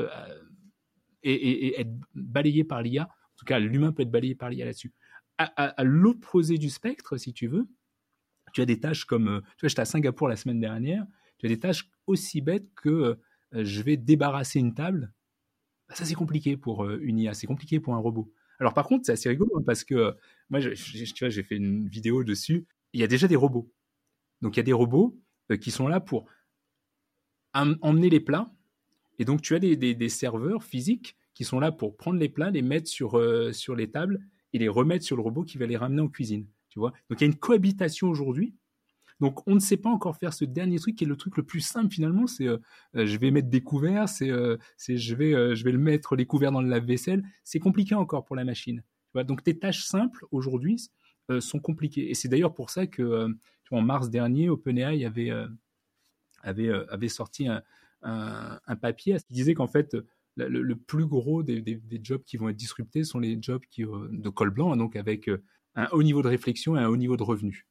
et, 1.23 1.81
être 1.81 1.91
balayé 2.15 2.65
par 2.65 2.83
l'IA. 2.83 3.05
En 3.05 3.37
tout 3.37 3.45
cas, 3.45 3.59
l'humain 3.59 3.93
peut 3.93 4.03
être 4.03 4.11
balayé 4.11 4.35
par 4.35 4.51
l'IA 4.51 4.65
là-dessus. 4.65 4.93
À, 5.39 5.85
l'opposé 5.85 6.59
du 6.59 6.69
spectre, 6.69 7.17
si 7.17 7.33
tu 7.33 7.47
veux, 7.47 7.69
tu 8.53 8.61
as 8.61 8.67
des 8.67 8.81
tâches 8.81 9.05
comme, 9.05 9.29
euh, 9.29 9.41
tu 9.41 9.61
vois, 9.61 9.69
j'étais 9.69 9.83
à 9.83 9.85
Singapour 9.85 10.27
la 10.27 10.35
semaine 10.35 10.59
dernière, 10.59 11.07
tu 11.39 11.47
as 11.47 11.49
des 11.49 11.61
tâches 11.61 11.89
aussi 12.09 12.41
bêtes 12.41 12.69
que 12.75 12.89
euh, 12.89 13.17
je 13.53 13.83
vais 13.83 13.97
débarrasser 13.97 14.59
une 14.59 14.75
table. 14.75 15.13
Bah, 15.89 15.95
ça, 15.95 16.05
c'est 16.05 16.15
compliqué 16.15 16.57
pour 16.57 16.85
euh, 16.85 16.99
une 17.03 17.21
IA, 17.21 17.35
c'est 17.35 17.47
compliqué 17.47 17.79
pour 17.79 17.95
un 17.95 17.99
robot. 17.99 18.33
Alors 18.59 18.75
par 18.75 18.87
contre, 18.87 19.07
c'est 19.07 19.13
assez 19.13 19.29
rigolo 19.29 19.57
hein, 19.57 19.63
parce 19.65 19.85
que 19.85 20.17
moi, 20.51 20.61
tu 20.61 20.69
vois, 21.21 21.29
j'ai 21.29 21.43
fait 21.45 21.57
une 21.57 21.89
vidéo 21.89 22.25
dessus. 22.25 22.67
Il 22.93 23.01
y 23.01 23.05
a 23.05 23.07
déjà 23.07 23.29
des 23.29 23.37
robots. 23.37 23.71
Donc 24.43 24.57
il 24.57 24.59
y 24.59 24.61
a 24.61 24.65
des 24.65 24.73
robots 24.73 25.17
qui 25.61 25.71
sont 25.71 25.87
là 25.87 26.01
pour 26.01 26.27
emmener 27.55 28.11
les 28.11 28.21
plats 28.21 28.53
et 29.19 29.25
donc, 29.25 29.43
tu 29.43 29.55
as 29.55 29.59
des, 29.59 30.09
serveurs 30.09 30.63
physiques 30.63 31.17
qui 31.35 31.45
sont 31.45 31.61
là 31.61 31.73
pour 31.73 31.97
prendre 31.97 32.19
les 32.19 32.29
plats, 32.29 32.51
les 32.51 32.63
mettre 32.63 32.89
sur, 32.89 33.19
euh, 33.19 33.53
sur 33.53 33.75
les 33.75 33.91
tables 33.91 34.21
et 34.53 34.59
les 34.59 34.69
remettre 34.69 35.05
sur 35.05 35.17
le 35.17 35.23
robot 35.23 35.45
qui 35.45 35.59
va 35.59 35.67
les 35.67 35.77
ramener 35.77 36.03
en 36.03 36.09
cuisine. 36.09 36.47
Tu 36.69 36.79
vois 36.79 36.93
Donc, 37.11 37.21
il 37.21 37.25
y 37.25 37.25
a 37.25 37.31
une 37.31 37.39
cohabitation 37.39 38.09
aujourd'hui. 38.09 38.55
Donc, 39.21 39.47
on 39.49 39.55
ne 39.57 39.61
sait 39.61 39.77
pas 39.77 39.91
encore 39.91 40.17
faire 40.17 40.33
ce 40.33 40.45
dernier 40.45 40.79
truc 40.79 40.95
qui 40.95 41.03
est 41.03 41.09
le 41.09 41.17
truc 41.17 41.37
le 41.37 41.43
plus 41.43 41.61
simple 41.61 41.93
finalement. 41.93 42.29
C'est 42.29 42.47
euh, 42.47 42.59
euh, 42.95 43.07
je 43.07 43.19
vais 43.19 43.33
mettre 43.33 43.49
des 43.49 43.61
couverts, 43.61 44.09
c'est 44.09 44.29
je, 44.29 45.15
vais, 45.15 45.57
je 45.57 45.65
vais 45.65 45.73
le 45.73 45.79
mettre 45.79 46.15
les 46.15 46.27
couverts 46.27 46.53
dans 46.53 46.63
le 46.63 46.69
lave-vaisselle. 46.69 47.25
C'est 47.43 47.59
compliqué 47.59 47.97
encore 47.97 48.25
pour 48.25 48.37
la 48.37 48.45
machine. 48.45 48.85
Donc, 49.15 49.43
tes 49.43 49.59
tâches 49.59 49.83
simples 49.83 50.27
aujourd'hui 50.31 50.91
sont 51.41 51.59
compliquées. 51.59 52.09
Et 52.09 52.15
c'est 52.15 52.29
d'ailleurs 52.29 52.55
pour 52.55 52.71
ça 52.71 52.87
que 52.87 53.35
en 53.73 53.83
mars 53.83 54.11
dernier, 54.11 54.49
OpenAI 54.49 55.05
avait, 55.05 55.33
avait 56.43 57.09
sorti 57.09 57.49
un, 57.49 57.63
un, 58.03 58.77
papier 58.77 59.17
qui 59.27 59.33
disait 59.33 59.55
qu'en 59.55 59.67
fait, 59.67 59.97
le, 60.37 60.77
plus 60.77 61.07
gros 61.07 61.43
des, 61.43 61.81
jobs 62.03 62.23
qui 62.25 62.37
vont 62.37 62.49
être 62.49 62.57
disruptés 62.57 63.05
sont 63.05 63.19
les 63.19 63.39
jobs 63.41 63.63
qui, 63.71 63.85
euh, 63.85 64.09
de 64.11 64.29
col 64.29 64.51
blanc, 64.51 64.73
hein, 64.73 64.77
donc 64.77 64.97
avec 64.97 65.29
euh, 65.29 65.43
un 65.75 65.89
haut 65.93 66.03
niveau 66.03 66.23
de 66.23 66.29
réflexion 66.29 66.77
et 66.77 66.81
un 66.81 66.89
haut 66.89 66.97
niveau 66.97 67.17
de 67.17 67.23
revenu. 67.23 67.67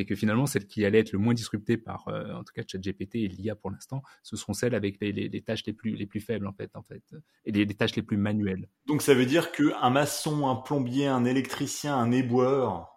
Et 0.00 0.04
que 0.04 0.14
finalement, 0.14 0.46
celles 0.46 0.66
qui 0.66 0.84
allaient 0.84 1.00
être 1.00 1.10
le 1.10 1.18
moins 1.18 1.34
disruptées 1.34 1.76
par, 1.76 2.06
euh, 2.06 2.32
en 2.32 2.44
tout 2.44 2.52
cas, 2.54 2.62
ChatGPT 2.64 3.16
et 3.16 3.28
l'IA 3.28 3.56
pour 3.56 3.70
l'instant, 3.70 4.02
ce 4.22 4.36
seront 4.36 4.52
celles 4.52 4.74
avec 4.74 4.98
les, 5.00 5.42
tâches 5.42 5.66
les 5.66 5.72
plus, 5.72 5.96
les 5.96 6.06
plus 6.06 6.20
faibles, 6.20 6.46
en 6.46 6.52
fait, 6.52 6.70
en 6.76 6.82
fait 6.82 7.02
et 7.44 7.50
les, 7.50 7.66
tâches 7.66 7.96
les 7.96 8.02
plus 8.02 8.16
manuelles. 8.16 8.68
Donc, 8.86 9.02
ça 9.02 9.14
veut 9.14 9.26
dire 9.26 9.50
qu'un 9.50 9.90
maçon, 9.90 10.46
un 10.46 10.54
plombier, 10.54 11.08
un 11.08 11.24
électricien, 11.24 11.96
un 11.96 12.12
éboueur, 12.12 12.88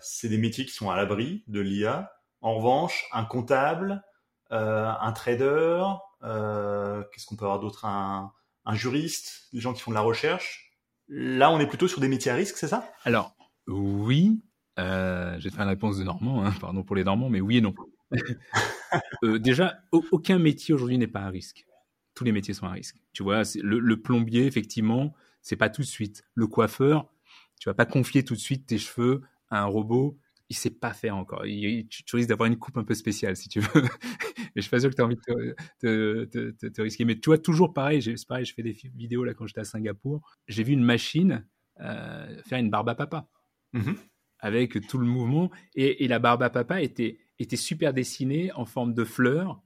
c'est 0.00 0.28
des 0.28 0.38
métiers 0.38 0.66
qui 0.66 0.72
sont 0.72 0.88
à 0.88 0.96
l'abri 0.96 1.42
de 1.48 1.60
l'IA. 1.60 2.12
En 2.42 2.58
revanche, 2.58 3.06
un 3.12 3.24
comptable, 3.24 3.92
euh, 3.92 4.00
un 4.50 5.12
trader, 5.12 5.82
euh, 6.22 7.02
qu'est-ce 7.12 7.26
qu'on 7.26 7.36
peut 7.36 7.44
avoir 7.44 7.60
d'autre? 7.60 7.84
Un, 7.84 8.32
juriste, 8.72 9.48
des 9.52 9.60
gens 9.60 9.72
qui 9.72 9.80
font 9.80 9.92
de 9.92 9.96
la 9.96 10.00
recherche. 10.00 10.72
Là, 11.08 11.50
on 11.52 11.60
est 11.60 11.68
plutôt 11.68 11.86
sur 11.86 12.00
des 12.00 12.08
métiers 12.08 12.32
à 12.32 12.34
risque, 12.34 12.56
c'est 12.56 12.68
ça? 12.68 12.90
Alors, 13.04 13.36
oui. 13.68 14.42
Euh, 14.78 15.38
te 15.38 15.48
faire 15.48 15.64
la 15.64 15.70
réponse 15.70 15.98
de 15.98 16.04
Normand, 16.04 16.44
hein, 16.44 16.52
pardon 16.60 16.82
pour 16.82 16.96
les 16.96 17.04
Normands, 17.04 17.30
mais 17.30 17.40
oui 17.40 17.58
et 17.58 17.60
non. 17.60 17.74
déjà, 19.22 19.78
aucun 19.92 20.38
métier 20.38 20.74
aujourd'hui 20.74 20.98
n'est 20.98 21.06
pas 21.06 21.22
à 21.22 21.28
risque. 21.28 21.64
Tous 22.14 22.24
les 22.24 22.32
métiers 22.32 22.54
sont 22.54 22.66
à 22.66 22.72
risque. 22.72 22.96
Tu 23.12 23.22
vois, 23.22 23.42
le, 23.62 23.78
le, 23.78 24.02
plombier, 24.02 24.46
effectivement, 24.46 25.14
c'est 25.40 25.56
pas 25.56 25.70
tout 25.70 25.82
de 25.82 25.86
suite. 25.86 26.24
Le 26.34 26.46
coiffeur, 26.46 27.08
tu 27.58 27.68
vas 27.68 27.74
pas 27.74 27.86
confier 27.86 28.24
tout 28.24 28.34
de 28.34 28.40
suite 28.40 28.66
tes 28.66 28.78
cheveux 28.78 29.22
à 29.48 29.62
un 29.62 29.66
robot 29.66 30.18
il 30.48 30.56
sait 30.56 30.70
pas 30.70 30.92
faire 30.92 31.16
encore. 31.16 31.42
tu, 31.42 32.16
risques 32.16 32.28
d'avoir 32.28 32.46
une 32.46 32.58
coupe 32.58 32.76
un 32.76 32.84
peu 32.84 32.94
spéciale 32.94 33.36
si 33.36 33.48
tu 33.48 33.60
veux. 33.60 33.82
mais 33.82 34.50
je 34.56 34.60
suis 34.62 34.70
pas 34.70 34.80
sûr 34.80 34.90
que 34.90 34.94
tu 34.94 35.02
as 35.02 35.04
envie 35.04 35.16
de 35.82 36.24
te, 36.68 36.80
risquer. 36.80 37.04
Mais 37.04 37.18
tu 37.18 37.30
vois, 37.30 37.38
toujours 37.38 37.72
pareil, 37.72 38.02
c'est 38.02 38.26
pareil, 38.26 38.44
je 38.44 38.54
fais 38.54 38.62
des 38.62 38.76
vidéos 38.94 39.24
là 39.24 39.34
quand 39.34 39.46
j'étais 39.46 39.60
à 39.60 39.64
Singapour. 39.64 40.20
J'ai 40.46 40.62
vu 40.62 40.72
une 40.72 40.84
machine 40.84 41.46
euh, 41.80 42.42
faire 42.42 42.58
une 42.58 42.70
barbe 42.70 42.88
à 42.88 42.94
papa. 42.94 43.28
Mmh 43.72 43.92
avec 44.38 44.86
tout 44.86 44.98
le 44.98 45.06
mouvement. 45.06 45.50
Et, 45.74 46.06
la 46.08 46.18
barbe 46.18 46.42
à 46.42 46.50
papa 46.50 46.82
était, 46.82 47.18
était 47.38 47.56
super 47.56 47.92
dessinée 47.94 48.52
en 48.52 48.66
forme 48.66 48.94
de 48.94 49.02
fleurs. 49.02 49.62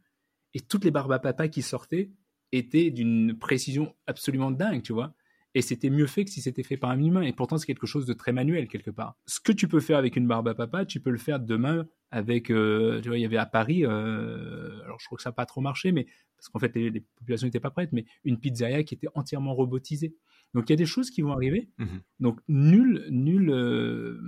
Et 0.54 0.60
toutes 0.60 0.84
les 0.84 0.90
barbes 0.90 1.12
à 1.12 1.18
papa 1.18 1.48
qui 1.48 1.60
sortaient 1.60 2.12
étaient 2.52 2.90
d'une 2.90 3.36
précision 3.38 3.94
absolument 4.06 4.50
dingue, 4.52 4.82
tu 4.82 4.92
vois 4.92 5.12
et 5.54 5.62
c'était 5.62 5.90
mieux 5.90 6.06
fait 6.06 6.24
que 6.24 6.30
si 6.30 6.40
c'était 6.40 6.62
fait 6.62 6.76
par 6.76 6.90
un 6.90 7.02
humain. 7.02 7.22
Et 7.22 7.32
pourtant, 7.32 7.58
c'est 7.58 7.66
quelque 7.66 7.86
chose 7.86 8.06
de 8.06 8.12
très 8.12 8.32
manuel 8.32 8.68
quelque 8.68 8.90
part. 8.90 9.16
Ce 9.26 9.40
que 9.40 9.52
tu 9.52 9.66
peux 9.66 9.80
faire 9.80 9.98
avec 9.98 10.16
une 10.16 10.26
barbe 10.26 10.48
à 10.48 10.54
papa, 10.54 10.84
tu 10.84 11.00
peux 11.00 11.10
le 11.10 11.18
faire 11.18 11.40
demain 11.40 11.88
avec. 12.10 12.50
Euh, 12.50 13.00
tu 13.00 13.08
vois, 13.08 13.18
il 13.18 13.22
y 13.22 13.24
avait 13.24 13.36
à 13.36 13.46
Paris, 13.46 13.84
euh, 13.84 14.80
alors 14.84 15.00
je 15.00 15.06
crois 15.06 15.16
que 15.16 15.22
ça 15.22 15.30
n'a 15.30 15.34
pas 15.34 15.46
trop 15.46 15.60
marché, 15.60 15.90
mais 15.92 16.06
parce 16.36 16.48
qu'en 16.48 16.58
fait, 16.60 16.74
les, 16.76 17.00
populations 17.16 17.46
n'étaient 17.46 17.60
pas 17.60 17.70
prêtes, 17.70 17.92
mais 17.92 18.04
une 18.24 18.38
pizzeria 18.38 18.82
qui 18.84 18.94
était 18.94 19.08
entièrement 19.14 19.54
robotisée. 19.54 20.14
Donc 20.54 20.68
il 20.68 20.72
y 20.72 20.74
a 20.74 20.76
des 20.76 20.86
choses 20.86 21.10
qui 21.10 21.20
vont 21.22 21.32
arriver. 21.32 21.68
Mmh 21.78 21.86
Donc 22.20 22.40
nul, 22.48 23.06
nul, 23.10 23.50
euh, 23.50 24.20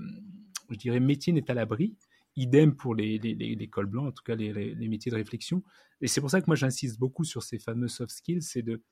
je 0.70 0.76
dirais, 0.76 1.00
métier 1.00 1.32
n'est 1.32 1.50
à 1.50 1.54
l'abri. 1.54 1.96
Idem 2.34 2.74
pour 2.74 2.94
les, 2.94 3.18
les, 3.18 3.34
les, 3.34 3.68
cols 3.68 3.86
blancs, 3.86 4.08
en 4.08 4.12
tout 4.12 4.24
cas 4.24 4.34
les, 4.34 4.52
les 4.52 4.88
métiers 4.88 5.10
de 5.10 5.16
réflexion. 5.16 5.62
Et 6.00 6.06
c'est 6.06 6.22
pour 6.22 6.30
ça 6.30 6.40
que 6.40 6.46
moi 6.46 6.56
j'insiste 6.56 6.98
beaucoup 6.98 7.24
sur 7.24 7.42
ces 7.42 7.58
fameux 7.58 7.88
soft 7.88 8.10
skills, 8.10 8.40
c'est 8.40 8.62
de 8.62 8.82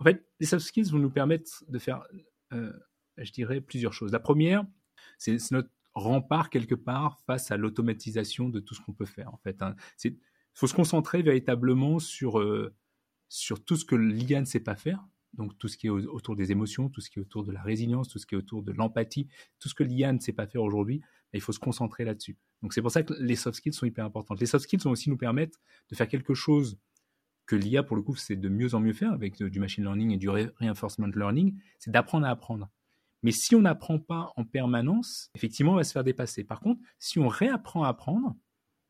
en 0.00 0.04
fait, 0.04 0.26
les 0.40 0.46
soft 0.46 0.66
skills 0.66 0.90
vont 0.90 0.98
nous 0.98 1.10
permettre 1.10 1.62
de 1.68 1.78
faire, 1.78 2.02
euh, 2.52 2.72
je 3.18 3.30
dirais, 3.32 3.60
plusieurs 3.60 3.92
choses. 3.92 4.12
La 4.12 4.20
première, 4.20 4.64
c'est 5.18 5.36
notre 5.50 5.70
rempart 5.94 6.50
quelque 6.50 6.74
part 6.74 7.20
face 7.26 7.50
à 7.50 7.56
l'automatisation 7.56 8.48
de 8.48 8.60
tout 8.60 8.74
ce 8.74 8.80
qu'on 8.80 8.94
peut 8.94 9.04
faire. 9.04 9.32
En 9.32 9.38
fait, 9.38 9.58
il 9.60 9.64
hein. 9.64 10.16
faut 10.54 10.66
se 10.66 10.74
concentrer 10.74 11.22
véritablement 11.22 11.98
sur 11.98 12.40
euh, 12.40 12.74
sur 13.28 13.62
tout 13.64 13.76
ce 13.76 13.84
que 13.84 13.94
l'IA 13.94 14.40
ne 14.40 14.46
sait 14.46 14.60
pas 14.60 14.76
faire. 14.76 15.06
Donc 15.34 15.56
tout 15.58 15.68
ce 15.68 15.76
qui 15.76 15.86
est 15.86 15.90
autour 15.90 16.34
des 16.34 16.50
émotions, 16.50 16.88
tout 16.88 17.00
ce 17.00 17.08
qui 17.08 17.20
est 17.20 17.22
autour 17.22 17.44
de 17.44 17.52
la 17.52 17.62
résilience, 17.62 18.08
tout 18.08 18.18
ce 18.18 18.26
qui 18.26 18.34
est 18.34 18.38
autour 18.38 18.64
de 18.64 18.72
l'empathie, 18.72 19.28
tout 19.60 19.68
ce 19.68 19.74
que 19.74 19.84
l'IA 19.84 20.12
ne 20.12 20.18
sait 20.18 20.32
pas 20.32 20.48
faire 20.48 20.62
aujourd'hui, 20.62 21.02
il 21.32 21.40
faut 21.40 21.52
se 21.52 21.60
concentrer 21.60 22.04
là-dessus. 22.04 22.36
Donc 22.62 22.72
c'est 22.72 22.82
pour 22.82 22.90
ça 22.90 23.04
que 23.04 23.14
les 23.14 23.36
soft 23.36 23.56
skills 23.56 23.72
sont 23.72 23.86
hyper 23.86 24.04
importantes. 24.04 24.40
Les 24.40 24.46
soft 24.46 24.64
skills 24.64 24.80
vont 24.80 24.90
aussi 24.90 25.08
nous 25.08 25.16
permettre 25.16 25.60
de 25.88 25.94
faire 25.94 26.08
quelque 26.08 26.34
chose 26.34 26.78
que 27.50 27.56
l'IA, 27.56 27.82
pour 27.82 27.96
le 27.96 28.02
coup, 28.02 28.14
c'est 28.14 28.36
de 28.36 28.48
mieux 28.48 28.76
en 28.76 28.80
mieux 28.80 28.92
faire 28.92 29.10
avec 29.10 29.42
du 29.42 29.58
machine 29.58 29.82
learning 29.82 30.12
et 30.12 30.18
du 30.18 30.28
reinforcement 30.28 31.08
learning, 31.08 31.58
c'est 31.80 31.90
d'apprendre 31.90 32.24
à 32.24 32.30
apprendre. 32.30 32.70
Mais 33.24 33.32
si 33.32 33.56
on 33.56 33.62
n'apprend 33.62 33.98
pas 33.98 34.32
en 34.36 34.44
permanence, 34.44 35.30
effectivement, 35.34 35.72
on 35.72 35.76
va 35.76 35.82
se 35.82 35.90
faire 35.90 36.04
dépasser. 36.04 36.44
Par 36.44 36.60
contre, 36.60 36.80
si 37.00 37.18
on 37.18 37.26
réapprend 37.26 37.82
à 37.82 37.88
apprendre, 37.88 38.36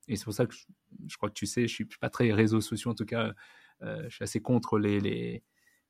et 0.08 0.16
c'est 0.16 0.24
pour 0.24 0.34
ça 0.34 0.44
que 0.44 0.54
je, 0.54 1.16
crois 1.16 1.30
que 1.30 1.34
tu 1.34 1.46
sais, 1.46 1.62
je 1.66 1.72
suis 1.72 1.86
pas 1.86 2.10
très 2.10 2.34
réseaux 2.34 2.60
sociaux, 2.60 2.90
en 2.90 2.94
tout 2.94 3.06
cas, 3.06 3.32
euh, 3.80 4.04
je 4.10 4.16
suis 4.16 4.24
assez 4.24 4.42
contre 4.42 4.78
les, 4.78 5.42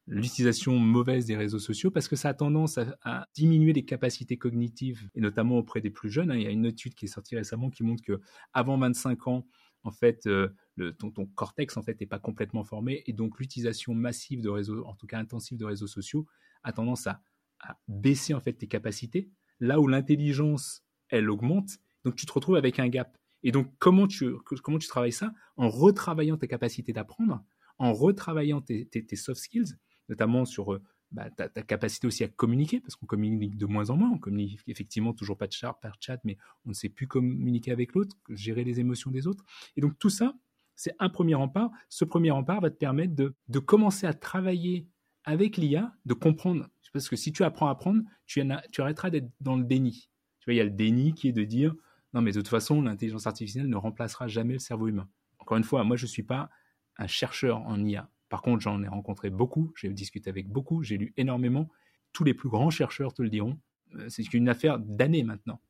l'utilisation 0.07 0.79
mauvaise 0.79 1.27
des 1.27 1.37
réseaux 1.37 1.59
sociaux 1.59 1.91
parce 1.91 2.07
que 2.07 2.15
ça 2.15 2.29
a 2.29 2.35
tendance 2.35 2.79
à, 3.03 3.27
diminuer 3.35 3.73
les 3.73 3.85
capacités 3.85 4.37
cognitives 4.37 5.11
et 5.17 5.21
notamment 5.21 5.59
auprès 5.59 5.81
des 5.81 5.91
plus 5.91 6.09
jeunes. 6.09 6.31
Hein. 6.31 6.37
Il 6.37 6.43
y 6.43 6.47
a 6.47 6.51
une 6.51 6.67
étude 6.67 6.95
qui 6.95 7.07
est 7.07 7.09
sortie 7.09 7.35
récemment 7.35 7.69
qui 7.69 7.83
montre 7.83 8.05
que 8.05 8.21
avant 8.53 8.79
25 8.79 9.27
ans, 9.27 9.47
en 9.83 9.91
fait, 9.91 10.27
euh, 10.29 10.49
le, 10.81 10.93
ton, 10.93 11.11
cortex 11.35 11.77
en 11.77 11.83
fait 11.83 12.01
n'est 12.01 12.07
pas 12.07 12.19
complètement 12.19 12.65
formé 12.65 13.03
et 13.07 13.13
donc 13.13 13.39
l'utilisation 13.39 13.95
massive 13.95 14.41
de 14.41 14.49
réseaux, 14.49 14.85
en 14.87 14.95
tout 14.95 15.07
cas 15.07 15.19
intensive 15.19 15.59
de 15.59 15.65
réseaux 15.65 15.87
sociaux, 15.87 16.27
a 16.63 16.73
tendance 16.73 17.07
à, 17.07 17.23
baisser 17.89 18.33
en 18.33 18.41
fait 18.41 18.55
tes 18.55 18.69
capacités. 18.69 19.31
Là 19.61 19.81
où 19.81 19.87
l'intelligence 19.87 20.83
elle 21.11 21.29
augmente, 21.29 21.73
donc 22.05 22.17
tu 22.17 22.25
te 22.25 22.33
retrouves 22.33 22.57
avec 22.57 22.79
un 22.79 22.89
gap. 22.89 23.19
Et 23.43 23.53
donc 23.53 23.71
comment 23.79 24.07
tu 24.07 24.33
comment 24.63 24.79
tu 24.79 24.89
travailles 24.89 25.13
ça? 25.13 25.35
En 25.57 25.69
retravaillant 25.69 26.39
tes 26.39 26.49
capacités 26.49 26.95
d'apprendre, 26.95 27.45
en 27.79 27.93
retravaillant 27.93 28.63
tes, 28.63 28.89
soft 29.15 29.43
skills, 29.43 29.77
notamment 30.09 30.47
sur 30.47 30.73
euh, 30.73 30.83
bah, 31.11 31.29
ta, 31.31 31.49
capacité 31.49 32.07
aussi 32.07 32.25
à 32.25 32.29
communiquer, 32.29 32.81
parce 32.81 32.97
qu'on 32.97 33.07
communique 33.07 33.57
de 33.57 33.67
moins 33.67 33.91
en 33.91 33.97
moins, 33.97 34.11
on 34.11 34.19
communique 34.19 34.61
effectivement 34.67 35.13
toujours 35.13 35.37
pas 35.37 35.49
de 35.49 35.53
chat, 35.53 35.73
par 35.83 35.97
chat, 36.01 36.21
mais 36.25 36.39
on 36.65 36.71
ne 36.71 36.75
sait 36.75 36.89
plus 36.89 37.09
communiquer 37.09 37.73
avec 37.73 37.95
l'autre, 37.95 38.17
gérer 38.31 38.65
les 38.65 38.81
émotions 38.81 39.11
des 39.11 39.27
autres. 39.27 39.45
Et 39.77 39.81
donc 39.81 39.99
tout 39.99 40.11
ça, 40.11 40.35
c'est 40.81 40.97
un 40.99 41.11
premier 41.11 41.35
rempart. 41.35 41.71
Ce 41.91 42.07
premier 42.07 42.31
rempart 42.31 42.63
va 42.63 42.71
te 42.71 42.77
permettre 42.77 43.15
de, 43.15 43.35
de 43.49 43.59
commencer 43.59 44.07
à 44.07 44.15
travailler 44.15 44.89
avec 45.25 45.59
l'IA, 45.59 45.95
de 46.07 46.15
comprendre, 46.15 46.69
parce 46.95 47.11
que 47.11 47.17
si 47.17 47.33
tu 47.33 47.45
apprends 47.45 47.67
à 47.67 47.73
apprendre, 47.73 48.03
tu, 48.25 48.41
arrêteras 48.79 49.11
d'être 49.11 49.31
dans 49.43 49.57
le 49.57 49.65
déni. 49.65 50.09
Tu 50.39 50.47
vois, 50.47 50.55
il 50.55 50.57
y 50.57 50.61
a 50.61 50.65
le 50.65 50.71
déni 50.71 51.13
qui 51.13 51.29
est 51.29 51.33
de 51.33 51.45
dire, 51.45 51.75
non 52.15 52.23
mais 52.23 52.33
de 52.33 52.41
toute 52.41 52.49
façon, 52.49 52.81
l'intelligence 52.81 53.27
artificielle 53.27 53.69
ne 53.69 53.77
remplacera 53.77 54.27
jamais 54.27 54.55
le 54.55 54.59
cerveau 54.59 54.89
humain. 54.89 55.07
Encore 55.39 55.59
une 55.59 55.65
fois, 55.65 55.85
moi 55.85 55.97
je 55.97 56.05
ne 56.05 56.09
suis 56.09 56.23
pas 56.23 56.49
un 56.97 57.07
chercheur 57.07 57.59
en 57.59 57.85
IA. 57.85 58.09
Par 58.31 58.41
contre, 58.41 58.63
j'en 58.63 58.83
ai 58.83 58.89
rencontré 58.89 59.29
beaucoup, 59.29 59.75
j'ai 59.77 59.91
discuté 59.91 60.31
avec 60.31 60.49
beaucoup, 60.49 60.83
j'ai 60.83 60.97
lu 60.97 61.13
énormément. 61.19 61.69
Tous 62.15 62.25
les 62.25 62.33
plus 62.33 62.49
grands 62.49 62.71
chercheurs 62.71 63.13
te 63.13 63.21
le 63.21 63.29
diront. 63.29 63.59
Euh, 63.97 64.09
c'est 64.09 64.33
une 64.33 64.49
affaire 64.49 64.79
d'années 64.79 65.25
maintenant. 65.25 65.61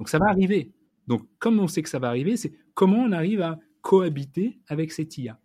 Donc 0.00 0.08
ça 0.08 0.18
va 0.18 0.26
arriver. 0.26 0.72
Donc 1.06 1.28
comme 1.38 1.60
on 1.60 1.68
sait 1.68 1.82
que 1.82 1.88
ça 1.88 2.00
va 2.00 2.08
arriver, 2.08 2.36
c'est 2.36 2.52
comment 2.74 2.98
on 2.98 3.12
arrive 3.12 3.42
à 3.42 3.60
cohabiter 3.82 4.58
avec 4.68 4.92
cette 4.92 5.16
IA. 5.18 5.38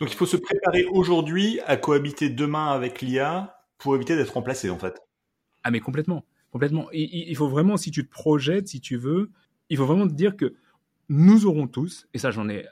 Donc 0.00 0.10
il 0.12 0.16
faut 0.16 0.26
se 0.26 0.36
préparer 0.36 0.84
aujourd'hui 0.86 1.60
à 1.66 1.76
cohabiter 1.76 2.30
demain 2.30 2.68
avec 2.68 3.00
l'IA 3.00 3.56
pour 3.78 3.94
éviter 3.94 4.16
d'être 4.16 4.34
remplacé 4.34 4.70
en 4.70 4.78
fait. 4.78 5.00
Ah 5.64 5.70
mais 5.70 5.80
complètement, 5.80 6.24
complètement. 6.50 6.88
il 6.92 7.36
faut 7.36 7.48
vraiment, 7.48 7.76
si 7.76 7.90
tu 7.90 8.04
te 8.04 8.10
projettes, 8.10 8.68
si 8.68 8.80
tu 8.80 8.96
veux, 8.96 9.30
il 9.68 9.76
faut 9.76 9.86
vraiment 9.86 10.08
te 10.08 10.14
dire 10.14 10.36
que 10.36 10.54
nous 11.08 11.46
aurons 11.46 11.66
tous, 11.66 12.08
et 12.14 12.18
ça 12.18 12.30
j'en 12.30 12.48
ai 12.48 12.66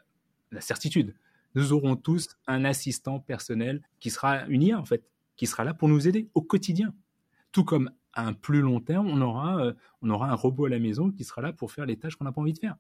la 0.51 0.61
certitude, 0.61 1.15
nous 1.55 1.73
aurons 1.73 1.97
tous 1.97 2.29
un 2.47 2.65
assistant 2.65 3.21
personnel 3.21 3.83
qui 3.99 4.11
sera 4.11 4.47
une 4.47 4.63
IA 4.63 4.79
en 4.79 4.85
fait, 4.85 5.05
qui 5.37 5.47
sera 5.47 5.65
là 5.65 5.75
pour 5.75 5.89
nous 5.89 6.09
aider 6.09 6.29
au 6.35 6.43
quotidien. 6.43 6.95
Tout 7.53 7.65
comme 7.65 7.91
à 8.13 8.27
un 8.27 8.33
plus 8.33 8.61
long 8.61 8.81
terme, 8.81 9.09
on 9.09 9.21
aura, 9.21 9.65
euh, 9.65 9.73
on 10.03 10.11
aura 10.11 10.31
un 10.31 10.35
robot 10.35 10.67
à 10.67 10.69
la 10.69 10.79
maison 10.79 11.11
qui 11.11 11.25
sera 11.25 11.43
là 11.43 11.53
pour 11.53 11.73
faire 11.73 11.87
les 11.87 11.97
tâches 11.97 12.17
qu'on 12.17 12.25
n'a 12.25 12.33
pas 12.33 12.41
envie 12.41 12.53
de 12.53 12.59
faire. 12.59 12.77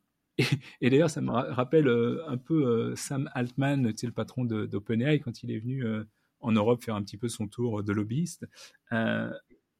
Et, 0.81 0.91
d'ailleurs, 0.91 1.11
ça 1.11 1.21
me 1.21 1.31
rappelle 1.31 1.89
euh, 1.89 2.23
un 2.29 2.37
peu 2.37 2.67
euh, 2.67 2.97
Sam 2.97 3.31
Altman, 3.35 3.93
le 4.03 4.11
patron 4.13 4.45
d'OpenAI, 4.45 5.21
quand 5.21 5.43
il 5.43 5.51
est 5.51 5.59
venu 5.59 5.85
en 6.41 6.53
Europe 6.53 6.83
faire 6.83 6.95
un 6.95 7.03
petit 7.03 7.19
peu 7.19 7.29
son 7.29 7.47
tour 7.47 7.83
de 7.83 7.93
lobbyiste, 7.93 8.47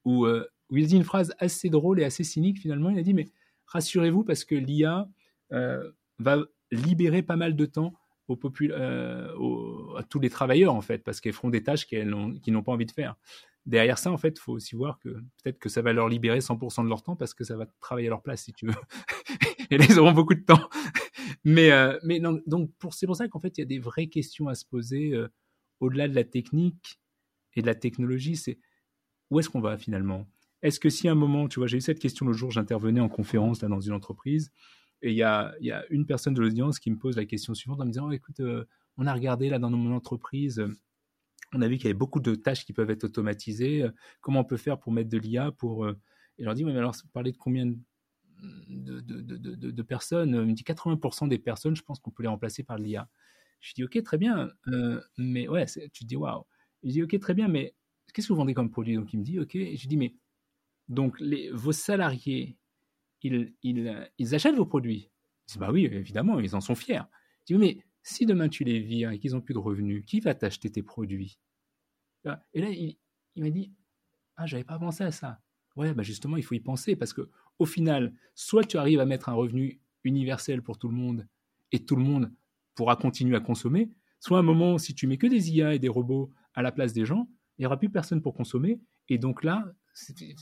où, 0.05 0.27
où 0.27 0.77
il 0.77 0.87
dit 0.87 0.97
une 0.97 1.05
phrase 1.05 1.35
assez 1.39 1.71
drôle 1.71 2.01
et 2.01 2.05
assez 2.05 2.25
cynique 2.25 2.59
finalement. 2.59 2.91
Il 2.91 2.99
a 2.99 3.03
dit, 3.03 3.15
mais 3.15 3.29
rassurez-vous 3.67 4.25
parce 4.25 4.45
que 4.45 4.55
l'IA 4.55 5.09
va 5.51 6.45
libérer 6.71 7.23
pas 7.23 7.37
mal 7.37 7.57
de 7.57 7.67
temps 7.67 7.95
euh, 8.73 9.97
à 9.97 10.03
tous 10.03 10.21
les 10.21 10.31
travailleurs, 10.31 10.75
en 10.75 10.81
fait, 10.81 10.99
parce 10.99 11.21
qu'elles 11.21 11.33
feront 11.33 11.51
des 11.51 11.63
tâches 11.63 11.87
qu'ils 11.87 12.09
n'ont 12.09 12.63
pas 12.63 12.73
envie 12.73 12.87
de 12.87 12.93
faire. 12.93 13.17
Derrière 13.67 13.99
ça, 13.99 14.11
en 14.11 14.17
fait, 14.17 14.39
faut 14.39 14.53
aussi 14.53 14.75
voir 14.75 14.99
que 14.99 15.09
peut-être 15.09 15.59
que 15.59 15.69
ça 15.69 15.83
va 15.83 15.93
leur 15.93 16.09
libérer 16.09 16.39
100% 16.39 16.85
de 16.85 16.89
leur 16.89 17.03
temps 17.03 17.17
parce 17.17 17.35
que 17.35 17.45
ça 17.45 17.57
va 17.57 17.67
travailler 17.81 18.09
à 18.09 18.11
leur 18.11 18.23
place, 18.23 18.43
si 18.43 18.53
tu 18.53 18.67
veux. 18.67 18.75
Et 19.71 19.79
là, 19.79 19.87
ils 19.89 19.99
auront 19.99 20.13
beaucoup 20.13 20.35
de 20.35 20.43
temps. 20.43 20.69
mais 21.45 21.71
euh, 21.71 21.99
mais 22.03 22.21
donc, 22.21 22.71
c'est 22.91 23.07
pour 23.07 23.17
ça 23.17 23.29
qu'en 23.29 23.41
fait, 23.41 23.57
il 23.59 23.61
y 23.61 23.63
a 23.63 23.67
des 23.67 23.79
vraies 23.79 24.09
questions 24.09 24.49
à 24.49 24.55
se 24.55 24.65
poser 24.65 25.15
euh, 25.15 25.29
au-delà 25.81 26.09
de 26.09 26.15
la 26.15 26.25
technique 26.25 27.01
et 27.55 27.63
de 27.63 27.67
la 27.67 27.75
technologie. 27.75 28.37
C'est 28.37 28.59
où 29.31 29.39
est-ce 29.39 29.49
qu'on 29.49 29.61
va 29.61 29.79
finalement? 29.79 30.27
Est-ce 30.63 30.81
que 30.81 30.91
si 30.91 31.09
à 31.09 31.13
un 31.13 31.17
moment, 31.17 31.49
tu 31.49 31.61
vois, 31.61 31.67
j'ai 31.67 31.79
eu 31.79 31.81
cette 31.81 32.01
question 32.01 32.27
le 32.27 32.33
jour, 32.33 32.51
j'intervenais 32.51 33.01
en 33.01 33.09
conférence 33.09 33.63
là, 33.63 33.69
dans 33.69 33.81
une 33.81 33.95
entreprise 33.95 34.51
et 35.03 35.13
il 35.13 35.17
y 35.17 35.23
a, 35.23 35.55
une 35.89 36.05
personne 36.05 36.35
de 36.35 36.43
l'audience 36.43 36.79
qui 36.79 36.91
me 36.91 36.99
pose 36.99 37.17
la 37.17 37.25
question 37.25 37.55
suivante 37.55 37.81
en 37.81 37.87
me 37.87 37.91
disant 37.91 38.09
oh, 38.09 38.13
écoute, 38.13 38.41
euh, 38.41 38.67
on 38.99 39.07
a 39.07 39.15
regardé 39.15 39.49
là 39.49 39.59
dans 39.59 39.71
mon 39.71 39.95
entreprise, 39.95 40.63
on 41.55 41.63
a 41.63 41.69
vu 41.69 41.77
qu'il 41.77 41.85
y 41.85 41.87
avait 41.87 41.95
beaucoup 41.95 42.21
de 42.21 42.35
tâches 42.35 42.67
qui 42.67 42.75
peuvent 42.75 42.91
être 42.91 43.05
automatisées. 43.05 43.87
Comment 44.21 44.41
on 44.41 44.45
peut 44.45 44.59
faire 44.59 44.79
pour 44.79 44.93
mettre 44.93 45.09
de 45.09 45.17
l'IA 45.17 45.53
pour 45.53 45.89
Et 45.89 45.95
je 46.39 46.45
leur 46.45 46.55
dis 46.55 46.65
mais 46.65 46.77
alors, 46.77 46.95
vous 47.03 47.09
parlez 47.13 47.33
de 47.33 47.39
combien 47.39 47.65
de, 47.65 47.79
de, 48.41 49.83
personnes 49.83 50.35
Il 50.35 50.47
me 50.47 50.53
dit 50.53 50.63
80% 50.63 51.29
des 51.29 51.39
personnes, 51.39 51.77
je 51.77 51.83
pense 51.83 51.99
qu'on 52.01 52.11
peut 52.11 52.23
les 52.23 52.29
remplacer 52.29 52.63
par 52.63 52.79
l'IA. 52.79 53.09
Je 53.61 53.75
dis 53.75 53.85
ok, 53.85 54.03
très 54.03 54.19
bien, 54.19 54.51
mais 55.19 55.49
ouais, 55.49 55.67
tu 55.67 56.05
te 56.05 56.05
dis 56.05 56.17
waouh. 56.17 56.45
Je 56.83 56.91
dis 56.91 57.03
ok, 57.03 57.19
très 57.19 57.35
bien, 57.35 57.49
mais 57.49 57.75
qu'est-ce 58.13 58.29
que 58.29 58.33
vous 58.33 58.39
vendez 58.39 58.55
comme 58.55 58.71
produit? 58.71 58.95
Donc 58.97 59.13
il 59.13 59.21
me 59.21 59.25
dit 59.25 59.39
ok. 59.39 59.53
Je 59.53 59.89
dis 59.89 59.97
mais 59.97 60.15
donc 60.89 61.21
vos 61.53 61.73
salariés 61.73 62.59
ils, 63.23 64.35
achètent 64.35 64.57
vos 64.57 64.67
produits? 64.67 65.11
Je 65.47 65.55
dis, 65.55 65.59
bah 65.59 65.71
oui, 65.73 65.85
évidemment, 65.87 66.39
ils 66.41 66.55
en 66.55 66.61
sont 66.61 66.75
fiers. 66.75 67.03
Je 67.41 67.55
dis, 67.55 67.59
mais 67.59 67.79
si 68.03 68.27
demain 68.27 68.49
tu 68.49 68.65
les 68.65 68.81
vires 68.81 69.11
et 69.11 69.19
qu'ils 69.19 69.33
n'ont 69.33 69.41
plus 69.41 69.55
de 69.55 69.59
revenus, 69.59 70.05
qui 70.07 70.21
va 70.21 70.35
t'acheter 70.35 70.71
tes 70.71 70.83
produits? 70.83 71.39
Et 72.53 72.61
là, 72.61 72.71
il, 72.71 72.97
m'a 73.37 73.51
dit, 73.51 73.73
ah, 74.37 74.47
j'avais 74.47 74.65
pas 74.65 74.79
pensé 74.79 75.05
à 75.05 75.11
ça. 75.11 75.41
Ouais, 75.77 75.95
bah 75.95 76.03
justement, 76.03 76.37
il 76.37 76.43
faut 76.43 76.55
y 76.55 76.61
penser 76.61 76.97
parce 76.97 77.13
que 77.13 77.31
au 77.61 77.67
final, 77.67 78.13
soit 78.35 78.65
tu 78.65 78.79
arrives 78.79 79.01
à 79.01 79.07
mettre 79.07 79.29
un 79.29 79.35
revenu 79.35 79.81
universel 80.03 80.63
pour 80.63 80.79
tout 80.79 80.89
le 80.89 80.95
monde 80.95 81.27
et 81.73 81.85
tout 81.85 81.95
le 81.95 82.03
monde 82.03 82.33
pourra 82.75 82.97
continuer 82.97 83.37
à 83.37 83.41
consommer, 83.41 83.91
soit 84.19 84.39
à 84.39 84.41
un 84.41 84.45
moment, 84.45 84.79
si 84.79 84.95
tu 84.95 85.07
mets 85.07 85.19
que 85.19 85.27
des 85.27 85.51
IA 85.51 85.75
et 85.75 85.79
des 85.79 85.89
robots 85.89 86.31
à 86.55 86.63
la 86.63 86.73
place 86.73 86.93
des 86.93 87.05
gens, 87.05 87.29
il 87.59 87.63
n'y 87.63 87.67
aura 87.67 87.77
plus 87.77 87.91
personne 87.91 88.23
pour 88.23 88.35
consommer 88.35 88.81
et 89.09 89.19
donc 89.19 89.45
là, 89.45 89.65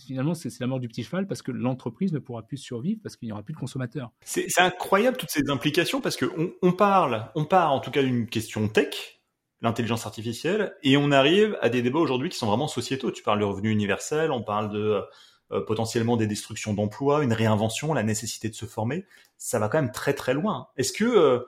finalement, 0.06 0.34
c'est 0.34 0.60
la 0.60 0.66
mort 0.66 0.78
du 0.78 0.88
petit 0.88 1.02
cheval 1.02 1.26
parce 1.26 1.42
que 1.42 1.50
l'entreprise 1.50 2.12
ne 2.12 2.18
pourra 2.18 2.42
plus 2.42 2.58
survivre 2.58 3.00
parce 3.02 3.16
qu'il 3.16 3.26
n'y 3.26 3.32
aura 3.32 3.42
plus 3.42 3.54
de 3.54 3.58
consommateurs. 3.58 4.12
C'est 4.22 4.46
incroyable 4.58 5.16
toutes 5.16 5.30
ces 5.30 5.50
implications 5.50 6.00
parce 6.00 6.16
qu'on 6.16 6.52
on 6.62 6.72
parle, 6.72 7.30
on 7.34 7.44
part 7.44 7.72
en 7.72 7.80
tout 7.80 7.90
cas 7.90 8.02
d'une 8.02 8.28
question 8.28 8.68
tech, 8.68 9.20
l'intelligence 9.60 10.06
artificielle, 10.06 10.76
et 10.82 10.96
on 10.96 11.10
arrive 11.10 11.58
à 11.60 11.68
des 11.68 11.82
débats 11.82 11.98
aujourd'hui 11.98 12.28
qui 12.28 12.38
sont 12.38 12.46
vraiment 12.46 12.68
sociétaux. 12.68 13.10
Tu 13.10 13.24
parles 13.24 13.40
de 13.40 13.44
revenu 13.44 13.70
universel, 13.70 14.30
on 14.30 14.42
parle 14.42 14.70
de 14.70 15.02
euh, 15.52 15.60
potentiellement 15.60 16.16
des 16.16 16.26
destructions 16.26 16.74
d'emplois, 16.74 17.24
une 17.24 17.32
réinvention, 17.32 17.94
la 17.94 18.02
nécessité 18.02 18.48
de 18.48 18.54
se 18.54 18.66
former. 18.66 19.04
Ça 19.36 19.58
va 19.58 19.68
quand 19.68 19.80
même 19.80 19.92
très 19.92 20.14
très 20.14 20.34
loin. 20.34 20.68
Est-ce 20.76 20.92
que 20.92 21.04
euh, 21.04 21.40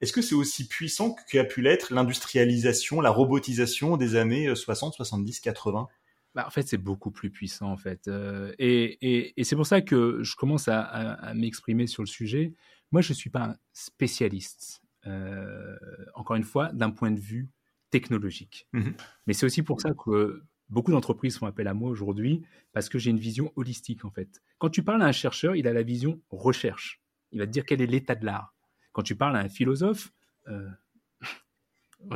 est-ce 0.00 0.12
que 0.12 0.20
c'est 0.20 0.34
aussi 0.34 0.68
puissant 0.68 1.16
qu'a 1.30 1.44
pu 1.44 1.62
l'être 1.62 1.92
l'industrialisation, 1.92 3.00
la 3.00 3.10
robotisation 3.10 3.96
des 3.96 4.16
années 4.16 4.54
60, 4.54 4.92
70, 4.92 5.40
80 5.40 5.88
bah, 6.36 6.44
en 6.46 6.50
fait, 6.50 6.68
c'est 6.68 6.76
beaucoup 6.76 7.10
plus 7.10 7.30
puissant, 7.30 7.72
en 7.72 7.78
fait. 7.78 8.08
Euh, 8.08 8.52
et, 8.58 9.32
c'est 9.42 9.56
pour 9.56 9.66
ça 9.66 9.80
que 9.80 10.22
je 10.22 10.36
commence 10.36 10.68
à, 10.68 11.32
m'exprimer 11.34 11.86
sur 11.86 12.02
le 12.02 12.06
sujet. 12.06 12.52
Moi, 12.92 13.00
je 13.00 13.12
ne 13.12 13.14
suis 13.14 13.30
pas 13.30 13.42
un 13.42 13.56
spécialiste, 13.72 14.82
euh, 15.06 15.76
encore 16.14 16.36
une 16.36 16.44
fois, 16.44 16.70
d'un 16.74 16.90
point 16.90 17.10
de 17.10 17.18
vue 17.18 17.48
technologique. 17.90 18.68
Mmh 18.74 18.90
Mais 19.26 19.32
c'est 19.32 19.46
aussi 19.46 19.62
pour 19.62 19.80
ça 19.80 19.92
que 19.94 20.42
beaucoup 20.68 20.92
d'entreprises 20.92 21.38
font 21.38 21.46
appel 21.46 21.68
à 21.68 21.74
moi 21.74 21.90
aujourd'hui, 21.90 22.42
parce 22.72 22.88
que 22.88 22.98
j'ai 22.98 23.10
une 23.10 23.18
vision 23.18 23.52
holistique, 23.56 24.04
en 24.04 24.10
fait. 24.10 24.42
Quand 24.58 24.70
tu 24.70 24.82
parles 24.82 25.02
à 25.02 25.06
un 25.06 25.12
chercheur, 25.12 25.56
il 25.56 25.66
a 25.66 25.72
la 25.72 25.82
vision 25.82 26.20
recherche. 26.30 27.00
Il 27.32 27.38
va 27.38 27.46
te 27.46 27.52
dire 27.52 27.64
quel 27.64 27.80
est 27.80 27.86
l'état 27.86 28.14
de 28.14 28.24
l'art. 28.24 28.54
Quand 28.92 29.02
tu 29.02 29.16
parles 29.16 29.36
à 29.36 29.40
un 29.40 29.48
philosophe, 29.48 30.12
euh, 30.48 30.68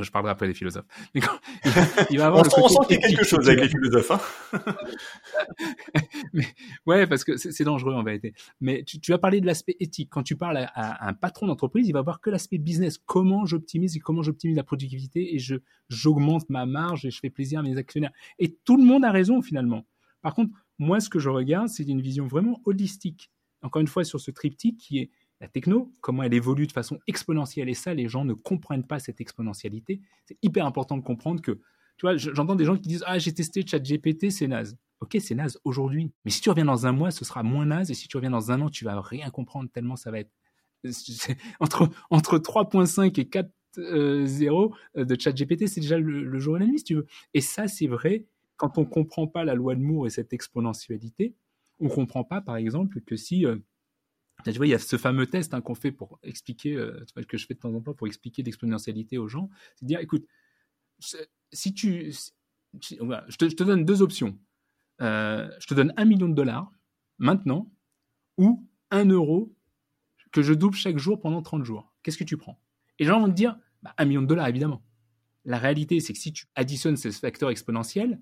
je 0.02 0.10
parlerai 0.10 0.32
après 0.32 0.46
des 0.46 0.54
philosophes. 0.54 0.86
Mais 1.14 1.20
il 2.10 2.18
va 2.18 2.26
avoir 2.26 2.44
on, 2.44 2.68
sent 2.68 2.74
qu'il 2.88 3.00
y 3.00 3.04
a 3.04 3.08
quelque 3.08 3.24
chose 3.24 3.48
avec 3.48 3.60
les 3.60 3.68
philosophes. 3.68 4.10
Hein 4.10 4.20
mais, 6.32 6.46
ouais, 6.86 7.06
parce 7.06 7.24
que 7.24 7.36
c'est 7.36 7.64
dangereux 7.64 7.94
en 7.94 8.02
vérité. 8.02 8.34
Mais 8.60 8.84
tu, 8.84 9.00
tu 9.00 9.12
vas 9.12 9.18
parler 9.18 9.40
de 9.40 9.46
l'aspect 9.46 9.76
éthique. 9.80 10.08
Quand 10.10 10.22
tu 10.22 10.36
parles 10.36 10.68
à, 10.74 11.06
un 11.06 11.12
patron 11.12 11.46
d'entreprise, 11.46 11.88
il 11.88 11.92
va 11.92 12.02
voir 12.02 12.20
que 12.20 12.30
l'aspect 12.30 12.58
business. 12.58 12.98
Comment 12.98 13.46
j'optimise 13.46 13.96
et 13.96 14.00
comment 14.00 14.22
j'optimise 14.22 14.56
la 14.56 14.64
productivité 14.64 15.34
et 15.34 15.38
je 15.38 15.56
j'augmente 15.88 16.48
ma 16.50 16.66
marge 16.66 17.04
et 17.04 17.10
je 17.10 17.18
fais 17.18 17.30
plaisir 17.30 17.60
à 17.60 17.62
mes 17.62 17.76
actionnaires. 17.76 18.12
Et 18.38 18.56
tout 18.64 18.76
le 18.76 18.84
monde 18.84 19.04
a 19.04 19.10
raison 19.10 19.42
finalement. 19.42 19.86
Par 20.22 20.34
contre, 20.34 20.52
moi, 20.78 21.00
ce 21.00 21.08
que 21.08 21.18
je 21.18 21.28
regarde, 21.28 21.68
c'est 21.68 21.84
une 21.84 22.00
vision 22.00 22.26
vraiment 22.26 22.60
holistique. 22.64 23.30
Encore 23.62 23.80
une 23.80 23.88
fois, 23.88 24.04
sur 24.04 24.20
ce 24.20 24.30
triptyque 24.30 24.78
qui 24.78 24.98
est 24.98 25.10
la 25.40 25.48
techno, 25.48 25.92
comment 26.00 26.22
elle 26.22 26.34
évolue 26.34 26.66
de 26.66 26.72
façon 26.72 26.98
exponentielle. 27.06 27.68
Et 27.68 27.74
ça, 27.74 27.94
les 27.94 28.08
gens 28.08 28.24
ne 28.24 28.34
comprennent 28.34 28.86
pas 28.86 28.98
cette 28.98 29.20
exponentialité. 29.20 30.00
C'est 30.26 30.38
hyper 30.42 30.66
important 30.66 30.96
de 30.96 31.02
comprendre 31.02 31.40
que, 31.40 31.52
tu 31.52 32.02
vois, 32.02 32.16
j'entends 32.16 32.56
des 32.56 32.64
gens 32.64 32.76
qui 32.76 32.88
disent 32.88 33.04
Ah, 33.06 33.18
j'ai 33.18 33.32
testé 33.32 33.66
ChatGPT, 33.66 34.30
c'est 34.30 34.46
naze. 34.46 34.76
Ok, 35.00 35.16
c'est 35.18 35.34
naze 35.34 35.58
aujourd'hui. 35.64 36.12
Mais 36.24 36.30
si 36.30 36.42
tu 36.42 36.50
reviens 36.50 36.66
dans 36.66 36.86
un 36.86 36.92
mois, 36.92 37.10
ce 37.10 37.24
sera 37.24 37.42
moins 37.42 37.64
naze. 37.64 37.90
Et 37.90 37.94
si 37.94 38.06
tu 38.06 38.16
reviens 38.18 38.30
dans 38.30 38.50
un 38.50 38.60
an, 38.60 38.68
tu 38.68 38.84
vas 38.84 39.00
rien 39.00 39.30
comprendre 39.30 39.70
tellement 39.70 39.96
ça 39.96 40.10
va 40.10 40.20
être. 40.20 40.30
Entre, 41.60 41.90
entre 42.08 42.38
3.5 42.38 43.20
et 43.20 43.24
4.0 43.24 43.44
euh, 43.78 44.68
euh, 44.96 45.04
de 45.04 45.20
ChatGPT, 45.20 45.66
c'est 45.66 45.82
déjà 45.82 45.98
le, 45.98 46.38
jour 46.38 46.56
et 46.56 46.60
la 46.60 46.66
nuit, 46.66 46.78
si 46.78 46.84
tu 46.84 46.94
veux. 46.94 47.06
Et 47.34 47.42
ça, 47.42 47.68
c'est 47.68 47.86
vrai 47.86 48.26
quand 48.56 48.78
on 48.78 48.82
ne 48.82 48.86
comprend 48.86 49.26
pas 49.26 49.44
la 49.44 49.54
loi 49.54 49.74
de 49.74 49.80
Moore 49.80 50.06
et 50.06 50.10
cette 50.10 50.32
exponentialité. 50.32 51.34
On 51.80 51.84
ne 51.84 51.90
comprend 51.90 52.24
pas, 52.24 52.40
par 52.40 52.56
exemple, 52.56 53.00
que 53.00 53.16
si. 53.16 53.46
Euh, 53.46 53.56
tu 54.44 54.52
vois, 54.52 54.66
il 54.66 54.70
y 54.70 54.74
a 54.74 54.78
ce 54.78 54.96
fameux 54.96 55.26
test 55.26 55.54
hein, 55.54 55.60
qu'on 55.60 55.74
fait 55.74 55.92
pour 55.92 56.18
expliquer, 56.22 56.74
euh, 56.74 57.04
que 57.28 57.38
je 57.38 57.46
fais 57.46 57.54
de 57.54 57.58
temps 57.58 57.74
en 57.74 57.80
temps 57.80 57.94
pour 57.94 58.06
expliquer 58.06 58.42
l'exponentialité 58.42 59.18
aux 59.18 59.28
gens. 59.28 59.50
C'est 59.76 59.84
de 59.84 59.88
dire, 59.88 60.00
écoute, 60.00 60.26
si 61.52 61.74
tu, 61.74 62.12
je, 62.80 63.36
te, 63.36 63.62
donne 63.62 63.84
deux 63.84 64.02
options. 64.02 64.38
Euh, 65.00 65.50
je 65.58 65.66
te 65.66 65.74
donne 65.74 65.92
un 65.96 66.04
million 66.04 66.28
de 66.28 66.34
dollars 66.34 66.70
maintenant 67.18 67.72
ou 68.36 68.66
un 68.90 69.06
euro 69.06 69.54
que 70.32 70.42
je 70.42 70.52
double 70.54 70.76
chaque 70.76 70.98
jour 70.98 71.20
pendant 71.20 71.42
30 71.42 71.64
jours. 71.64 71.92
Qu'est-ce 72.02 72.18
que 72.18 72.24
tu 72.24 72.36
prends? 72.36 72.60
Et 72.98 73.04
les 73.04 73.08
gens 73.08 73.20
vont 73.20 73.28
te 73.28 73.34
dire, 73.34 73.58
bah, 73.82 73.94
un 73.98 74.04
million 74.04 74.22
de 74.22 74.26
dollars 74.26 74.48
évidemment. 74.48 74.82
La 75.44 75.58
réalité, 75.58 76.00
c'est 76.00 76.12
que 76.12 76.18
si 76.18 76.32
tu 76.32 76.46
additionnes 76.54 76.96
ces 76.96 77.10
facteurs 77.12 77.50
exponentiels, 77.50 78.20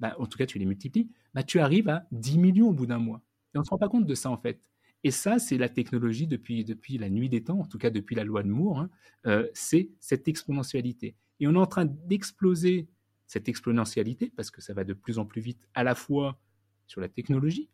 bah, 0.00 0.16
en 0.18 0.26
tout 0.26 0.38
cas 0.38 0.46
tu 0.46 0.58
les 0.58 0.64
multiplies, 0.64 1.10
bah, 1.34 1.42
tu 1.42 1.60
arrives 1.60 1.88
à 1.88 2.06
10 2.12 2.38
millions 2.38 2.68
au 2.68 2.72
bout 2.72 2.86
d'un 2.86 2.98
mois. 2.98 3.22
Et 3.54 3.58
on 3.58 3.60
ne 3.60 3.64
se 3.64 3.70
rend 3.70 3.78
pas 3.78 3.88
compte 3.88 4.06
de 4.06 4.14
ça 4.14 4.30
en 4.30 4.36
fait. 4.36 4.60
Et 5.04 5.10
ça, 5.10 5.38
c'est 5.38 5.58
la 5.58 5.68
technologie 5.68 6.26
depuis, 6.26 6.64
depuis 6.64 6.96
la 6.96 7.10
nuit 7.10 7.28
des 7.28 7.44
temps, 7.44 7.60
en 7.60 7.66
tout 7.66 7.78
cas 7.78 7.90
depuis 7.90 8.16
la 8.16 8.24
loi 8.24 8.42
de 8.42 8.48
Moore, 8.48 8.80
hein, 8.80 8.90
euh, 9.26 9.46
c'est 9.52 9.90
cette 10.00 10.28
exponentialité. 10.28 11.14
Et 11.40 11.46
on 11.46 11.54
est 11.54 11.58
en 11.58 11.66
train 11.66 11.84
d'exploser 11.84 12.88
cette 13.26 13.48
exponentialité 13.48 14.32
parce 14.34 14.50
que 14.50 14.62
ça 14.62 14.72
va 14.72 14.82
de 14.82 14.94
plus 14.94 15.18
en 15.18 15.26
plus 15.26 15.42
vite 15.42 15.68
à 15.74 15.84
la 15.84 15.94
fois 15.94 16.40
sur 16.86 17.02
la 17.02 17.08
technologie, 17.08 17.68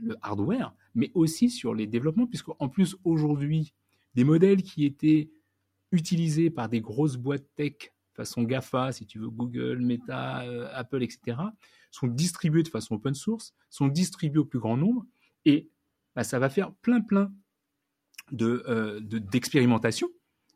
le 0.00 0.16
hardware, 0.22 0.74
mais 0.94 1.10
aussi 1.14 1.50
sur 1.50 1.74
les 1.74 1.88
développements, 1.88 2.28
puisqu'en 2.28 2.68
plus 2.68 2.96
aujourd'hui, 3.04 3.74
des 4.14 4.24
modèles 4.24 4.62
qui 4.62 4.84
étaient 4.84 5.28
utilisés 5.90 6.50
par 6.50 6.68
des 6.68 6.80
grosses 6.80 7.16
boîtes 7.16 7.46
tech 7.56 7.92
façon 8.14 8.42
GAFA, 8.42 8.92
si 8.92 9.06
tu 9.06 9.18
veux, 9.18 9.30
Google, 9.30 9.80
Meta, 9.80 10.42
euh, 10.42 10.68
Apple, 10.72 11.02
etc., 11.02 11.38
sont 11.90 12.06
distribués 12.06 12.62
de 12.62 12.68
façon 12.68 12.96
open 12.96 13.14
source, 13.14 13.54
sont 13.70 13.88
distribués 13.88 14.40
au 14.40 14.44
plus 14.44 14.58
grand 14.58 14.76
nombre, 14.76 15.06
et 15.44 15.70
bah, 16.14 16.24
ça 16.24 16.38
va 16.38 16.50
faire 16.50 16.72
plein 16.76 17.00
plein 17.00 17.32
euh, 18.32 19.00
de 19.00 19.18
d'expérimentation. 19.18 20.08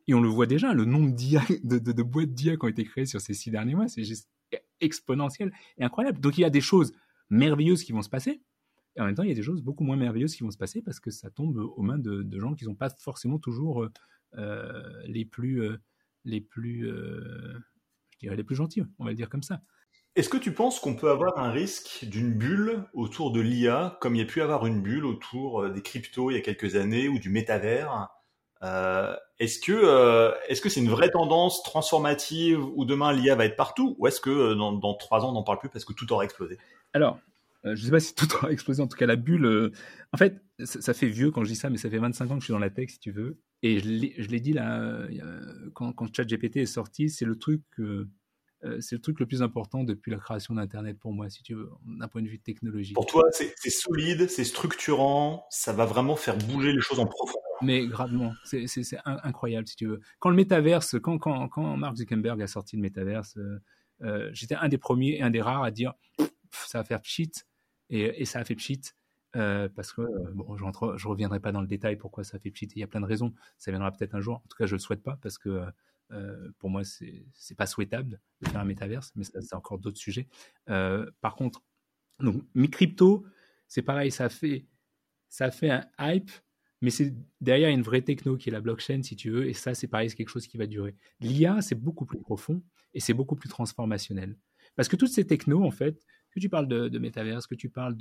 et 0.07 0.14
on 0.14 0.20
le 0.20 0.28
voit 0.28 0.46
déjà, 0.46 0.74
le 0.74 0.84
nombre 0.84 1.12
de, 1.14 2.02
boîtes 2.02 2.32
d'IA 2.34 2.57
qui 2.57 2.64
ont 2.64 2.68
été 2.68 2.84
créées 2.84 3.07
sur 3.07 3.20
ces 3.20 3.34
six 3.34 3.50
derniers 3.50 3.74
mois, 3.74 3.88
c'est 3.88 4.02
exponentiel 4.80 5.52
et 5.78 5.84
incroyable. 5.84 6.20
Donc 6.20 6.38
il 6.38 6.42
y 6.42 6.44
a 6.44 6.50
des 6.50 6.61
choses 6.61 6.92
merveilleuses 7.30 7.82
qui 7.82 7.92
vont 7.92 8.02
se 8.02 8.09
passer, 8.09 8.42
et 8.96 9.00
en 9.00 9.07
même 9.07 9.14
temps 9.14 9.22
il 9.24 9.28
y 9.28 9.32
a 9.32 9.34
des 9.34 9.42
choses 9.42 9.62
beaucoup 9.62 9.82
moins 9.82 9.96
merveilleuses 9.96 10.36
qui 10.36 10.44
vont 10.44 10.50
se 10.50 10.59
passer 10.59 10.82
parce 10.82 11.00
que 11.00 11.11
ça 11.11 11.30
tombe 11.30 11.57
aux 11.57 11.82
mains 11.82 11.98
de, 11.98 12.38
gens 12.38 12.55
qui 12.55 12.64
ne 12.64 12.70
sont 12.70 12.76
pas 12.76 12.90
forcément 12.90 13.38
toujours 13.38 13.88
euh, 14.36 15.02
les 15.07 15.24
plus, 15.24 15.62
euh, 15.62 15.78
les 16.24 16.40
plus, 16.40 16.86
je 16.86 18.18
dirais 18.20 18.36
les 18.36 18.44
plus 18.44 18.57
gentils, 18.57 18.82
on 18.98 19.05
va 19.05 19.11
le 19.11 19.16
dire 19.16 19.28
comme 19.28 19.42
ça. 19.42 19.62
Est-ce 20.16 20.28
que 20.28 20.36
tu 20.36 20.52
penses 20.52 20.78
qu'on 20.78 20.94
peut 20.94 21.10
avoir 21.10 21.38
un 21.38 21.50
risque 21.50 22.04
d'une 22.04 22.32
bulle 22.32 22.84
autour 22.92 23.32
de 23.32 23.40
l'IA, 23.40 23.98
comme 24.00 24.14
il 24.14 24.18
y 24.18 24.22
a 24.22 24.26
pu 24.26 24.42
avoir 24.42 24.64
une 24.64 24.80
bulle 24.80 25.04
autour 25.04 25.62
euh, 25.62 25.70
des 25.70 25.82
cryptos 25.82 26.30
il 26.30 26.34
y 26.34 26.36
a 26.36 26.40
quelques 26.40 26.76
années 26.76 27.08
ou 27.08 27.18
du 27.18 27.30
métavers 27.30 28.10
euh, 28.62 29.16
Est-ce 29.40 29.58
que 29.58 29.72
euh, 29.72 30.30
est-ce 30.48 30.60
que 30.60 30.68
c'est 30.68 30.78
une 30.78 30.88
vraie 30.88 31.10
tendance 31.10 31.64
transformative 31.64 32.64
où 32.76 32.84
demain 32.84 33.12
l'IA 33.12 33.34
va 33.34 33.44
être 33.44 33.56
partout, 33.56 33.96
ou 33.98 34.06
est-ce 34.06 34.20
que 34.20 34.54
dans, 34.54 34.94
trois 34.94 35.24
ans 35.24 35.30
on 35.30 35.32
n'en 35.32 35.42
parle 35.42 35.58
plus 35.58 35.68
parce 35.68 35.84
que 35.84 35.92
tout 35.92 36.12
aura 36.12 36.22
explosé? 36.22 36.58
Alors, 36.92 37.18
je 37.64 37.70
ne 37.70 37.76
sais 37.76 37.90
pas 37.90 37.98
si 37.98 38.14
tout 38.14 38.32
aura 38.36 38.52
explosé. 38.52 38.82
En 38.82 38.86
tout 38.86 38.96
cas, 38.96 39.06
la 39.06 39.16
bulle. 39.16 39.72
En 40.12 40.16
fait, 40.16 40.40
ça, 40.60 40.94
fait 40.94 41.08
vieux 41.08 41.32
quand 41.32 41.42
je 41.42 41.48
dis 41.48 41.56
ça, 41.56 41.70
mais 41.70 41.78
ça 41.78 41.90
fait 41.90 41.98
25 41.98 42.30
ans 42.30 42.34
que 42.34 42.40
je 42.40 42.44
suis 42.44 42.52
dans 42.52 42.60
la 42.60 42.70
tech, 42.70 42.90
si 42.90 43.00
tu 43.00 43.10
veux. 43.10 43.40
Et 43.62 43.80
je 43.80 44.28
l'ai 44.28 44.40
dit 44.40 44.52
là, 44.52 45.08
quand, 45.72 45.92
quand 45.92 46.14
ChatGPT 46.14 46.58
est 46.58 46.66
sorti, 46.66 47.10
c'est 47.10 47.24
le 47.24 47.36
truc. 47.36 47.62
Euh, 48.64 48.80
c'est 48.80 48.94
le 48.94 49.00
truc 49.00 49.20
le 49.20 49.26
plus 49.26 49.42
important 49.42 49.84
depuis 49.84 50.10
la 50.10 50.18
création 50.18 50.54
d'Internet 50.54 50.98
pour 50.98 51.12
moi, 51.12 51.28
si 51.28 51.42
tu 51.42 51.54
veux, 51.54 51.70
d'un 51.86 52.08
point 52.08 52.22
de 52.22 52.28
vue 52.28 52.38
technologique. 52.38 52.94
Pour 52.94 53.06
toi, 53.06 53.24
c'est 53.30 53.70
solide, 53.70 54.28
c'est 54.28 54.44
structurant, 54.44 55.46
ça 55.50 55.72
va 55.72 55.84
vraiment 55.84 56.16
faire 56.16 56.36
bouger 56.38 56.72
les 56.72 56.80
choses 56.80 56.98
en 56.98 57.06
profondeur. 57.06 57.42
Mais 57.62 57.86
gravement, 57.86 58.32
c'est 58.44 58.66
incroyable, 59.04 59.68
si 59.68 59.76
tu 59.76 59.86
veux. 59.86 60.00
Quand 60.18 60.30
le 60.30 60.36
métaverse, 60.36 60.96
quand, 61.00 61.18
quand, 61.18 61.48
quand 61.48 61.76
Mark 61.76 61.96
Zuckerberg 61.96 62.40
a 62.40 62.46
sorti 62.46 62.76
le 62.76 62.82
métaverse, 62.82 63.36
euh, 63.36 63.60
euh, 64.02 64.30
j'étais 64.32 64.54
un 64.54 64.68
des 64.68 64.78
premiers 64.78 65.18
et 65.18 65.22
un 65.22 65.30
des 65.30 65.42
rares 65.42 65.62
à 65.62 65.70
dire 65.70 65.92
ça 66.50 66.78
va 66.78 66.84
faire 66.84 67.00
pchit, 67.00 67.32
et, 67.90 68.22
et 68.22 68.24
ça 68.24 68.38
a 68.38 68.44
fait 68.44 68.54
pchit. 68.54 68.80
parce 69.32 69.92
que 69.92 70.02
bon, 70.32 70.56
je 70.56 70.64
ne 70.64 71.08
reviendrai 71.08 71.40
pas 71.40 71.52
dans 71.52 71.60
le 71.60 71.66
détail 71.66 71.96
pourquoi 71.96 72.24
ça 72.24 72.38
fait 72.38 72.50
pchit. 72.50 72.68
Il 72.74 72.80
y 72.80 72.82
a 72.82 72.86
plein 72.86 73.00
de 73.00 73.06
raisons. 73.06 73.34
Ça 73.58 73.70
viendra 73.72 73.92
peut-être 73.92 74.14
un 74.14 74.20
jour. 74.20 74.36
En 74.36 74.48
tout 74.48 74.56
cas, 74.56 74.66
je 74.66 74.74
le 74.74 74.78
souhaite 74.78 75.02
pas 75.02 75.18
parce 75.20 75.36
que 75.36 75.64
euh, 76.14 76.50
pour 76.58 76.70
moi, 76.70 76.84
c'est 76.84 77.26
n'est 77.50 77.56
pas 77.56 77.66
souhaitable 77.66 78.20
de 78.40 78.48
faire 78.48 78.60
un 78.60 78.64
métaverse, 78.64 79.12
mais 79.16 79.24
c'est 79.24 79.54
encore 79.54 79.78
d'autres 79.78 79.98
sujets. 79.98 80.28
Euh, 80.70 81.10
par 81.20 81.34
contre, 81.34 81.62
donc, 82.20 82.42
mes 82.54 82.68
crypto, 82.68 83.26
c'est 83.66 83.82
pareil, 83.82 84.10
ça 84.10 84.28
fait, 84.28 84.66
ça 85.28 85.50
fait 85.50 85.70
un 85.70 85.84
hype, 85.98 86.30
mais 86.80 86.90
c'est 86.90 87.14
derrière 87.40 87.70
une 87.70 87.82
vraie 87.82 88.02
techno 88.02 88.36
qui 88.36 88.50
est 88.50 88.52
la 88.52 88.60
blockchain, 88.60 89.02
si 89.02 89.16
tu 89.16 89.30
veux, 89.30 89.48
et 89.48 89.54
ça, 89.54 89.74
c'est 89.74 89.88
pareil, 89.88 90.10
c'est 90.10 90.16
quelque 90.16 90.28
chose 90.28 90.46
qui 90.46 90.56
va 90.56 90.66
durer. 90.66 90.94
L'IA, 91.20 91.60
c'est 91.60 91.74
beaucoup 91.74 92.06
plus 92.06 92.20
profond 92.20 92.62
et 92.92 93.00
c'est 93.00 93.14
beaucoup 93.14 93.36
plus 93.36 93.48
transformationnel. 93.48 94.36
Parce 94.76 94.88
que 94.88 94.96
toutes 94.96 95.10
ces 95.10 95.26
technos, 95.26 95.64
en 95.64 95.70
fait, 95.70 96.04
que 96.30 96.40
tu 96.40 96.48
parles 96.48 96.68
de, 96.68 96.88
de 96.88 96.98
métaverse, 96.98 97.46
que 97.46 97.54
tu 97.54 97.70
parles 97.70 97.96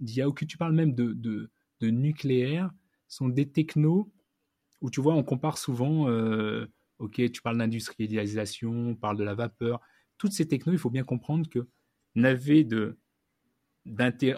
d'IA 0.00 0.28
ou 0.28 0.32
que 0.32 0.44
tu 0.44 0.56
parles 0.56 0.74
même 0.74 0.94
de, 0.94 1.12
de, 1.12 1.50
de, 1.80 1.90
nucléaire, 1.90 2.70
sont 3.08 3.28
des 3.28 3.50
technos 3.50 4.12
où 4.80 4.90
tu 4.90 5.00
vois, 5.00 5.14
on 5.14 5.22
compare 5.22 5.58
souvent. 5.58 6.08
Euh, 6.08 6.66
Ok, 6.98 7.20
tu 7.30 7.42
parles 7.42 7.58
d'industrialisation, 7.58 8.72
on 8.72 8.94
parle 8.94 9.16
de 9.16 9.24
la 9.24 9.34
vapeur. 9.34 9.80
Toutes 10.18 10.32
ces 10.32 10.46
technos, 10.46 10.72
il 10.72 10.78
faut 10.78 10.90
bien 10.90 11.04
comprendre 11.04 11.48
que 11.48 11.68
n'avaient 12.14 12.64
de 12.64 12.98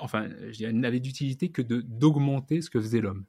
enfin, 0.00 0.28
n'avaient 0.72 1.00
d'utilité 1.00 1.50
que 1.50 1.62
de 1.62 1.80
d'augmenter 1.82 2.62
ce 2.62 2.70
que 2.70 2.80
faisait 2.80 3.00
l'homme, 3.00 3.24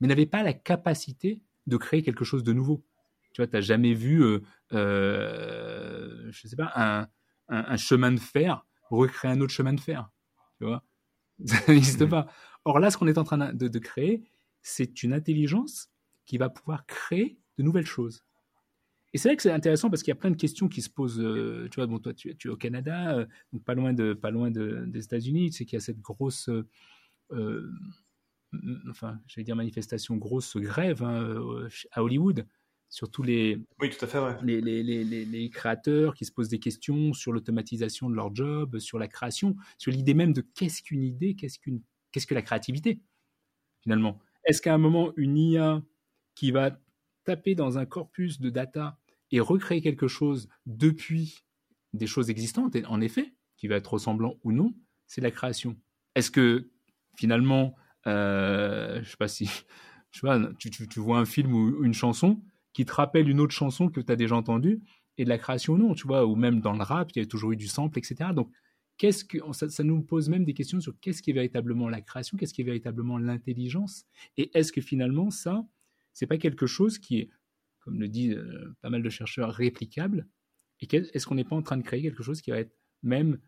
mais 0.00 0.06
n'avaient 0.06 0.26
pas 0.26 0.42
la 0.42 0.52
capacité 0.52 1.42
de 1.66 1.76
créer 1.76 2.02
quelque 2.02 2.24
chose 2.24 2.44
de 2.44 2.52
nouveau. 2.52 2.84
Tu 3.32 3.40
vois, 3.40 3.48
tu 3.48 3.56
n'as 3.56 3.62
jamais 3.62 3.94
vu, 3.94 4.22
euh, 4.22 4.40
euh, 4.72 6.30
je 6.30 6.46
sais 6.46 6.54
pas, 6.54 6.70
un, 6.76 7.08
un, 7.48 7.76
chemin 7.76 8.12
de 8.12 8.20
fer 8.20 8.64
recréer 8.90 9.30
un 9.30 9.40
autre 9.40 9.52
chemin 9.52 9.72
de 9.72 9.80
fer. 9.80 10.10
Tu 10.58 10.64
vois? 10.64 10.84
Ça 11.44 11.60
n'existe 11.68 12.02
mmh. 12.02 12.08
pas. 12.08 12.26
Or 12.64 12.78
là, 12.78 12.90
ce 12.90 12.96
qu'on 12.96 13.06
est 13.06 13.18
en 13.18 13.24
train 13.24 13.52
de, 13.52 13.78
créer, 13.78 14.24
c'est 14.62 15.02
une 15.02 15.12
intelligence 15.12 15.90
qui 16.26 16.38
va 16.38 16.48
pouvoir 16.48 16.86
créer 16.86 17.38
de 17.58 17.62
nouvelles 17.62 17.86
choses. 17.86 18.24
Et 19.14 19.18
c'est 19.18 19.28
vrai 19.28 19.36
que 19.36 19.42
c'est 19.42 19.52
intéressant 19.52 19.90
parce 19.90 20.02
qu'il 20.02 20.10
y 20.10 20.16
a 20.16 20.18
plein 20.18 20.32
de 20.32 20.36
questions 20.36 20.68
qui 20.68 20.82
se 20.82 20.90
posent. 20.90 21.20
Euh, 21.20 21.68
tu 21.70 21.76
vois, 21.76 21.86
bon, 21.86 22.00
toi, 22.00 22.12
tu, 22.12 22.30
es 22.30 22.48
au 22.48 22.56
Canada, 22.56 23.16
euh, 23.16 23.26
donc 23.52 23.62
pas 23.62 23.74
loin 23.74 23.92
de, 23.92 24.12
pas 24.12 24.32
loin 24.32 24.50
des 24.50 25.04
États-Unis. 25.04 25.50
Tu 25.50 25.58
sais 25.58 25.64
qu'il 25.64 25.76
y 25.76 25.80
a 25.80 25.80
cette 25.80 26.00
grosse, 26.00 26.50
euh, 27.30 27.70
enfin, 28.90 29.20
j'allais 29.28 29.44
dire 29.44 29.54
manifestation, 29.54 30.16
grosse 30.16 30.56
grève 30.56 31.04
hein, 31.04 31.68
à 31.92 32.02
Hollywood 32.02 32.44
sur 32.88 33.08
tous 33.10 33.22
les, 33.22 33.58
oui, 33.80 33.90
tout 33.90 34.04
à 34.04 34.08
fait, 34.08 34.20
les, 34.42 34.60
les, 34.60 34.82
les, 34.82 35.24
les, 35.24 35.50
créateurs 35.50 36.14
qui 36.14 36.24
se 36.24 36.30
posent 36.30 36.48
des 36.48 36.60
questions 36.60 37.12
sur 37.12 37.32
l'automatisation 37.32 38.08
de 38.08 38.14
leur 38.14 38.32
job, 38.34 38.78
sur 38.78 39.00
la 39.00 39.08
création, 39.08 39.56
sur 39.78 39.90
l'idée 39.90 40.14
même 40.14 40.32
de 40.32 40.42
qu'est-ce 40.42 40.80
qu'une 40.82 41.02
idée, 41.02 41.34
qu'est-ce 41.34 41.58
qu'une 41.58 41.80
qu'est-ce 42.12 42.26
que 42.26 42.34
la 42.34 42.42
créativité 42.42 43.00
finalement. 43.82 44.20
Est-ce 44.44 44.62
qu'à 44.62 44.74
un 44.74 44.78
moment 44.78 45.12
une 45.16 45.36
IA 45.36 45.82
qui 46.34 46.50
va 46.52 46.78
taper 47.24 47.54
dans 47.54 47.78
un 47.78 47.86
corpus 47.86 48.40
de 48.40 48.50
data 48.50 48.98
et 49.34 49.40
recréer 49.40 49.80
quelque 49.80 50.06
chose 50.06 50.48
depuis 50.64 51.40
des 51.92 52.06
choses 52.06 52.30
existantes, 52.30 52.76
en 52.86 53.00
effet, 53.00 53.34
qui 53.56 53.66
va 53.66 53.74
être 53.74 53.92
ressemblant 53.92 54.36
ou 54.44 54.52
non, 54.52 54.72
c'est 55.08 55.20
la 55.20 55.32
création. 55.32 55.76
Est-ce 56.14 56.30
que 56.30 56.70
finalement, 57.16 57.74
euh, 58.06 59.02
je 59.02 59.10
sais 59.10 59.16
pas 59.16 59.26
si, 59.26 59.50
je 60.12 60.52
tu, 60.58 60.70
tu, 60.70 61.00
vois 61.00 61.18
un 61.18 61.24
film 61.24 61.52
ou 61.52 61.82
une 61.82 61.94
chanson, 61.94 62.44
qui 62.72 62.84
te 62.84 62.92
rappelle 62.92 63.28
une 63.28 63.40
autre 63.40 63.52
chanson 63.52 63.88
que 63.88 64.00
tu 64.00 64.12
as 64.12 64.14
déjà 64.14 64.36
entendue, 64.36 64.80
et 65.18 65.24
de 65.24 65.28
la 65.28 65.38
création 65.38 65.76
non, 65.76 65.94
tu 65.94 66.06
vois, 66.06 66.26
ou 66.26 66.36
même 66.36 66.60
dans 66.60 66.72
le 66.72 66.84
rap, 66.84 67.10
il 67.16 67.18
y 67.18 67.22
a 67.22 67.26
toujours 67.26 67.50
eu 67.50 67.56
du 67.56 67.66
sample, 67.66 67.98
etc. 67.98 68.30
Donc, 68.32 68.52
qu'est-ce 68.98 69.24
que 69.24 69.38
ça, 69.52 69.82
nous 69.82 70.00
pose 70.02 70.28
même 70.28 70.44
des 70.44 70.54
questions 70.54 70.80
sur 70.80 70.94
qu'est-ce 71.00 71.22
qui 71.22 71.30
est 71.30 71.34
véritablement 71.34 71.88
la 71.88 72.00
création, 72.00 72.36
qu'est-ce 72.38 72.54
qui 72.54 72.60
est 72.60 72.64
véritablement 72.64 73.18
l'intelligence, 73.18 74.04
et 74.36 74.56
est-ce 74.56 74.70
que 74.70 74.80
finalement 74.80 75.30
ça, 75.30 75.66
c'est 76.12 76.28
pas 76.28 76.38
quelque 76.38 76.68
chose 76.68 76.98
qui 76.98 77.18
est, 77.18 77.30
comme 77.84 78.00
le 78.00 78.08
disent 78.08 78.36
euh, 78.36 78.74
pas 78.80 78.90
mal 78.90 79.02
de 79.02 79.10
chercheurs, 79.10 79.52
réplicable, 79.52 80.26
et 80.80 80.96
est-ce 80.96 81.26
qu'on 81.26 81.36
n'est 81.36 81.44
pas 81.44 81.56
en 81.56 81.62
train 81.62 81.76
de 81.76 81.82
créer 81.82 82.02
quelque 82.02 82.22
chose 82.22 82.42
qui 82.42 82.50
va 82.50 82.58
être 82.58 82.74
même, 83.02 83.38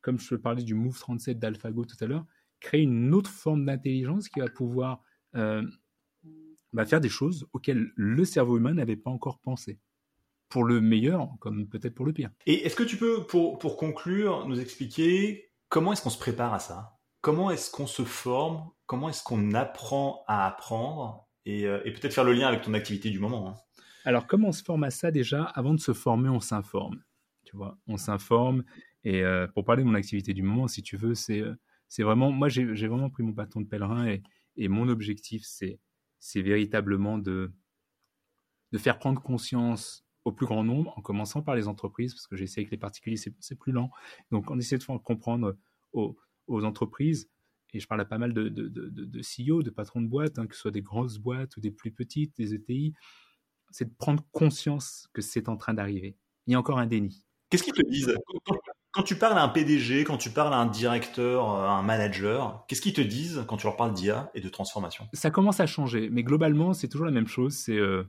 comme 0.00 0.18
je 0.18 0.34
parlais 0.36 0.62
du 0.62 0.74
Move 0.74 0.98
37 0.98 1.38
d'AlphaGo 1.38 1.84
tout 1.84 1.96
à 2.00 2.06
l'heure, 2.06 2.24
créer 2.60 2.82
une 2.82 3.14
autre 3.14 3.30
forme 3.30 3.66
d'intelligence 3.66 4.28
qui 4.28 4.40
va 4.40 4.48
pouvoir 4.48 5.02
euh, 5.34 5.62
va 6.72 6.86
faire 6.86 7.00
des 7.00 7.08
choses 7.08 7.46
auxquelles 7.52 7.92
le 7.96 8.24
cerveau 8.24 8.58
humain 8.58 8.74
n'avait 8.74 8.96
pas 8.96 9.10
encore 9.10 9.38
pensé? 9.38 9.80
Pour 10.48 10.64
le 10.64 10.80
meilleur, 10.80 11.28
comme 11.40 11.68
peut-être 11.68 11.94
pour 11.94 12.06
le 12.06 12.12
pire. 12.14 12.30
Et 12.46 12.64
est-ce 12.64 12.74
que 12.74 12.82
tu 12.82 12.96
peux, 12.96 13.26
pour, 13.26 13.58
pour 13.58 13.76
conclure, 13.76 14.48
nous 14.48 14.58
expliquer 14.60 15.50
comment 15.68 15.92
est-ce 15.92 16.00
qu'on 16.00 16.10
se 16.10 16.18
prépare 16.18 16.54
à 16.54 16.58
ça? 16.58 16.98
Comment 17.20 17.50
est-ce 17.50 17.70
qu'on 17.70 17.86
se 17.86 18.02
forme? 18.02 18.70
Comment 18.86 19.10
est-ce 19.10 19.22
qu'on 19.22 19.52
apprend 19.52 20.24
à 20.26 20.46
apprendre? 20.46 21.28
Et, 21.44 21.66
euh, 21.66 21.80
peut-être 21.84 22.14
faire 22.14 22.24
le 22.24 22.32
lien 22.32 22.48
avec 22.48 22.62
ton 22.62 22.72
activité 22.72 23.10
du 23.10 23.18
moment. 23.18 23.48
Hein. 23.50 23.54
Alors, 24.08 24.26
comment 24.26 24.48
on 24.48 24.52
se 24.52 24.62
forme 24.62 24.84
à 24.84 24.90
ça 24.90 25.10
déjà 25.10 25.44
Avant 25.44 25.74
de 25.74 25.80
se 25.80 25.92
former, 25.92 26.30
on 26.30 26.40
s'informe. 26.40 27.04
Tu 27.44 27.54
vois, 27.54 27.76
on 27.86 27.98
s'informe. 27.98 28.64
Et 29.04 29.22
euh, 29.22 29.46
pour 29.48 29.66
parler 29.66 29.82
de 29.82 29.86
mon 29.86 29.94
activité 29.94 30.32
du 30.32 30.42
moment, 30.42 30.66
si 30.66 30.82
tu 30.82 30.96
veux, 30.96 31.14
c'est 31.14 31.42
euh, 31.42 31.54
vraiment, 31.98 32.32
moi 32.32 32.48
j'ai 32.48 32.64
vraiment 32.64 33.10
pris 33.10 33.22
mon 33.22 33.32
bâton 33.32 33.60
de 33.60 33.66
pèlerin 33.66 34.06
et, 34.56 34.68
mon 34.68 34.88
objectif, 34.88 35.42
c'est 35.44 36.40
véritablement 36.40 37.18
de, 37.18 37.52
faire 38.78 38.98
prendre 38.98 39.20
conscience 39.20 40.06
au 40.24 40.32
plus 40.32 40.46
grand 40.46 40.64
nombre, 40.64 40.96
en 40.96 41.02
commençant 41.02 41.42
par 41.42 41.54
les 41.54 41.68
entreprises, 41.68 42.14
parce 42.14 42.26
que 42.26 42.34
j'essaie 42.34 42.64
que 42.64 42.70
les 42.70 42.78
particuliers, 42.78 43.18
c'est 43.18 43.58
plus 43.58 43.72
lent. 43.72 43.90
Donc, 44.30 44.50
on 44.50 44.58
essaie 44.58 44.78
de 44.78 44.82
faire 44.84 45.02
comprendre 45.02 45.54
aux, 45.92 46.16
entreprises, 46.48 47.28
et 47.74 47.78
je 47.78 47.86
parle 47.86 48.00
à 48.00 48.06
pas 48.06 48.16
mal 48.16 48.32
de, 48.32 48.48
de, 48.48 48.68
de, 48.68 48.88
de 48.88 49.20
CEO, 49.20 49.62
de 49.62 49.68
patrons 49.68 50.00
de 50.00 50.08
boîtes, 50.08 50.38
hein, 50.38 50.46
que 50.46 50.54
ce 50.54 50.62
soit 50.62 50.70
des 50.70 50.80
grosses 50.80 51.18
boîtes 51.18 51.58
ou 51.58 51.60
des 51.60 51.70
plus 51.70 51.92
petites, 51.92 52.34
des 52.38 52.54
ETI, 52.54 52.94
c'est 53.70 53.86
de 53.86 53.94
prendre 53.96 54.22
conscience 54.32 55.08
que 55.12 55.22
c'est 55.22 55.48
en 55.48 55.56
train 55.56 55.74
d'arriver. 55.74 56.16
Il 56.46 56.52
y 56.52 56.54
a 56.54 56.58
encore 56.58 56.78
un 56.78 56.86
déni. 56.86 57.24
Qu'est-ce 57.50 57.62
qu'ils 57.62 57.74
te 57.74 57.86
disent? 57.88 58.14
Quand 58.92 59.02
tu 59.02 59.16
parles 59.16 59.38
à 59.38 59.42
un 59.42 59.48
PDG, 59.48 60.04
quand 60.04 60.16
tu 60.16 60.30
parles 60.30 60.52
à 60.52 60.56
un 60.56 60.66
directeur, 60.66 61.48
à 61.48 61.78
un 61.78 61.82
manager, 61.82 62.64
qu'est-ce 62.66 62.80
qu'ils 62.80 62.94
te 62.94 63.00
disent 63.00 63.44
quand 63.46 63.56
tu 63.56 63.66
leur 63.66 63.76
parles 63.76 63.92
d'IA 63.92 64.30
et 64.34 64.40
de 64.40 64.48
transformation? 64.48 65.06
Ça 65.12 65.30
commence 65.30 65.60
à 65.60 65.66
changer, 65.66 66.08
mais 66.10 66.22
globalement, 66.22 66.72
c'est 66.72 66.88
toujours 66.88 67.06
la 67.06 67.12
même 67.12 67.28
chose. 67.28 67.54
C'est 67.54 67.76
euh, 67.76 68.04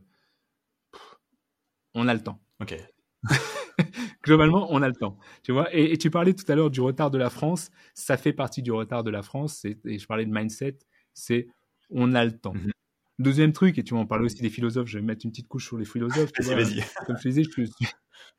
on 1.94 2.08
a 2.08 2.14
le 2.14 2.22
temps. 2.22 2.40
Ok. 2.62 2.76
globalement, 4.24 4.68
on 4.72 4.82
a 4.82 4.88
le 4.88 4.96
temps. 4.96 5.18
Tu 5.44 5.52
vois? 5.52 5.74
Et, 5.74 5.98
tu 5.98 6.10
parlais 6.10 6.34
tout 6.34 6.50
à 6.52 6.56
l'heure 6.56 6.70
du 6.70 6.82
retard 6.82 7.12
de 7.12 7.18
la 7.18 7.30
France. 7.30 7.70
Ça 7.94 8.18
fait 8.18 8.34
partie 8.34 8.62
du 8.62 8.72
retard 8.72 9.04
de 9.04 9.10
la 9.10 9.22
France. 9.22 9.66
Et, 9.66 9.78
je 9.86 10.08
parlais 10.08 10.26
de 10.26 10.32
mindset. 10.32 10.80
C'est 11.14 11.48
on 11.90 12.14
a 12.14 12.24
le 12.24 12.38
temps. 12.38 12.54
Mhm. 12.54 12.72
Deuxième 13.20 13.52
truc, 13.52 13.78
et 13.78 13.84
tu 13.84 13.94
m'en 13.94 14.06
parlais 14.06 14.26
aussi 14.26 14.42
des 14.42 14.50
philosophes. 14.50 14.88
Je 14.88 14.98
vais 14.98 15.04
mettre 15.04 15.26
une 15.26 15.32
petite 15.32 15.50
couche 15.50 15.68
sur 15.68 15.78
les 15.78 15.86
philosophes. 15.86 16.32
Vas-y, 16.40 16.56
vas-y. 16.56 16.84
Comme 17.06 17.18
je 17.18 17.24
te 17.24 17.28
disais, 17.28 17.44
je 17.44 17.50
suis 17.50 17.70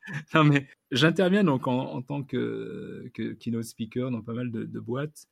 non, 0.34 0.44
mais 0.44 0.66
j'interviens 0.90 1.44
donc 1.44 1.66
en, 1.66 2.00
tant 2.02 2.22
que, 2.22 3.10
keynote 3.38 3.64
speaker 3.64 4.10
dans 4.10 4.22
pas 4.22 4.32
mal 4.32 4.50
de, 4.50 4.80
boîtes. 4.80 5.26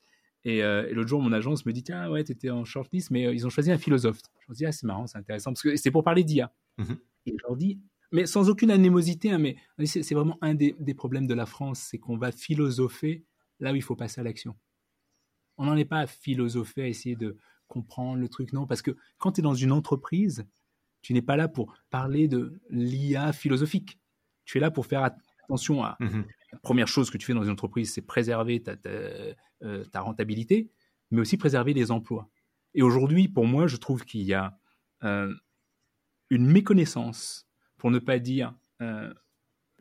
Euh, 0.47 0.87
et, 0.87 0.95
l'autre 0.95 1.09
jour, 1.09 1.21
mon 1.21 1.33
agence 1.33 1.67
me 1.67 1.73
dit 1.73 1.83
Tiens, 1.83 2.11
ouais, 2.11 2.25
t'étais 2.25 2.51
en 2.51 2.65
shortlist, 2.65 3.11
mais 3.11 3.27
euh, 3.27 3.35
ils 3.35 3.47
ont 3.47 3.51
choisi 3.51 3.73
un 3.73 3.79
philosophe. 3.79 4.21
Je 4.41 4.53
me 4.53 4.55
dis 4.55 4.67
Ah, 4.67 4.73
c'est 4.73 4.87
marrant, 4.87 5.07
c'est 5.07 5.19
intéressant, 5.19 5.53
parce 5.53 5.63
que 5.63 5.77
c'est 5.77 5.91
pour 5.91 6.05
parler 6.05 6.25
d'IA. 6.25 6.53
Mhm. 6.79 6.99
Et 7.27 7.33
je 7.33 7.47
leur 7.47 7.57
dis 7.57 7.81
Mais 8.13 8.27
sans 8.27 8.49
aucune 8.49 8.71
animosité, 8.71 9.31
hein, 9.31 9.39
mais 9.39 9.57
c'est 9.85 10.15
vraiment 10.15 10.39
un 10.41 10.55
des, 10.55 10.75
problèmes 10.95 11.27
de 11.27 11.35
la 11.35 11.47
France, 11.47 11.81
c'est 11.91 11.99
qu'on 11.99 12.17
va 12.17 12.33
philosopher 12.33 13.25
là 13.61 13.73
où 13.73 13.77
il 13.77 13.83
faut 13.83 13.97
passer 13.97 14.21
à 14.21 14.25
l'action. 14.25 14.57
On 15.57 15.65
n'en 15.65 15.77
est 15.77 15.85
pas 15.85 16.01
à 16.01 16.07
philosopher, 16.07 16.83
à 16.83 16.89
essayer 16.89 17.17
de 17.17 17.37
comprendre 17.69 18.19
le 18.19 18.29
truc, 18.29 18.53
non, 18.53 18.66
parce 18.66 18.83
que 18.83 18.97
quand 19.19 19.33
tu 19.33 19.41
es 19.41 19.43
dans 19.43 19.55
une 19.55 19.73
entreprise, 19.73 20.47
tu 21.03 21.12
n'es 21.12 21.23
pas 21.23 21.37
là 21.37 21.49
pour 21.49 21.75
parler 21.91 22.27
de 22.27 22.61
l'IA 22.71 23.33
philosophique 23.33 23.99
tu 24.49 24.57
es 24.57 24.61
là 24.62 24.71
pour 24.71 24.87
faire 24.87 25.05
attention 25.05 25.85
à. 25.85 25.97
Mmh 26.01 26.23
la 26.51 26.59
première 26.61 26.89
chose 26.89 27.11
que 27.11 27.19
tu 27.19 27.27
fais 27.27 27.35
dans 27.35 27.43
une 27.43 27.51
entreprise, 27.51 27.93
c'est 27.93 28.01
préserver 28.01 28.62
ta, 28.62 28.75
euh, 29.62 29.85
rentabilité, 29.97 30.71
mais 31.11 31.21
aussi 31.21 31.37
préserver 31.37 31.75
les 31.75 31.91
emplois. 31.91 32.31
Et 32.73 32.81
aujourd'hui, 32.81 33.29
pour 33.29 33.45
moi, 33.45 33.66
je 33.66 33.77
trouve 33.77 34.07
qu'il 34.07 34.23
y 34.23 34.33
a 34.33 34.59
euh, 35.05 35.31
une 36.31 36.47
méconnaissance, 36.47 37.47
pour 37.77 37.91
ne 37.91 37.99
pas 37.99 38.19
dire, 38.19 38.55
euh, 38.81 39.12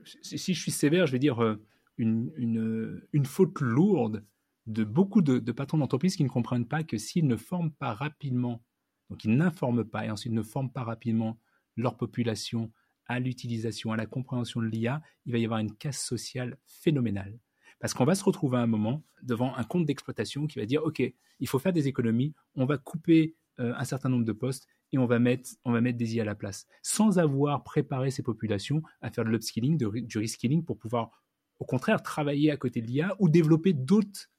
si 0.03 0.53
je 0.53 0.59
suis 0.61 0.73
sévère, 0.73 1.07
je 1.07 1.13
vais 1.13 1.19
dire 1.19 1.57
une, 1.97 2.33
une, 3.13 3.25
faute 3.25 3.61
lourde 3.61 4.25
de 4.67 4.83
beaucoup 4.83 5.21
de, 5.21 5.51
patrons 5.51 5.77
d'entreprise 5.77 6.15
qui 6.15 6.23
ne 6.23 6.29
comprennent 6.29 6.67
pas 6.67 6.83
que 6.83 6.97
s'ils 6.97 7.25
ne 7.25 7.37
forment 7.37 7.71
pas 7.71 7.93
rapidement, 7.93 8.63
donc 9.09 9.23
ils 9.23 9.35
n'informent 9.35 9.85
pas 9.85 10.05
et 10.05 10.11
ensuite 10.11 10.33
ne 10.33 10.43
forment 10.43 10.71
pas 10.71 10.83
rapidement 10.83 11.39
leur 11.77 11.95
population 11.95 12.71
à 13.05 13.19
l'utilisation, 13.19 13.93
à 13.93 13.97
la 13.97 14.05
compréhension 14.05 14.61
de 14.61 14.67
l'IA, 14.67 15.01
il 15.25 15.31
va 15.31 15.37
y 15.37 15.45
avoir 15.45 15.59
une 15.59 15.73
casse 15.73 16.03
sociale 16.03 16.57
phénoménale. 16.65 17.39
Parce 17.79 17.93
qu'on 17.93 18.05
va 18.05 18.15
se 18.15 18.23
retrouver 18.23 18.57
à 18.57 18.61
un 18.61 18.67
moment 18.67 19.03
devant 19.21 19.55
un 19.55 19.63
compte 19.63 19.85
d'exploitation 19.85 20.47
qui 20.47 20.59
va 20.59 20.65
dire, 20.65 20.83
OK, 20.83 21.01
il 21.39 21.47
faut 21.47 21.59
faire 21.59 21.71
des 21.71 21.87
économies, 21.87 22.33
on 22.55 22.65
va 22.65 22.77
couper 22.77 23.35
euh, 23.59 23.73
un 23.77 23.85
certain 23.85 24.09
nombre 24.09 24.25
de 24.25 24.31
postes 24.33 24.67
et 24.91 24.97
on 24.97 25.05
va, 25.05 25.19
mettre, 25.19 25.49
on 25.63 25.71
va 25.71 25.79
mettre 25.79 25.97
des 25.97 26.15
IA 26.15 26.23
à 26.23 26.25
la 26.25 26.35
place, 26.35 26.67
sans 26.81 27.19
avoir 27.19 27.63
préparé 27.63 28.11
ces 28.11 28.23
populations 28.23 28.81
à 29.01 29.11
faire 29.11 29.23
de 29.23 29.29
l'upskilling, 29.29 29.77
du 29.77 30.17
reskilling 30.17 30.65
pour 30.65 30.77
pouvoir, 30.77 31.23
au 31.59 31.65
contraire, 31.65 32.01
travailler 32.01 32.51
à 32.51 32.57
côté 32.57 32.81
de 32.81 32.87
l'IA 32.87 33.15
ou 33.19 33.29
développer 33.29 33.73
d'autres, 33.73 34.29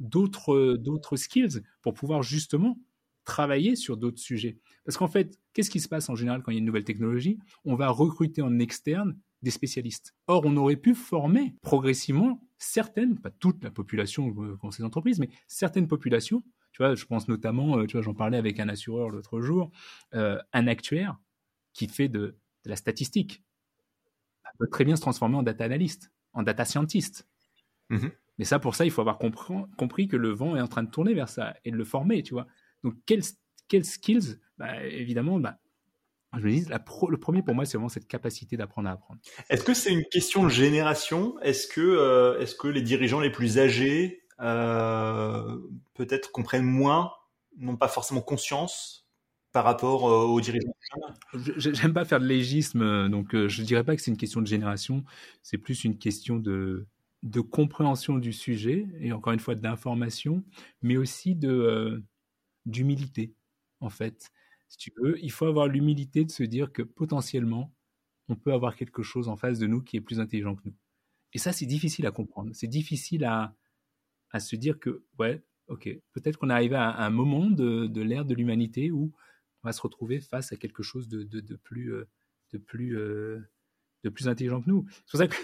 d'autres, 0.00 0.76
d'autres 0.76 1.16
skills 1.16 1.62
pour 1.82 1.94
pouvoir 1.94 2.22
justement 2.22 2.78
travailler 3.24 3.76
sur 3.76 3.96
d'autres 3.96 4.20
sujets. 4.20 4.58
Parce 4.84 4.96
qu'en 4.96 5.08
fait, 5.08 5.38
qu'est-ce 5.52 5.70
qui 5.70 5.80
se 5.80 5.88
passe 5.88 6.08
en 6.08 6.14
général 6.14 6.42
quand 6.42 6.50
il 6.50 6.54
y 6.54 6.56
a 6.56 6.60
une 6.60 6.64
nouvelle 6.64 6.84
technologie? 6.84 7.38
On 7.64 7.74
va 7.74 7.90
recruter 7.90 8.40
en 8.40 8.58
externe 8.58 9.18
des 9.42 9.50
spécialistes. 9.50 10.14
Or, 10.26 10.44
on 10.46 10.56
aurait 10.56 10.76
pu 10.76 10.94
former 10.94 11.54
progressivement 11.62 12.40
certaines, 12.56 13.18
pas 13.18 13.30
toute 13.30 13.62
la 13.62 13.70
population 13.70 14.34
euh, 14.38 14.58
dans 14.62 14.70
ces 14.70 14.82
entreprises, 14.82 15.18
mais 15.18 15.28
certaines 15.46 15.86
populations. 15.86 16.42
Tu 16.72 16.82
vois, 16.82 16.94
je 16.94 17.04
pense 17.04 17.28
notamment, 17.28 17.78
euh, 17.78 17.86
tu 17.86 17.96
vois, 17.96 18.02
j'en 18.02 18.14
parlais 18.14 18.38
avec 18.38 18.58
un 18.60 18.68
assureur 18.68 19.10
l'autre 19.10 19.40
jour, 19.40 19.70
euh, 20.14 20.38
un 20.52 20.66
actuaire 20.66 21.18
qui 21.72 21.86
fait 21.86 22.08
de, 22.08 22.36
la 22.64 22.76
statistique 22.76 23.42
peut 24.58 24.68
très 24.68 24.84
bien 24.84 24.96
se 24.96 25.00
transformer 25.00 25.36
en 25.36 25.42
data 25.42 25.64
analyst, 25.64 26.10
en 26.32 26.42
data 26.42 26.64
scientist. 26.64 27.26
Mm-hmm. 27.90 28.10
Mais 28.38 28.44
ça, 28.44 28.58
pour 28.58 28.74
ça, 28.74 28.84
il 28.84 28.90
faut 28.90 29.00
avoir 29.00 29.18
compris 29.18 30.08
que 30.08 30.16
le 30.16 30.30
vent 30.30 30.56
est 30.56 30.60
en 30.60 30.68
train 30.68 30.82
de 30.82 30.90
tourner 30.90 31.14
vers 31.14 31.28
ça 31.28 31.54
et 31.64 31.70
de 31.70 31.76
le 31.76 31.84
former, 31.84 32.22
tu 32.22 32.34
vois. 32.34 32.46
Donc, 32.84 32.94
quels, 33.04 33.84
skills? 33.84 34.38
Bah, 34.58 34.84
Évidemment, 34.84 35.40
bah, 35.40 35.58
je 36.36 36.46
me 36.46 36.50
dis, 36.50 36.66
le 36.66 37.16
premier 37.16 37.42
pour 37.42 37.54
moi, 37.54 37.64
c'est 37.64 37.76
vraiment 37.76 37.88
cette 37.88 38.06
capacité 38.06 38.56
d'apprendre 38.56 38.88
à 38.88 38.92
apprendre. 38.92 39.20
Est-ce 39.48 39.64
que 39.64 39.74
c'est 39.74 39.92
une 39.92 40.04
question 40.04 40.44
de 40.44 40.48
génération? 40.48 41.38
Est-ce 41.40 41.66
que, 41.66 41.80
euh, 41.80 42.38
est 42.40 42.56
que 42.56 42.68
les 42.68 42.82
dirigeants 42.82 43.20
les 43.20 43.30
plus 43.30 43.58
âgés, 43.58 44.22
euh, 44.40 45.58
peut-être 45.94 46.30
comprennent 46.30 46.64
moins, 46.64 47.12
n'ont 47.56 47.76
pas 47.76 47.88
forcément 47.88 48.20
conscience 48.20 49.08
par 49.52 49.64
rapport 49.64 50.08
euh, 50.08 50.26
aux 50.26 50.40
dirigeants 50.40 50.74
J'aime 51.56 51.94
pas 51.94 52.04
faire 52.04 52.20
de 52.20 52.26
légisme, 52.26 53.08
donc 53.08 53.34
je 53.34 53.62
dirais 53.62 53.82
pas 53.82 53.96
que 53.96 54.02
c'est 54.02 54.10
une 54.10 54.16
question 54.18 54.40
de 54.40 54.46
génération, 54.46 55.04
c'est 55.42 55.58
plus 55.58 55.82
une 55.84 55.98
question 55.98 56.36
de, 56.36 56.86
de 57.22 57.40
compréhension 57.40 58.18
du 58.18 58.32
sujet, 58.32 58.86
et 59.00 59.12
encore 59.12 59.32
une 59.32 59.40
fois 59.40 59.54
d'information, 59.54 60.44
mais 60.82 60.96
aussi 60.96 61.34
de 61.34 61.50
euh, 61.50 62.00
d'humilité, 62.66 63.34
en 63.80 63.90
fait. 63.90 64.30
Si 64.68 64.78
tu 64.78 64.92
veux, 65.00 65.18
il 65.22 65.32
faut 65.32 65.46
avoir 65.46 65.66
l'humilité 65.66 66.24
de 66.24 66.30
se 66.30 66.42
dire 66.42 66.72
que 66.72 66.82
potentiellement, 66.82 67.72
on 68.28 68.36
peut 68.36 68.52
avoir 68.52 68.76
quelque 68.76 69.02
chose 69.02 69.28
en 69.28 69.36
face 69.36 69.58
de 69.58 69.66
nous 69.66 69.82
qui 69.82 69.96
est 69.96 70.00
plus 70.00 70.20
intelligent 70.20 70.54
que 70.54 70.62
nous. 70.66 70.74
Et 71.32 71.38
ça, 71.38 71.52
c'est 71.52 71.66
difficile 71.66 72.06
à 72.06 72.10
comprendre. 72.10 72.50
C'est 72.54 72.68
difficile 72.68 73.24
à, 73.24 73.54
à 74.30 74.40
se 74.40 74.56
dire 74.56 74.78
que, 74.78 75.04
ouais, 75.18 75.42
ok, 75.68 75.88
peut-être 76.12 76.38
qu'on 76.38 76.50
est 76.50 76.54
arrivé 76.54 76.76
à 76.76 77.04
un 77.04 77.10
moment 77.10 77.50
de, 77.50 78.00
l'ère 78.00 78.24
de 78.24 78.34
l'humanité 78.34 78.90
où 78.90 79.12
on 79.62 79.68
va 79.68 79.72
se 79.72 79.80
retrouver 79.80 80.20
face 80.20 80.52
à 80.52 80.56
quelque 80.56 80.82
chose 80.82 81.08
de, 81.08 81.22
de, 81.24 81.40
de 81.40 81.56
plus, 81.56 81.92
de 82.52 82.58
plus, 82.58 82.96
euh, 82.98 83.40
de 84.04 84.10
plus 84.10 84.28
intelligent 84.28 84.60
que 84.62 84.68
nous. 84.68 84.86
C'est 84.90 85.10
pour 85.10 85.18
ça 85.18 85.28
que 85.28 85.36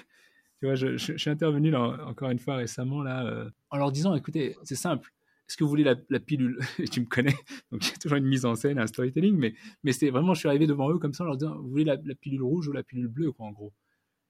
je, 0.75 0.97
suis 0.97 1.31
intervenu 1.31 1.75
encore 1.75 2.31
une 2.31 2.39
fois 2.39 2.57
récemment 2.57 3.03
là, 3.03 3.27
euh, 3.27 3.51
en 3.71 3.77
leur 3.77 3.93
disant, 3.93 4.15
écoutez, 4.15 4.57
c'est 4.62 4.75
simple. 4.75 5.11
Est-ce 5.49 5.59
que 5.59 5.65
vous 5.65 5.71
voulez 5.71 5.85
la, 5.85 6.21
pilule? 6.21 6.59
Tu 6.91 7.01
me 7.01 7.07
connais, 7.07 7.35
donc 7.71 7.87
il 7.87 7.91
y 7.91 7.95
a 7.95 7.97
toujours 7.99 8.17
une 8.17 8.27
mise 8.27 8.47
en 8.47 8.55
scène, 8.55 8.79
un 8.79 8.87
storytelling, 8.87 9.37
mais, 9.37 9.55
mais 9.83 9.93
c'est 9.93 10.11
vraiment, 10.11 10.33
je 10.33 10.41
suis 10.41 10.49
arrivé 10.49 10.67
devant 10.67 10.91
eux 10.91 10.99
comme 10.99 11.12
ça 11.12 11.25
en 11.25 11.27
leur 11.27 11.37
disant, 11.37 11.57
vous 11.57 11.69
voulez 11.69 11.85
la, 11.85 11.97
pilule 12.15 12.43
rouge 12.43 12.69
ou 12.69 12.73
la 12.73 12.83
pilule 12.83 13.09
bleue, 13.09 13.33
quoi, 13.33 13.47
en 13.47 13.53
gros? 13.53 13.73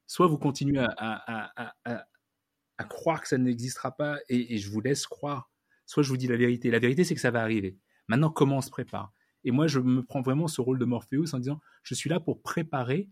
Soit 0.07 0.27
vous 0.27 0.39
continuez 0.39 0.81
à, 0.81 2.07
croire 2.89 3.21
que 3.23 3.29
ça 3.29 3.39
n'existera 3.39 3.93
pas 3.97 4.19
et, 4.29 4.59
je 4.59 4.71
vous 4.71 4.81
laisse 4.81 5.07
croire, 5.07 5.51
soit 5.87 6.03
je 6.03 6.09
vous 6.09 6.17
dis 6.17 6.27
la 6.27 6.37
vérité. 6.37 6.71
La 6.71 6.81
vérité, 6.81 7.05
c'est 7.05 7.15
que 7.15 7.21
ça 7.21 7.31
va 7.31 7.43
arriver. 7.43 7.79
Maintenant, 8.09 8.31
comment 8.31 8.59
on 8.59 8.61
se 8.61 8.71
prépare? 8.71 9.13
Et 9.45 9.51
moi, 9.51 9.67
je 9.67 9.79
me 9.79 10.03
prends 10.03 10.23
vraiment 10.23 10.49
ce 10.49 10.61
rôle 10.61 10.79
de 10.79 10.85
Morpheus 10.85 11.35
en 11.35 11.39
disant, 11.39 11.61
je 11.83 11.95
suis 11.95 12.11
là 12.11 12.19
pour 12.19 12.43
préparer 12.43 13.09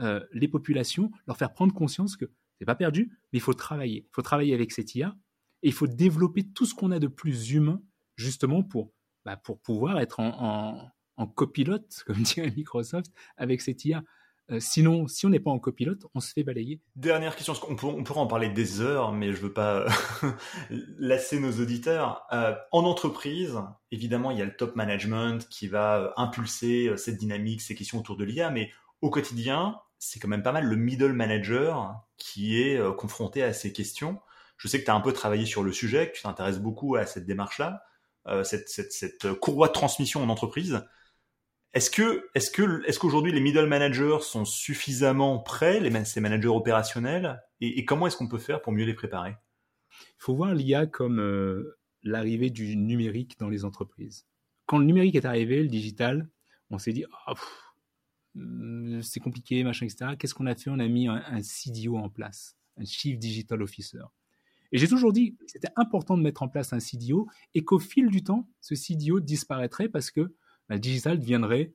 euh, 0.00 0.20
les 0.32 0.48
populations, 0.48 1.10
leur 1.26 1.36
faire 1.36 1.52
prendre 1.52 1.74
conscience 1.74 2.16
que 2.16 2.26
c'est 2.58 2.64
pas 2.64 2.74
perdu, 2.74 3.10
mais 3.32 3.38
il 3.38 3.42
faut 3.42 3.54
travailler. 3.54 4.06
Il 4.06 4.14
faut 4.14 4.22
travailler 4.22 4.54
avec 4.54 4.72
cette 4.72 4.94
IA 4.94 5.14
et 5.62 5.68
il 5.68 5.72
faut 5.72 5.86
développer 5.86 6.44
tout 6.44 6.66
ce 6.66 6.74
qu'on 6.74 6.90
a 6.90 6.98
de 6.98 7.06
plus 7.06 7.52
humain 7.52 7.82
justement 8.16 8.62
pour, 8.62 8.92
bah, 9.24 9.36
pour 9.36 9.60
pouvoir 9.60 9.98
être 10.00 10.20
en, 10.20 10.90
copilote, 11.34 12.02
comme 12.06 12.22
dirait 12.22 12.50
Microsoft, 12.50 13.12
avec 13.36 13.60
cette 13.60 13.84
IA. 13.84 14.02
Euh, 14.50 14.58
sinon, 14.58 15.06
si 15.06 15.26
on 15.26 15.28
n'est 15.28 15.40
pas 15.40 15.50
en 15.50 15.58
copilote, 15.58 16.06
on 16.14 16.20
se 16.20 16.32
fait 16.32 16.42
balayer. 16.42 16.80
Dernière 16.96 17.36
question, 17.36 17.54
on, 17.68 17.76
pourrait 17.76 18.20
en 18.20 18.26
parler 18.26 18.48
des 18.48 18.80
heures, 18.80 19.12
mais 19.12 19.32
je 19.32 19.40
veux 19.40 19.52
pas 19.52 19.86
lasser 20.98 21.38
nos 21.38 21.52
auditeurs. 21.60 22.26
Euh, 22.32 22.54
en 22.72 22.84
entreprise, 22.84 23.58
évidemment, 23.92 24.30
il 24.30 24.38
y 24.38 24.42
a 24.42 24.46
le 24.46 24.56
top 24.56 24.76
management 24.76 25.46
qui 25.50 25.68
va 25.68 26.14
impulser 26.16 26.90
cette 26.96 27.18
dynamique, 27.18 27.60
ces 27.60 27.74
questions 27.74 27.98
autour 27.98 28.16
de 28.16 28.24
l'IA, 28.24 28.50
mais 28.50 28.70
au 29.02 29.10
quotidien, 29.10 29.76
c'est 30.00 30.18
quand 30.18 30.28
même 30.28 30.42
pas 30.42 30.50
mal 30.50 30.64
le 30.64 30.76
middle 30.76 31.12
manager 31.12 31.94
qui 32.16 32.60
est 32.60 32.76
euh, 32.76 32.90
confronté 32.90 33.42
à 33.44 33.52
ces 33.52 33.72
questions. 33.72 34.18
Je 34.56 34.66
sais 34.66 34.80
que 34.80 34.84
tu 34.86 34.90
as 34.90 34.94
un 34.94 35.00
peu 35.00 35.12
travaillé 35.12 35.46
sur 35.46 35.62
le 35.62 35.72
sujet, 35.72 36.10
que 36.10 36.16
tu 36.16 36.22
t'intéresses 36.22 36.58
beaucoup 36.58 36.96
à 36.96 37.06
cette 37.06 37.26
démarche-là, 37.26 37.84
euh, 38.26 38.42
cette, 38.42 39.32
courroie 39.40 39.68
de 39.68 39.74
transmission 39.74 40.22
en 40.22 40.28
entreprise. 40.30 40.82
Est-ce 41.74 41.90
que, 41.90 42.28
est-ce 42.34 42.50
que, 42.50 42.82
est-ce 42.86 42.98
qu'aujourd'hui 42.98 43.30
les 43.30 43.40
middle 43.40 43.66
managers 43.66 44.18
sont 44.22 44.44
suffisamment 44.44 45.38
prêts, 45.38 45.80
les, 45.80 46.04
ces 46.04 46.20
managers 46.20 46.48
opérationnels, 46.48 47.42
et, 47.60 47.84
comment 47.84 48.06
est-ce 48.06 48.16
qu'on 48.16 48.26
peut 48.26 48.38
faire 48.38 48.62
pour 48.62 48.72
mieux 48.72 48.86
les 48.86 48.94
préparer? 48.94 49.36
Il 49.92 50.22
faut 50.22 50.34
voir 50.34 50.54
l'IA 50.54 50.86
comme 50.86 51.20
euh, 51.20 51.78
l'arrivée 52.02 52.48
du 52.48 52.74
numérique 52.76 53.38
dans 53.38 53.50
les 53.50 53.66
entreprises. 53.66 54.26
Quand 54.64 54.78
le 54.78 54.86
numérique 54.86 55.14
est 55.14 55.26
arrivé, 55.26 55.62
le 55.62 55.68
digital, 55.68 56.28
on 56.70 56.78
s'est 56.78 56.92
dit, 56.92 57.04
oh, 57.28 57.34
c'est 59.02 59.20
compliqué, 59.20 59.62
machin, 59.64 59.86
etc. 59.86 60.12
Qu'est-ce 60.18 60.34
qu'on 60.34 60.46
a 60.46 60.54
fait? 60.54 60.70
On 60.70 60.78
a 60.78 60.88
mis 60.88 61.08
un, 61.08 61.42
CDO 61.42 61.96
en 61.96 62.08
place, 62.08 62.56
un 62.76 62.84
Chief 62.84 63.18
Digital 63.18 63.62
Officer. 63.62 64.02
Et 64.72 64.78
j'ai 64.78 64.86
toujours 64.86 65.12
dit 65.12 65.34
que 65.34 65.44
c'était 65.46 65.72
important 65.76 66.16
de 66.16 66.22
mettre 66.22 66.42
en 66.42 66.48
place 66.48 66.72
un 66.72 66.78
CDO 66.78 67.28
et 67.54 67.64
qu'au 67.64 67.80
fil 67.80 68.08
du 68.08 68.22
temps, 68.22 68.48
ce 68.60 68.74
CDO 68.74 69.18
disparaîtrait 69.18 69.88
parce 69.88 70.10
que 70.12 70.20
bah, 70.68 70.76
le 70.76 70.78
digital 70.78 71.18
deviendrait 71.18 71.74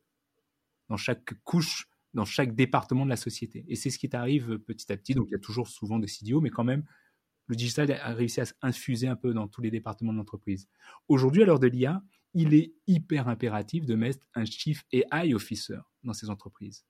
dans 0.88 0.95
chaque 0.95 1.34
couche, 1.43 1.89
dans 2.14 2.24
chaque 2.24 2.56
département 2.56 3.03
de 3.03 3.10
la 3.10 3.18
société. 3.18 3.66
Et 3.68 3.76
c'est 3.76 3.89
ce 3.89 3.99
qui 3.99 4.10
arrive 4.16 4.60
petit 4.60 4.91
à 4.93 4.97
petit. 4.97 5.14
Donc 5.14 5.28
il 5.28 5.32
y 5.32 5.36
a 5.36 5.39
toujours 5.39 5.68
souvent 5.68 5.99
des 5.99 6.08
CDO, 6.08 6.39
mais 6.39 6.51
quand 6.51 6.64
même, 6.64 6.86
le 7.47 7.56
digital 7.56 7.91
a 7.91 8.14
réussi 8.14 8.41
à 8.41 8.45
s'infuser 8.45 9.08
un 9.08 9.16
peu 9.16 9.34
dans 9.34 9.47
tous 9.47 9.62
les 9.62 9.72
départements 9.72 10.14
de 10.14 10.18
l'entreprise. 10.18 10.68
Aujourd'hui, 11.10 11.43
à 11.43 11.45
l'heure 11.45 11.60
de 11.60 11.68
l'IA, 11.68 12.01
il 12.36 12.53
est 12.53 12.73
hyper 12.86 13.27
impératif 13.27 13.86
de 13.86 13.95
mettre 13.95 14.19
un 14.36 14.45
Chief 14.45 14.86
AI 14.91 15.33
Officer 15.33 15.79
dans 16.03 16.13
ces 16.13 16.29
entreprises. 16.29 16.86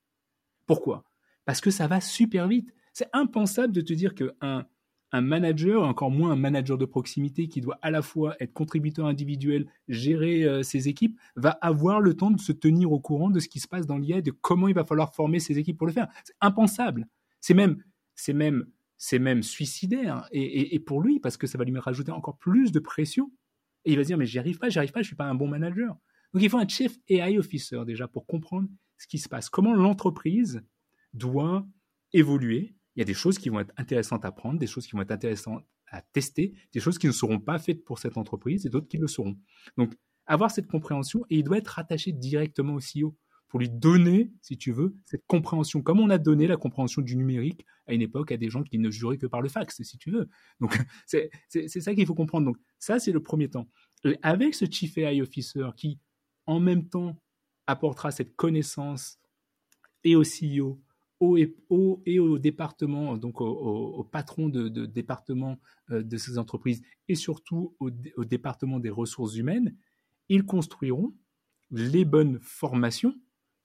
Pourquoi? 0.66 1.04
Parce 1.46 1.62
que 1.62 1.70
ça 1.70 1.86
va 1.86 2.00
super 2.00 2.48
vite. 2.48 2.74
C'est 2.92 3.08
impensable 3.14 3.72
de 3.72 3.80
te 3.80 3.92
dire 3.92 4.14
qu'un 4.14 4.66
un 5.12 5.20
manager, 5.20 5.84
encore 5.84 6.10
moins 6.10 6.32
un 6.32 6.36
manager 6.36 6.76
de 6.76 6.84
proximité 6.84 7.48
qui 7.48 7.60
doit 7.60 7.78
à 7.80 7.90
la 7.90 8.02
fois 8.02 8.34
être 8.40 8.52
contributeur 8.52 9.06
individuel, 9.06 9.66
gérer 9.88 10.44
euh, 10.44 10.62
ses 10.62 10.88
équipes, 10.88 11.18
va 11.36 11.50
avoir 11.50 12.00
le 12.00 12.14
temps 12.14 12.30
de 12.30 12.40
se 12.40 12.52
tenir 12.52 12.90
au 12.92 12.98
courant 12.98 13.30
de 13.30 13.38
ce 13.38 13.48
qui 13.48 13.60
se 13.60 13.68
passe 13.68 13.86
dans 13.86 13.98
l'IA, 13.98 14.20
de 14.20 14.32
comment 14.32 14.68
il 14.68 14.74
va 14.74 14.84
falloir 14.84 15.14
former 15.14 15.38
ses 15.38 15.58
équipes 15.58 15.78
pour 15.78 15.86
le 15.86 15.92
faire. 15.92 16.08
C'est 16.24 16.34
impensable. 16.40 17.06
C'est 17.40 17.54
même, 17.54 17.82
c'est 18.16 18.32
même, 18.32 18.66
c'est 18.96 19.42
suicidaire. 19.42 20.26
Et, 20.32 20.74
et, 20.74 20.80
pour 20.80 21.00
lui, 21.00 21.20
parce 21.20 21.36
que 21.36 21.46
ça 21.46 21.56
va 21.56 21.64
lui 21.64 21.78
rajouter 21.78 22.10
encore 22.10 22.36
plus 22.36 22.72
de 22.72 22.80
pression. 22.80 23.30
Et 23.86 23.92
il 23.92 23.96
va 23.96 24.02
se 24.02 24.08
dire, 24.08 24.18
mais 24.18 24.26
j'y 24.26 24.38
arrive 24.38 24.58
pas, 24.58 24.68
j'y 24.68 24.78
arrive 24.78 24.92
pas, 24.92 25.00
je 25.00 25.06
suis 25.06 25.16
pas 25.16 25.24
un 25.24 25.34
bon 25.34 25.48
manager. 25.48 25.96
Donc 26.34 26.42
il 26.42 26.50
faut 26.50 26.58
un 26.58 26.68
chief 26.68 26.98
AI 27.08 27.38
officer 27.38 27.80
déjà 27.86 28.08
pour 28.08 28.26
comprendre 28.26 28.68
ce 28.98 29.06
qui 29.06 29.18
se 29.18 29.28
passe, 29.28 29.48
comment 29.48 29.74
l'entreprise 29.74 30.62
doit 31.14 31.66
évoluer. 32.12 32.74
Il 32.94 33.00
y 33.00 33.02
a 33.02 33.04
des 33.04 33.14
choses 33.14 33.38
qui 33.38 33.48
vont 33.48 33.60
être 33.60 33.72
intéressantes 33.76 34.24
à 34.24 34.32
prendre, 34.32 34.58
des 34.58 34.66
choses 34.66 34.86
qui 34.86 34.92
vont 34.92 35.02
être 35.02 35.12
intéressantes 35.12 35.64
à 35.88 36.02
tester, 36.02 36.54
des 36.72 36.80
choses 36.80 36.98
qui 36.98 37.06
ne 37.06 37.12
seront 37.12 37.38
pas 37.38 37.58
faites 37.58 37.84
pour 37.84 37.98
cette 37.98 38.18
entreprise 38.18 38.66
et 38.66 38.70
d'autres 38.70 38.88
qui 38.88 38.98
le 38.98 39.06
seront. 39.06 39.38
Donc 39.76 39.94
avoir 40.26 40.50
cette 40.50 40.66
compréhension 40.66 41.24
et 41.30 41.38
il 41.38 41.44
doit 41.44 41.58
être 41.58 41.68
rattaché 41.68 42.12
directement 42.12 42.74
au 42.74 42.80
CEO 42.80 43.16
pour 43.48 43.60
lui 43.60 43.68
donner, 43.68 44.32
si 44.42 44.56
tu 44.56 44.72
veux, 44.72 44.94
cette 45.04 45.24
compréhension, 45.26 45.82
comme 45.82 46.00
on 46.00 46.10
a 46.10 46.18
donné 46.18 46.46
la 46.46 46.56
compréhension 46.56 47.02
du 47.02 47.16
numérique 47.16 47.64
à 47.86 47.94
une 47.94 48.02
époque 48.02 48.32
à 48.32 48.36
des 48.36 48.50
gens 48.50 48.62
qui 48.62 48.78
ne 48.78 48.90
juraient 48.90 49.18
que 49.18 49.26
par 49.26 49.40
le 49.40 49.48
fax, 49.48 49.80
si 49.82 49.98
tu 49.98 50.10
veux. 50.10 50.28
Donc, 50.60 50.76
c'est 51.06 51.30
ça 51.68 51.94
qu'il 51.94 52.06
faut 52.06 52.14
comprendre. 52.14 52.46
Donc, 52.46 52.56
ça, 52.78 52.98
c'est 52.98 53.12
le 53.12 53.22
premier 53.22 53.48
temps. 53.48 53.68
Avec 54.22 54.54
ce 54.54 54.64
Chief 54.70 54.98
AI 54.98 55.22
Officer 55.22 55.68
qui, 55.76 55.98
en 56.46 56.60
même 56.60 56.88
temps, 56.88 57.20
apportera 57.66 58.10
cette 58.10 58.34
connaissance 58.36 59.18
et 60.04 60.16
au 60.16 60.22
CEO, 60.22 60.80
au, 61.20 61.38
au, 61.70 62.02
et 62.04 62.18
au 62.18 62.38
département, 62.38 63.16
donc 63.16 63.40
au, 63.40 64.04
patron 64.04 64.48
de, 64.48 64.68
département 64.86 65.58
euh, 65.90 66.02
de 66.02 66.16
ces 66.16 66.38
entreprises 66.38 66.82
et 67.08 67.14
surtout 67.14 67.74
au, 67.80 67.90
au 68.16 68.24
département 68.24 68.78
des 68.78 68.90
ressources 68.90 69.36
humaines, 69.36 69.76
ils 70.28 70.44
construiront 70.44 71.14
les 71.70 72.04
bonnes 72.04 72.38
formations 72.40 73.14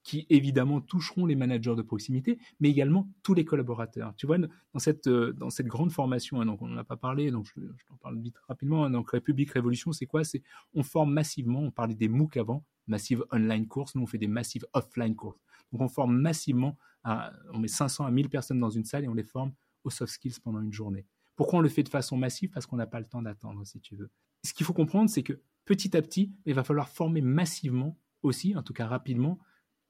qui 0.02 0.26
évidemment 0.30 0.80
toucheront 0.80 1.26
les 1.26 1.36
managers 1.36 1.74
de 1.76 1.82
proximité, 1.82 2.38
mais 2.60 2.70
également 2.70 3.08
tous 3.22 3.34
les 3.34 3.44
collaborateurs. 3.44 4.14
Tu 4.16 4.26
vois, 4.26 4.38
dans 4.38 4.78
cette, 4.78 5.06
euh, 5.06 5.34
cette 5.50 5.66
grande 5.66 5.92
formation, 5.92 6.40
hein, 6.40 6.46
donc 6.46 6.60
on 6.62 6.68
n'en 6.68 6.76
a 6.76 6.84
pas 6.84 6.96
parlé, 6.96 7.30
donc 7.30 7.46
je, 7.54 7.60
t'en 7.88 7.96
parle 7.96 8.18
vite 8.20 8.36
rapidement. 8.48 8.84
Hein, 8.84 8.90
donc 8.90 9.10
République 9.10 9.50
Révolution, 9.50 9.92
c'est 9.92 10.06
quoi? 10.06 10.24
C'est 10.24 10.42
on 10.74 10.82
forme 10.82 11.12
massivement. 11.12 11.60
On 11.60 11.70
parlait 11.70 11.94
des 11.94 12.08
MOOC 12.08 12.36
avant, 12.36 12.64
massive 12.86 13.24
online 13.30 13.66
courses. 13.66 13.94
Nous 13.94 14.02
on 14.02 14.06
fait 14.06 14.18
des 14.18 14.28
massives 14.28 14.66
offline 14.72 15.14
courses. 15.14 15.40
Donc 15.72 15.82
on 15.82 15.88
forme 15.88 16.18
massivement. 16.18 16.76
on 17.04 17.58
met 17.58 17.68
500 17.68 18.04
à 18.04 18.10
1000 18.10 18.28
personnes 18.28 18.60
dans 18.60 18.70
une 18.70 18.84
salle 18.84 19.04
et 19.04 19.08
on 19.08 19.14
les 19.14 19.24
forme 19.24 19.52
aux 19.84 19.90
soft 19.90 20.12
skills 20.12 20.40
pendant 20.42 20.60
une 20.60 20.72
journée. 20.72 21.06
Pourquoi 21.36 21.60
on 21.60 21.62
le 21.62 21.68
fait 21.68 21.82
de 21.82 21.88
façon 21.88 22.16
massive? 22.16 22.50
Parce 22.50 22.66
qu'on 22.66 22.76
n'a 22.76 22.86
pas 22.86 23.00
le 23.00 23.06
temps 23.06 23.22
d'attendre, 23.22 23.64
si 23.64 23.80
tu 23.80 23.96
veux. 23.96 24.10
Ce 24.44 24.52
qu'il 24.52 24.66
faut 24.66 24.72
comprendre, 24.72 25.08
c'est 25.08 25.22
que 25.22 25.40
petit 25.64 25.96
à 25.96 26.02
petit, 26.02 26.32
il 26.44 26.54
va 26.54 26.64
falloir 26.64 26.88
former 26.88 27.20
massivement 27.20 27.98
aussi, 28.22 28.54
en 28.56 28.62
tout 28.62 28.72
cas 28.72 28.86
rapidement, 28.86 29.38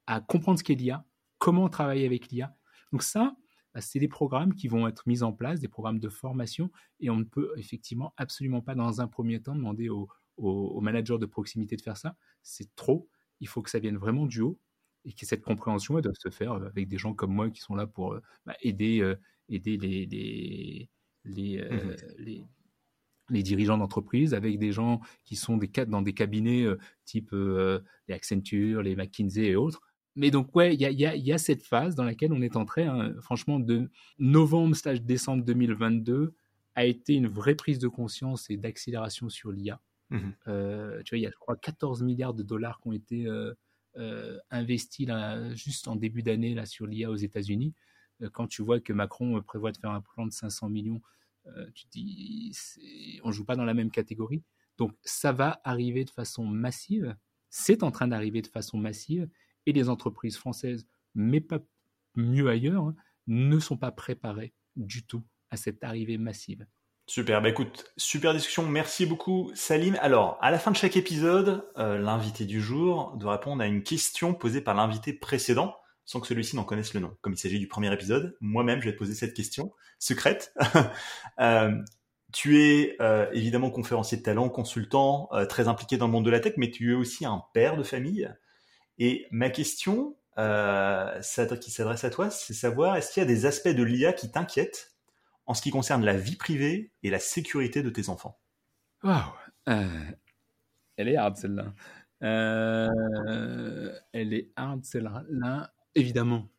à 0.07 0.21
comprendre 0.21 0.59
ce 0.59 0.63
qu'est 0.63 0.75
l'IA, 0.75 1.05
comment 1.37 1.69
travailler 1.69 2.05
avec 2.05 2.29
l'IA. 2.29 2.55
Donc 2.91 3.03
ça, 3.03 3.35
bah, 3.73 3.81
c'est 3.81 3.99
des 3.99 4.07
programmes 4.07 4.53
qui 4.53 4.67
vont 4.67 4.87
être 4.87 5.07
mis 5.07 5.23
en 5.23 5.33
place, 5.33 5.59
des 5.59 5.67
programmes 5.67 5.99
de 5.99 6.09
formation, 6.09 6.71
et 6.99 7.09
on 7.09 7.17
ne 7.17 7.23
peut 7.23 7.53
effectivement 7.57 8.13
absolument 8.17 8.61
pas 8.61 8.75
dans 8.75 9.01
un 9.01 9.07
premier 9.07 9.41
temps 9.41 9.55
demander 9.55 9.89
aux, 9.89 10.07
managers 10.81 11.17
de 11.17 11.25
proximité 11.25 11.75
de 11.75 11.81
faire 11.81 11.97
ça. 11.97 12.15
C'est 12.41 12.73
trop. 12.75 13.09
Il 13.39 13.47
faut 13.47 13.61
que 13.61 13.69
ça 13.69 13.79
vienne 13.79 13.97
vraiment 13.97 14.25
du 14.25 14.41
haut 14.41 14.59
et 15.05 15.13
que 15.13 15.25
cette 15.25 15.41
compréhension 15.41 15.99
doit 15.99 16.13
se 16.13 16.29
faire 16.29 16.53
avec 16.53 16.87
des 16.87 16.97
gens 16.97 17.13
comme 17.13 17.33
moi 17.33 17.49
qui 17.49 17.61
sont 17.61 17.75
là 17.75 17.87
pour 17.87 18.13
euh, 18.13 18.21
bah, 18.45 18.55
aider, 18.61 19.01
euh, 19.01 19.15
aider 19.49 19.77
les, 19.77 20.05
les, 20.05 20.89
les, 21.25 21.59
euh, 21.59 21.93
mmh 21.93 21.95
les 22.19 22.43
les 23.29 23.41
dirigeants 23.41 23.77
d'entreprise, 23.77 24.33
avec 24.33 24.59
des 24.59 24.73
gens 24.73 24.99
qui 25.23 25.37
sont 25.37 25.55
des, 25.55 25.69
dans 25.87 26.01
des 26.01 26.13
cabinets 26.13 26.65
type 27.05 27.31
les 27.31 28.13
Accenture, 28.13 28.81
les 28.81 28.97
McKinsey 28.97 29.45
et 29.45 29.55
autres, 29.55 29.81
mais 30.15 30.29
donc, 30.29 30.55
ouais, 30.55 30.75
il 30.75 30.81
y 30.81 31.31
a, 31.31 31.37
cette 31.37 31.63
phase 31.63 31.95
dans 31.95 32.03
laquelle 32.03 32.33
on 32.33 32.41
est 32.41 32.55
entré, 32.55 32.83
hein, 32.85 33.15
franchement, 33.21 33.59
de 33.59 33.89
novembre 34.19 34.75
slash 34.75 35.01
décembre 35.01 35.43
2022 35.43 36.35
a 36.75 36.85
été 36.85 37.13
une 37.13 37.27
vraie 37.27 37.55
prise 37.55 37.79
de 37.79 37.87
conscience 37.87 38.49
et 38.49 38.57
d'accélération 38.57 39.29
sur 39.29 39.51
l'IA. 39.51 39.79
Mmh 40.09 40.19
euh, 40.47 41.01
tu 41.03 41.15
vois, 41.15 41.19
il 41.19 41.21
y 41.21 41.27
a, 41.27 41.31
je 41.31 41.37
crois, 41.37 41.55
14 41.55 42.03
milliards 42.03 42.33
de 42.33 42.43
dollars 42.43 42.79
qui 42.79 42.87
ont 42.89 42.93
été 42.93 43.25
euh, 43.25 43.53
euh, 43.97 44.37
investis 44.51 45.07
là, 45.07 45.53
juste 45.55 45.87
en 45.87 45.95
début 45.95 46.21
d'année 46.21 46.53
là, 46.53 46.65
sur 46.65 46.85
l'IA 46.85 47.09
aux 47.09 47.15
États-Unis. 47.15 47.73
quand 48.31 48.47
tu 48.47 48.61
vois 48.61 48.79
que 48.79 48.93
Macron 48.93 49.41
prévoit 49.41 49.71
de 49.71 49.77
faire 49.77 49.91
un 49.91 50.01
plan 50.01 50.25
de 50.25 50.31
500 50.31 50.69
millions 50.69 51.01
tu 51.73 51.87
te 51.87 51.91
dis, 51.91 52.55
on 53.25 53.31
joue 53.33 53.43
pas 53.43 53.57
dans 53.57 53.65
la 53.65 53.73
même 53.73 53.91
catégorie. 53.91 54.43
Donc 54.77 54.93
ça 55.03 55.33
va 55.33 55.59
arriver 55.65 56.05
de 56.05 56.09
façon 56.09 56.45
massive, 56.45 57.17
c'est 57.49 57.83
en 57.83 57.91
train 57.91 58.07
d'arriver 58.07 58.41
de 58.41 58.47
façon 58.47 58.77
massive, 58.77 59.27
et 59.65 59.73
les 59.73 59.89
entreprises 59.89 60.37
françaises, 60.37 60.85
mais 61.15 61.41
pas 61.41 61.59
mieux 62.15 62.49
ailleurs, 62.49 62.83
hein, 62.83 62.95
ne 63.27 63.59
sont 63.59 63.77
pas 63.77 63.91
préparées 63.91 64.53
du 64.75 65.05
tout 65.05 65.23
à 65.51 65.57
cette 65.57 65.83
arrivée 65.83 66.17
massive. 66.17 66.65
Super, 67.05 67.41
bah 67.41 67.49
écoute, 67.49 67.91
super 67.97 68.33
discussion, 68.33 68.65
merci 68.65 69.05
beaucoup 69.05 69.51
Salim. 69.55 69.97
Alors, 70.01 70.37
à 70.41 70.51
la 70.51 70.59
fin 70.59 70.71
de 70.71 70.77
chaque 70.77 70.95
épisode, 70.95 71.69
euh, 71.77 71.97
l'invité 71.97 72.45
du 72.45 72.61
jour 72.61 73.17
doit 73.17 73.33
répondre 73.33 73.61
à 73.61 73.67
une 73.67 73.83
question 73.83 74.33
posée 74.33 74.61
par 74.61 74.73
l'invité 74.73 75.11
précédent, 75.11 75.75
sans 76.05 76.21
que 76.21 76.27
celui-ci 76.27 76.55
n'en 76.55 76.63
connaisse 76.63 76.93
le 76.93 77.01
nom. 77.01 77.15
Comme 77.19 77.33
il 77.33 77.37
s'agit 77.37 77.59
du 77.59 77.67
premier 77.67 77.91
épisode, 77.91 78.37
moi-même 78.39 78.79
je 78.79 78.85
vais 78.85 78.93
te 78.93 78.97
poser 78.97 79.15
cette 79.15 79.33
question, 79.33 79.73
secrète. 79.99 80.53
euh, 81.41 81.77
tu 82.31 82.61
es 82.61 82.95
euh, 83.01 83.27
évidemment 83.33 83.69
conférencier 83.69 84.17
de 84.17 84.23
talent, 84.23 84.47
consultant, 84.47 85.29
très 85.49 85.67
impliqué 85.67 85.97
dans 85.97 86.07
le 86.07 86.13
monde 86.13 86.25
de 86.25 86.31
la 86.31 86.39
tech, 86.39 86.53
mais 86.55 86.71
tu 86.71 86.93
es 86.93 86.95
aussi 86.95 87.25
un 87.25 87.43
père 87.53 87.75
de 87.75 87.83
famille. 87.83 88.33
Et 88.97 89.27
ma 89.31 89.49
question 89.49 90.15
euh, 90.37 91.19
qui 91.59 91.71
s'adresse 91.71 92.03
à 92.03 92.09
toi, 92.09 92.29
c'est 92.29 92.53
savoir 92.53 92.95
est-ce 92.95 93.13
qu'il 93.13 93.21
y 93.21 93.25
a 93.25 93.27
des 93.27 93.45
aspects 93.45 93.69
de 93.69 93.83
l'IA 93.83 94.13
qui 94.13 94.31
t'inquiètent 94.31 94.95
en 95.45 95.53
ce 95.53 95.61
qui 95.61 95.71
concerne 95.71 96.03
la 96.05 96.15
vie 96.17 96.35
privée 96.35 96.91
et 97.03 97.09
la 97.09 97.19
sécurité 97.19 97.83
de 97.83 97.89
tes 97.89 98.09
enfants? 98.09 98.39
Waouh 99.03 99.33
Elle 99.65 101.09
est 101.09 101.17
hard 101.17 101.35
celle-là. 101.37 101.73
elle 104.11 104.33
est 104.33 104.51
hard 104.55 104.83
celle-là. 104.83 105.73
Évidemment, 105.95 106.49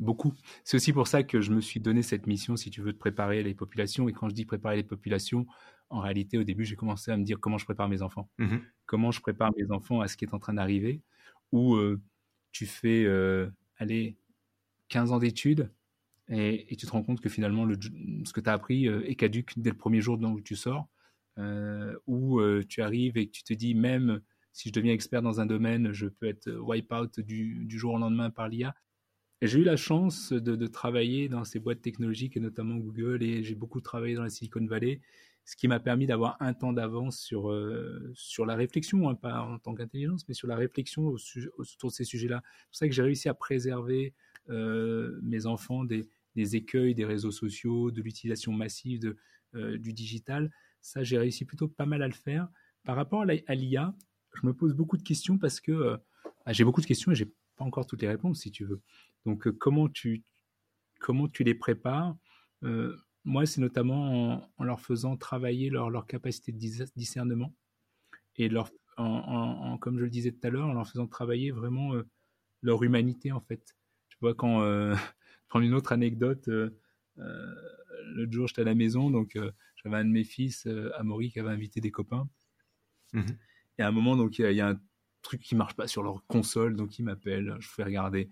Beaucoup. 0.00 0.34
C'est 0.64 0.76
aussi 0.76 0.92
pour 0.92 1.06
ça 1.06 1.22
que 1.22 1.40
je 1.40 1.52
me 1.52 1.60
suis 1.60 1.80
donné 1.80 2.02
cette 2.02 2.26
mission, 2.26 2.56
si 2.56 2.70
tu 2.70 2.82
veux, 2.82 2.92
de 2.92 2.98
préparer 2.98 3.42
les 3.42 3.54
populations. 3.54 4.08
Et 4.08 4.12
quand 4.12 4.28
je 4.28 4.34
dis 4.34 4.44
préparer 4.44 4.76
les 4.76 4.82
populations, 4.82 5.46
en 5.88 6.00
réalité, 6.00 6.36
au 6.36 6.44
début, 6.44 6.64
j'ai 6.64 6.74
commencé 6.74 7.12
à 7.12 7.16
me 7.16 7.24
dire 7.24 7.38
comment 7.40 7.58
je 7.58 7.64
prépare 7.64 7.88
mes 7.88 8.02
enfants. 8.02 8.28
Mmh 8.38 8.56
comment 8.86 9.10
je 9.10 9.22
prépare 9.22 9.50
mes 9.56 9.70
enfants 9.70 10.02
à 10.02 10.08
ce 10.08 10.16
qui 10.18 10.26
est 10.26 10.34
en 10.34 10.38
train 10.38 10.52
d'arriver. 10.52 11.00
Où 11.54 11.76
euh, 11.76 12.02
tu 12.50 12.66
fais, 12.66 13.04
euh, 13.04 13.48
allez, 13.78 14.18
15 14.88 15.12
ans 15.12 15.20
d'études 15.20 15.70
et, 16.28 16.74
tu 16.76 16.86
te 16.86 16.90
rends 16.90 17.04
compte 17.04 17.20
que 17.20 17.28
finalement, 17.28 17.64
le, 17.64 17.78
ce 18.24 18.32
que 18.32 18.40
tu 18.40 18.50
as 18.50 18.54
appris 18.54 18.88
euh, 18.88 19.08
est 19.08 19.14
caduque 19.14 19.52
dès 19.56 19.70
le 19.70 19.76
premier 19.76 20.00
jour 20.00 20.18
où 20.20 20.40
tu 20.40 20.56
sors. 20.56 20.88
où 22.06 22.40
tu 22.68 22.82
arrives 22.82 23.16
et 23.16 23.28
tu 23.28 23.44
te 23.44 23.54
dis, 23.54 23.74
même 23.76 24.20
si 24.52 24.70
je 24.70 24.74
deviens 24.74 24.92
expert 24.92 25.22
dans 25.22 25.40
un 25.40 25.46
domaine, 25.46 25.92
je 25.92 26.08
peux 26.08 26.26
être 26.26 26.50
wipe 26.50 26.92
out 26.92 27.20
du, 27.20 27.64
du 27.66 27.78
jour 27.78 27.94
au 27.94 27.98
lendemain 27.98 28.30
par 28.30 28.48
l'IA. 28.48 28.74
J'ai 29.40 29.60
eu 29.60 29.64
la 29.64 29.76
chance 29.76 30.32
de, 30.32 30.66
travailler 30.66 31.28
dans 31.28 31.44
ces 31.44 31.60
boîtes 31.60 31.82
technologiques 31.82 32.36
et 32.36 32.40
notamment 32.40 32.76
Google 32.76 33.22
et 33.22 33.44
j'ai 33.44 33.54
beaucoup 33.54 33.80
travaillé 33.80 34.14
dans 34.16 34.22
la 34.22 34.30
Silicon 34.30 34.64
Valley, 34.66 35.00
ce 35.44 35.56
qui 35.56 35.68
m'a 35.68 35.78
permis 35.78 36.06
d'avoir 36.06 36.36
un 36.40 36.54
temps 36.54 36.72
d'avance 36.72 37.18
sur, 37.18 37.50
euh, 37.50 38.10
sur 38.14 38.46
la 38.46 38.54
réflexion, 38.54 39.08
hein, 39.08 39.14
pas 39.14 39.42
en 39.42 39.58
tant 39.58 39.74
qu'intelligence, 39.74 40.26
mais 40.26 40.34
sur 40.34 40.48
la 40.48 40.56
réflexion 40.56 41.14
autour 41.58 41.90
de 41.90 41.94
ces 41.94 42.04
sujets-là. 42.04 42.42
C'est 42.44 42.66
pour 42.68 42.76
ça 42.76 42.88
que 42.88 42.94
j'ai 42.94 43.02
réussi 43.02 43.28
à 43.28 43.34
préserver 43.34 44.14
euh, 44.48 45.18
mes 45.22 45.44
enfants 45.44 45.84
des, 45.84 46.08
des, 46.34 46.56
écueils 46.56 46.94
des 46.94 47.04
réseaux 47.04 47.30
sociaux, 47.30 47.90
de 47.90 48.00
l'utilisation 48.00 48.52
massive 48.52 49.00
de, 49.00 49.16
euh, 49.54 49.76
du 49.76 49.92
digital. 49.92 50.50
Ça, 50.80 51.02
j'ai 51.02 51.18
réussi 51.18 51.44
plutôt 51.44 51.68
pas 51.68 51.86
mal 51.86 52.02
à 52.02 52.08
le 52.08 52.14
faire. 52.14 52.48
Par 52.84 52.96
rapport 52.96 53.22
à 53.22 53.54
l'IA, 53.54 53.94
je 54.34 54.46
me 54.46 54.54
pose 54.54 54.74
beaucoup 54.74 54.96
de 54.96 55.02
questions 55.02 55.38
parce 55.38 55.60
que 55.60 55.98
ah, 56.46 56.52
j'ai 56.52 56.64
beaucoup 56.64 56.80
de 56.80 56.86
questions 56.86 57.12
et 57.12 57.14
j'ai 57.14 57.32
pas 57.56 57.64
encore 57.64 57.86
toutes 57.86 58.02
les 58.02 58.08
réponses, 58.08 58.40
si 58.40 58.50
tu 58.50 58.64
veux. 58.64 58.82
Donc, 59.24 59.50
comment, 59.52 59.88
tu, 59.88 60.22
comment 61.00 61.28
tu 61.28 61.44
les 61.44 61.54
prépares 61.54 62.14
Moi, 63.24 63.46
c'est 63.46 63.60
notamment 63.60 64.50
en, 64.58 64.64
leur 64.64 64.80
faisant 64.80 65.16
travailler 65.16 65.70
leur, 65.70 65.90
leur 65.90 66.06
capacité 66.06 66.52
de 66.52 66.58
discernement 66.94 67.54
et 68.36 68.48
leur, 68.48 68.70
en, 68.96 69.78
comme 69.78 69.98
je 69.98 70.04
le 70.04 70.10
disais 70.10 70.32
tout 70.32 70.46
à 70.46 70.50
l'heure, 70.50 70.68
en 70.68 70.74
leur 70.74 70.86
faisant 70.86 71.06
travailler 71.06 71.50
vraiment 71.50 71.94
euh, 71.94 72.06
leur 72.62 72.82
humanité, 72.82 73.32
en 73.32 73.40
fait. 73.40 73.74
Tu 74.08 74.18
vois, 74.20 74.34
quand. 74.34 74.60
prendre 75.48 75.66
une 75.66 75.74
autre 75.74 75.92
anecdote. 75.92 76.48
L'autre 77.16 78.32
jour, 78.32 78.48
j'étais 78.48 78.62
à 78.62 78.64
la 78.64 78.74
maison, 78.74 79.10
donc 79.10 79.38
j'avais 79.76 79.96
un 79.96 80.04
de 80.04 80.10
mes 80.10 80.24
fils, 80.24 80.66
Amaury, 80.96 81.30
qui 81.30 81.38
avait 81.38 81.50
invité 81.50 81.80
des 81.80 81.90
copains. 81.90 82.28
Mmh 83.12 83.22
et 83.78 83.82
à 83.82 83.88
un 83.88 83.90
moment, 83.90 84.16
donc 84.16 84.38
il 84.38 84.52
y, 84.52 84.60
a 84.60 84.68
un 84.68 84.80
truc 85.22 85.40
qui 85.40 85.56
marche 85.56 85.74
pas 85.74 85.88
sur 85.88 86.02
leur 86.02 86.24
console, 86.26 86.76
donc 86.76 86.98
ils 86.98 87.02
m'appellent, 87.02 87.56
je 87.58 87.68
fais 87.68 87.82
regarder. 87.82 88.30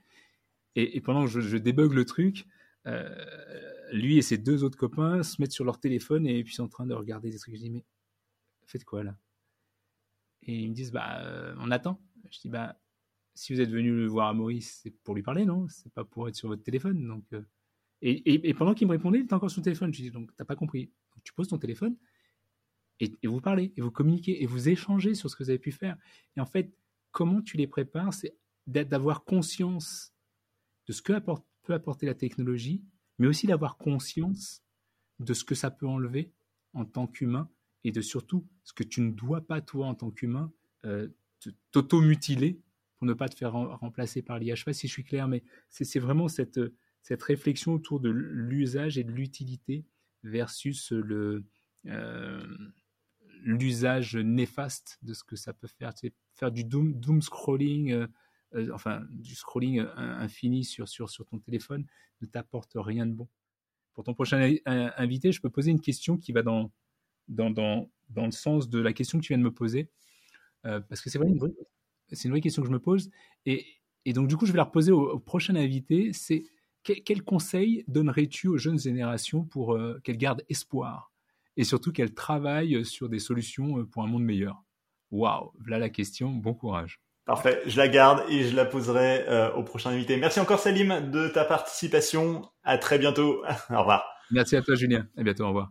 Et, 0.77 1.01
pendant 1.01 1.25
que 1.25 1.31
je, 1.31 1.41
je, 1.41 1.57
débug 1.57 1.93
le 1.93 2.05
truc, 2.05 2.45
euh, 2.45 2.49
lui 2.85 4.19
et 4.19 4.23
ses 4.23 4.39
deux 4.39 4.65
autres 4.65 4.79
copains 4.79 5.23
se 5.23 5.41
mettent 5.41 5.53
sur 5.53 5.65
leur 5.65 5.79
téléphone 5.79 6.27
et 6.27 6.43
puis 6.43 6.55
sont 6.55 6.65
en 6.65 6.69
train 6.69 6.87
de 6.87 6.95
regarder 6.95 7.31
des 7.31 7.39
trucs. 7.39 7.55
Je 7.55 7.61
dis, 7.61 7.71
mais 7.71 7.85
faites 8.67 8.85
quoi 8.85 9.05
là? 9.05 9.17
Et 10.43 10.59
ils 10.59 10.69
me 10.69 10.75
disent, 10.75 10.93
bah, 10.93 11.21
euh, 11.23 11.55
on 11.59 11.71
attend. 11.71 12.01
Je 12.31 12.41
dis, 12.41 12.49
bah, 12.49 12.81
si 13.35 13.55
vous 13.55 13.61
êtes 13.61 13.71
venu 13.71 13.93
le 13.93 14.07
voir 14.07 14.29
à 14.29 14.35
Maurice, 14.35 14.81
c'est 14.83 14.91
pour 14.91 15.15
lui 15.15 15.23
parler, 15.23 15.45
non? 15.45 15.69
C'est 15.69 15.93
pas 15.93 16.05
pour 16.05 16.29
être 16.29 16.35
sur 16.35 16.49
votre 16.49 16.63
téléphone. 16.63 17.07
Donc, 17.07 17.25
euh. 17.33 17.43
et, 18.01 18.49
et, 18.49 18.55
pendant 18.55 18.75
qu'il 18.75 18.87
me 18.87 18.93
répondait, 18.93 19.19
il 19.19 19.25
était 19.25 19.35
encore 19.35 19.51
sur 19.51 19.61
le 19.61 19.65
téléphone. 19.65 19.95
Je 19.95 20.03
dis, 20.03 20.11
donc, 20.11 20.35
t'as 20.37 20.45
pas 20.45 20.57
compris. 20.57 20.91
tu 21.23 21.33
poses 21.33 21.49
ton 21.49 21.59
téléphone 21.59 21.97
et, 23.01 23.13
et, 23.23 23.27
vous 23.27 23.41
parlez, 23.41 23.73
et 23.77 23.81
vous 23.81 23.91
communiquez, 23.91 24.43
et 24.43 24.47
vous 24.47 24.69
échangez 24.69 25.15
sur 25.15 25.31
ce 25.31 25.37
que 25.37 25.45
vous 25.45 25.51
avez 25.51 25.59
pu 25.59 25.73
faire. 25.73 25.97
Et 26.37 26.41
en 26.41 26.47
fait, 26.47 26.73
comment 27.11 27.41
tu 27.41 27.57
les 27.57 27.67
prépares 27.67 28.13
C'est 28.13 28.37
d'avoir 28.67 29.25
conscience 29.25 30.13
de 30.87 30.93
ce 30.93 31.03
que 31.03 31.13
peut 31.63 31.75
apporter 31.75 32.07
la 32.07 32.15
technologie, 32.15 32.83
mais 33.19 33.27
aussi 33.27 33.47
d'avoir 33.47 33.77
conscience 33.77 34.63
de 35.21 35.35
ce 35.35 35.45
que 35.45 35.55
ça 35.55 35.71
peut 35.71 35.87
enlever 35.87 36.33
en 36.73 36.85
tant 36.85 37.07
qu'humain 37.07 37.49
et 37.85 37.93
de 37.93 38.01
surtout 38.01 38.47
ce 38.65 38.73
que 38.73 38.83
tu 38.83 39.01
ne 39.01 39.11
dois 39.11 39.41
pas, 39.41 39.61
toi, 39.61 39.87
en 39.87 39.95
tant 39.95 40.11
qu'humain, 40.11 40.53
euh, 40.85 41.09
t'auto-mutiler 41.73 42.61
pour 42.97 43.07
ne 43.07 43.15
pas 43.15 43.29
te 43.29 43.37
faire 43.37 43.53
remplacer 43.53 44.23
par 44.23 44.39
l'IA. 44.39 44.55
Je 44.55 44.61
sais 44.61 44.65
pas 44.65 44.73
si 44.73 44.87
je 44.87 44.93
suis 44.93 45.05
clair, 45.05 45.29
mais 45.29 45.43
c'est 45.69 45.99
vraiment 45.99 46.29
cette, 46.29 46.61
cette 47.03 47.23
réflexion 47.23 47.75
autour 47.75 48.01
de 48.01 48.11
l'usage 48.11 48.99
et 48.99 49.05
de 49.05 49.11
l'utilité 49.11 49.85
versus 50.23 50.93
le 50.93 51.45
euh, 51.87 52.47
l'usage 53.45 54.17
néfaste 54.17 54.99
de 55.03 55.15
ce 55.15 55.25
que 55.25 55.35
ça 55.35 55.53
peut 55.53 55.67
faire. 55.67 55.93
C'est 55.97 56.15
faire 56.35 56.53
du 56.53 56.65
doom, 56.65 56.95
doom 56.95 57.21
scrolling, 57.21 57.93
euh, 57.93 58.07
euh, 58.55 58.71
enfin 58.75 59.03
du 59.11 59.35
scrolling 59.35 59.81
euh, 59.81 59.87
infini 59.97 60.65
sur, 60.65 60.89
sur, 60.89 61.11
sur 61.11 61.25
ton 61.27 61.39
téléphone 61.39 61.87
ne 62.21 62.27
t'apporte 62.27 62.73
rien 62.75 63.07
de 63.07 63.13
bon. 63.13 63.29
Pour 63.95 64.05
ton 64.05 64.15
prochain 64.15 64.57
invité, 64.67 65.33
je 65.33 65.41
peux 65.41 65.51
poser 65.51 65.71
une 65.71 65.81
question 65.81 66.17
qui 66.17 66.33
va 66.33 66.43
dans, 66.43 66.73
dans, 67.29 67.51
dans, 67.51 67.91
dans 68.09 68.25
le 68.25 68.33
sens 68.33 68.71
de 68.71 68.79
la 68.79 68.93
question 68.93 69.19
que 69.19 69.25
tu 69.25 69.33
viens 69.33 69.39
de 69.39 69.43
me 69.43 69.53
poser. 69.53 69.91
Euh, 70.65 70.81
parce 70.81 71.03
que 71.03 71.11
c'est 71.11 71.19
vrai, 71.19 71.29
c'est 72.11 72.25
une 72.25 72.31
vraie 72.31 72.41
question 72.41 72.63
que 72.63 72.69
je 72.69 72.73
me 72.73 72.79
pose. 72.79 73.11
Et, 73.45 73.67
et, 74.07 74.15
donc, 74.15 74.29
du 74.29 74.37
coup, 74.37 74.47
je 74.47 74.53
vais 74.53 74.57
la 74.57 74.65
reposer 74.65 74.93
au, 74.93 75.19
prochain 75.19 75.57
invité. 75.57 76.15
C'est 76.15 76.45
quel, 76.83 77.23
conseil 77.23 77.85
donnerais-tu 77.87 78.49
aux 78.49 78.57
jeunes 78.57 78.79
générations 78.79 79.45
pour 79.45 79.79
qu'elles 80.03 80.17
gardent 80.17 80.45
espoir 80.49 81.13
et 81.59 81.65
surtout 81.65 81.93
qu'elles 81.93 82.15
travaillent 82.15 82.87
sur 82.87 83.11
des 83.11 83.19
solutions 83.19 83.85
pour 83.85 84.03
un 84.03 84.07
monde 84.07 84.25
meilleur? 84.25 84.65
Waouh, 85.11 85.53
voilà 85.59 85.79
la 85.79 85.91
question. 85.91 86.31
Bon 86.33 86.55
courage. 86.55 87.03
Parfait, 87.25 87.63
je 87.67 87.77
la 87.77 87.89
garde 87.89 88.25
et 88.29 88.45
je 88.45 88.57
la 88.57 88.65
poserai 88.65 89.25
euh, 89.29 89.53
au 89.53 89.63
prochain 89.63 89.91
invité. 89.91 90.17
Merci 90.17 90.41
encore 90.41 90.59
Salim 90.59 91.11
de 91.11 91.29
ta 91.29 91.45
participation. 91.45 92.43
À 92.65 92.79
très 92.79 92.99
bientôt. 92.99 93.43
au 93.71 93.79
revoir. 93.79 94.05
Merci 94.33 94.57
à 94.57 94.63
toi 94.63 94.75
Julien. 94.75 95.07
À 95.17 95.23
bientôt. 95.23 95.45
Au 95.45 95.49
revoir. 95.49 95.71